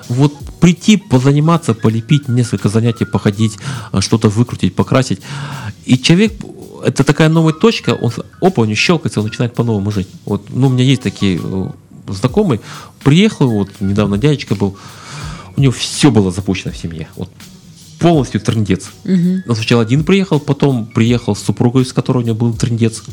вот 0.08 0.34
прийти, 0.62 0.98
позаниматься, 0.98 1.74
полепить, 1.74 2.28
несколько 2.30 2.70
занятий 2.70 3.06
походить, 3.06 3.58
а, 3.92 4.00
что-то 4.02 4.30
выкрутить, 4.30 4.76
покрасить. 4.76 5.20
И 5.86 5.98
человек, 5.98 6.34
это 6.84 7.04
такая 7.04 7.30
новая 7.30 7.54
точка, 7.54 7.92
он, 7.92 8.12
опа, 8.42 8.62
у 8.62 8.66
него 8.66 8.76
щелкается, 8.76 9.20
он 9.20 9.28
начинает 9.28 9.54
по-новому 9.54 9.92
жить. 9.92 10.08
Вот, 10.26 10.46
ну, 10.50 10.68
у 10.68 10.70
меня 10.70 10.84
есть 10.84 11.02
такие 11.02 11.40
э, 11.42 11.70
знакомые, 12.08 12.62
приехал, 13.04 13.50
вот 13.50 13.70
недавно 13.80 14.18
дядечка 14.18 14.56
был, 14.56 14.78
у 15.56 15.62
него 15.62 15.72
все 15.72 16.12
было 16.12 16.32
запущено 16.32 16.74
в 16.74 16.78
семье. 16.78 17.08
Вот 17.16 17.30
полностью 18.00 18.42
трындец. 18.42 18.90
Мгм. 19.04 19.44
Он 19.48 19.56
сначала 19.56 19.84
один 19.84 20.04
приехал, 20.04 20.40
потом 20.40 20.86
приехал 20.86 21.36
с 21.36 21.44
супругой, 21.44 21.86
с 21.86 21.94
которой 21.94 22.24
у 22.24 22.26
него 22.26 22.36
был 22.36 22.54
трындец. 22.54 23.04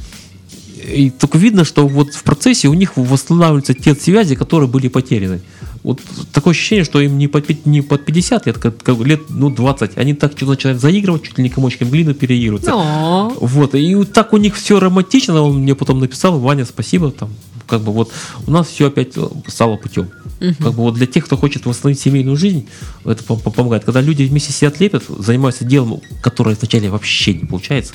И 0.87 1.11
только 1.11 1.39
видно, 1.39 1.65
что 1.65 1.87
вот 1.87 2.15
в 2.15 2.23
процессе 2.23 2.69
у 2.69 2.75
них 2.75 2.97
восстанавливаются 2.97 3.75
те 3.75 3.95
связи, 3.95 4.35
которые 4.35 4.69
были 4.69 4.89
потеряны. 4.89 5.41
Вот 5.83 6.01
такое 6.33 6.53
ощущение, 6.53 6.85
что 6.85 7.01
им 7.01 7.17
не 7.19 7.29
под, 7.29 7.65
не 7.65 7.81
под 7.81 8.05
50 8.05 8.47
лет, 8.47 8.59
как, 8.59 8.83
как 8.83 8.99
лет 9.01 9.21
ну, 9.29 9.51
20. 9.51 9.99
Они 9.99 10.15
так 10.15 10.33
что-то 10.33 10.53
начинают 10.53 10.81
заигрывать, 10.81 11.23
чуть 11.23 11.39
ли 11.39 11.45
не 11.45 11.51
комочком 11.51 11.91
глины 11.91 12.15
переигрываются. 12.15 12.71
Но. 12.71 13.33
Вот, 13.41 13.75
и 13.75 13.95
вот 13.95 14.13
так 14.13 14.33
у 14.33 14.37
них 14.37 14.57
все 14.57 14.81
романтично, 14.81 15.41
он 15.43 15.61
мне 15.61 15.75
потом 15.75 16.01
написал, 16.01 16.39
Ваня, 16.41 16.65
спасибо, 16.65 17.11
там, 17.11 17.31
как 17.67 17.83
бы 17.83 17.93
вот 17.93 18.13
у 18.47 18.51
нас 18.51 18.69
все 18.69 18.89
опять 18.89 19.15
стало 19.47 19.77
путем. 19.77 20.09
Как 20.39 20.75
бы 20.75 20.83
вот 20.83 20.95
для 20.95 21.07
тех, 21.07 21.25
кто 21.25 21.37
хочет 21.37 21.65
восстановить 21.65 22.01
семейную 22.01 22.37
жизнь, 22.37 22.69
это 23.05 23.23
помогает. 23.23 23.85
Когда 23.85 24.01
люди 24.01 24.25
вместе 24.25 24.53
сидят, 24.53 24.81
лепят, 24.81 25.05
занимаются 25.09 25.65
делом, 25.65 26.01
которое 26.21 26.55
вначале 26.55 26.91
вообще 26.91 27.35
не 27.35 27.47
получается, 27.47 27.95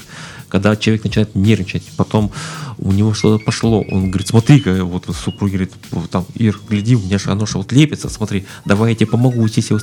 когда 0.51 0.75
человек 0.75 1.03
начинает 1.05 1.33
нервничать, 1.33 1.83
потом 1.95 2.31
у 2.77 2.91
него 2.91 3.13
что-то 3.13 3.43
пошло, 3.43 3.83
он 3.89 4.09
говорит, 4.09 4.27
смотри-ка, 4.27 4.83
вот 4.83 5.05
супруг 5.15 5.49
говорит, 5.49 5.71
там, 6.11 6.25
Ир, 6.35 6.59
гляди, 6.69 6.95
у 6.95 6.99
меня 6.99 7.17
же 7.17 7.31
оно 7.31 7.45
же 7.45 7.57
вот 7.57 7.71
лепится, 7.71 8.09
смотри, 8.09 8.45
давай 8.65 8.91
я 8.91 8.95
тебе 8.95 9.07
помогу, 9.07 9.47
здесь 9.47 9.71
я 9.71 9.77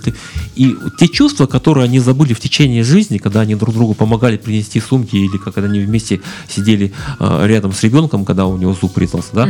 И 0.57 0.77
те 0.99 1.09
чувства, 1.09 1.47
которые 1.47 1.85
они 1.85 2.01
забыли 2.01 2.35
в 2.35 2.41
течение 2.41 2.85
жизни, 2.85 3.19
когда 3.19 3.41
они 3.41 3.55
друг 3.55 3.75
другу 3.75 3.95
помогали 3.95 4.37
принести 4.37 4.81
сумки, 4.81 5.17
или 5.17 5.39
когда 5.39 5.63
они 5.63 5.81
вместе 5.81 6.21
сидели 6.49 6.93
э, 7.19 7.47
рядом 7.47 7.73
с 7.73 7.83
ребенком, 7.83 8.25
когда 8.25 8.47
у 8.47 8.59
него 8.59 8.75
зуб 8.75 8.97
резался, 8.99 9.31
да, 9.33 9.49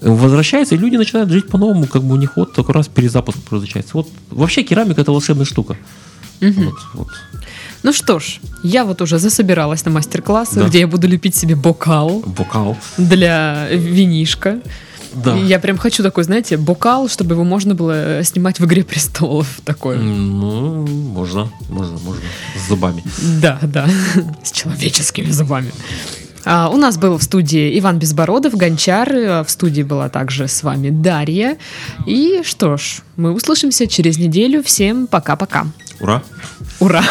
возвращается, 0.00 0.74
и 0.74 0.78
люди 0.78 0.96
начинают 0.96 1.30
жить 1.30 1.48
по-новому, 1.48 1.86
как 1.86 2.02
бы 2.02 2.14
у 2.14 2.18
них 2.18 2.36
вот 2.36 2.52
только 2.54 2.72
раз 2.72 2.88
перезапуск 2.88 3.38
производится. 3.38 3.92
Вот 3.94 4.08
вообще 4.30 4.64
керамика 4.64 5.00
это 5.00 5.12
волшебная 5.12 5.44
штука. 5.44 5.76
Угу. 6.40 6.62
Вот, 6.62 6.74
вот. 6.94 7.08
Ну 7.82 7.92
что 7.92 8.18
ж, 8.18 8.40
я 8.62 8.84
вот 8.84 9.02
уже 9.02 9.18
засобиралась 9.18 9.84
на 9.84 9.90
мастер-классы, 9.90 10.60
да. 10.60 10.66
где 10.66 10.80
я 10.80 10.86
буду 10.86 11.08
лепить 11.08 11.34
себе 11.34 11.56
бокал. 11.56 12.22
Бокал. 12.26 12.76
Для 12.96 13.68
винишка. 13.70 14.60
Да. 15.14 15.36
Я 15.36 15.58
прям 15.58 15.76
хочу 15.76 16.02
такой, 16.02 16.24
знаете, 16.24 16.56
бокал, 16.56 17.08
чтобы 17.08 17.34
его 17.34 17.44
можно 17.44 17.74
было 17.74 18.22
снимать 18.24 18.60
в 18.60 18.64
«Игре 18.64 18.82
престолов». 18.82 19.46
Такой. 19.64 19.98
Ну, 19.98 20.86
можно, 20.86 21.50
можно, 21.68 21.98
можно. 21.98 22.22
С 22.56 22.68
зубами. 22.68 23.02
Да, 23.40 23.58
да. 23.62 23.86
С 24.42 24.52
человеческими 24.52 25.30
зубами. 25.30 25.72
А, 26.44 26.70
у 26.70 26.76
нас 26.76 26.98
был 26.98 27.18
в 27.18 27.22
студии 27.22 27.78
Иван 27.78 27.98
Безбородов, 27.98 28.54
Гончар. 28.54 29.44
В 29.44 29.48
студии 29.48 29.82
была 29.82 30.08
также 30.08 30.48
с 30.48 30.62
вами 30.62 30.90
Дарья. 30.90 31.58
И 32.06 32.40
что 32.44 32.76
ж, 32.76 33.02
мы 33.16 33.32
услышимся 33.32 33.86
через 33.86 34.18
неделю. 34.18 34.62
Всем 34.62 35.06
пока-пока. 35.06 35.66
Ура! 36.00 36.22
Ура! 36.80 37.04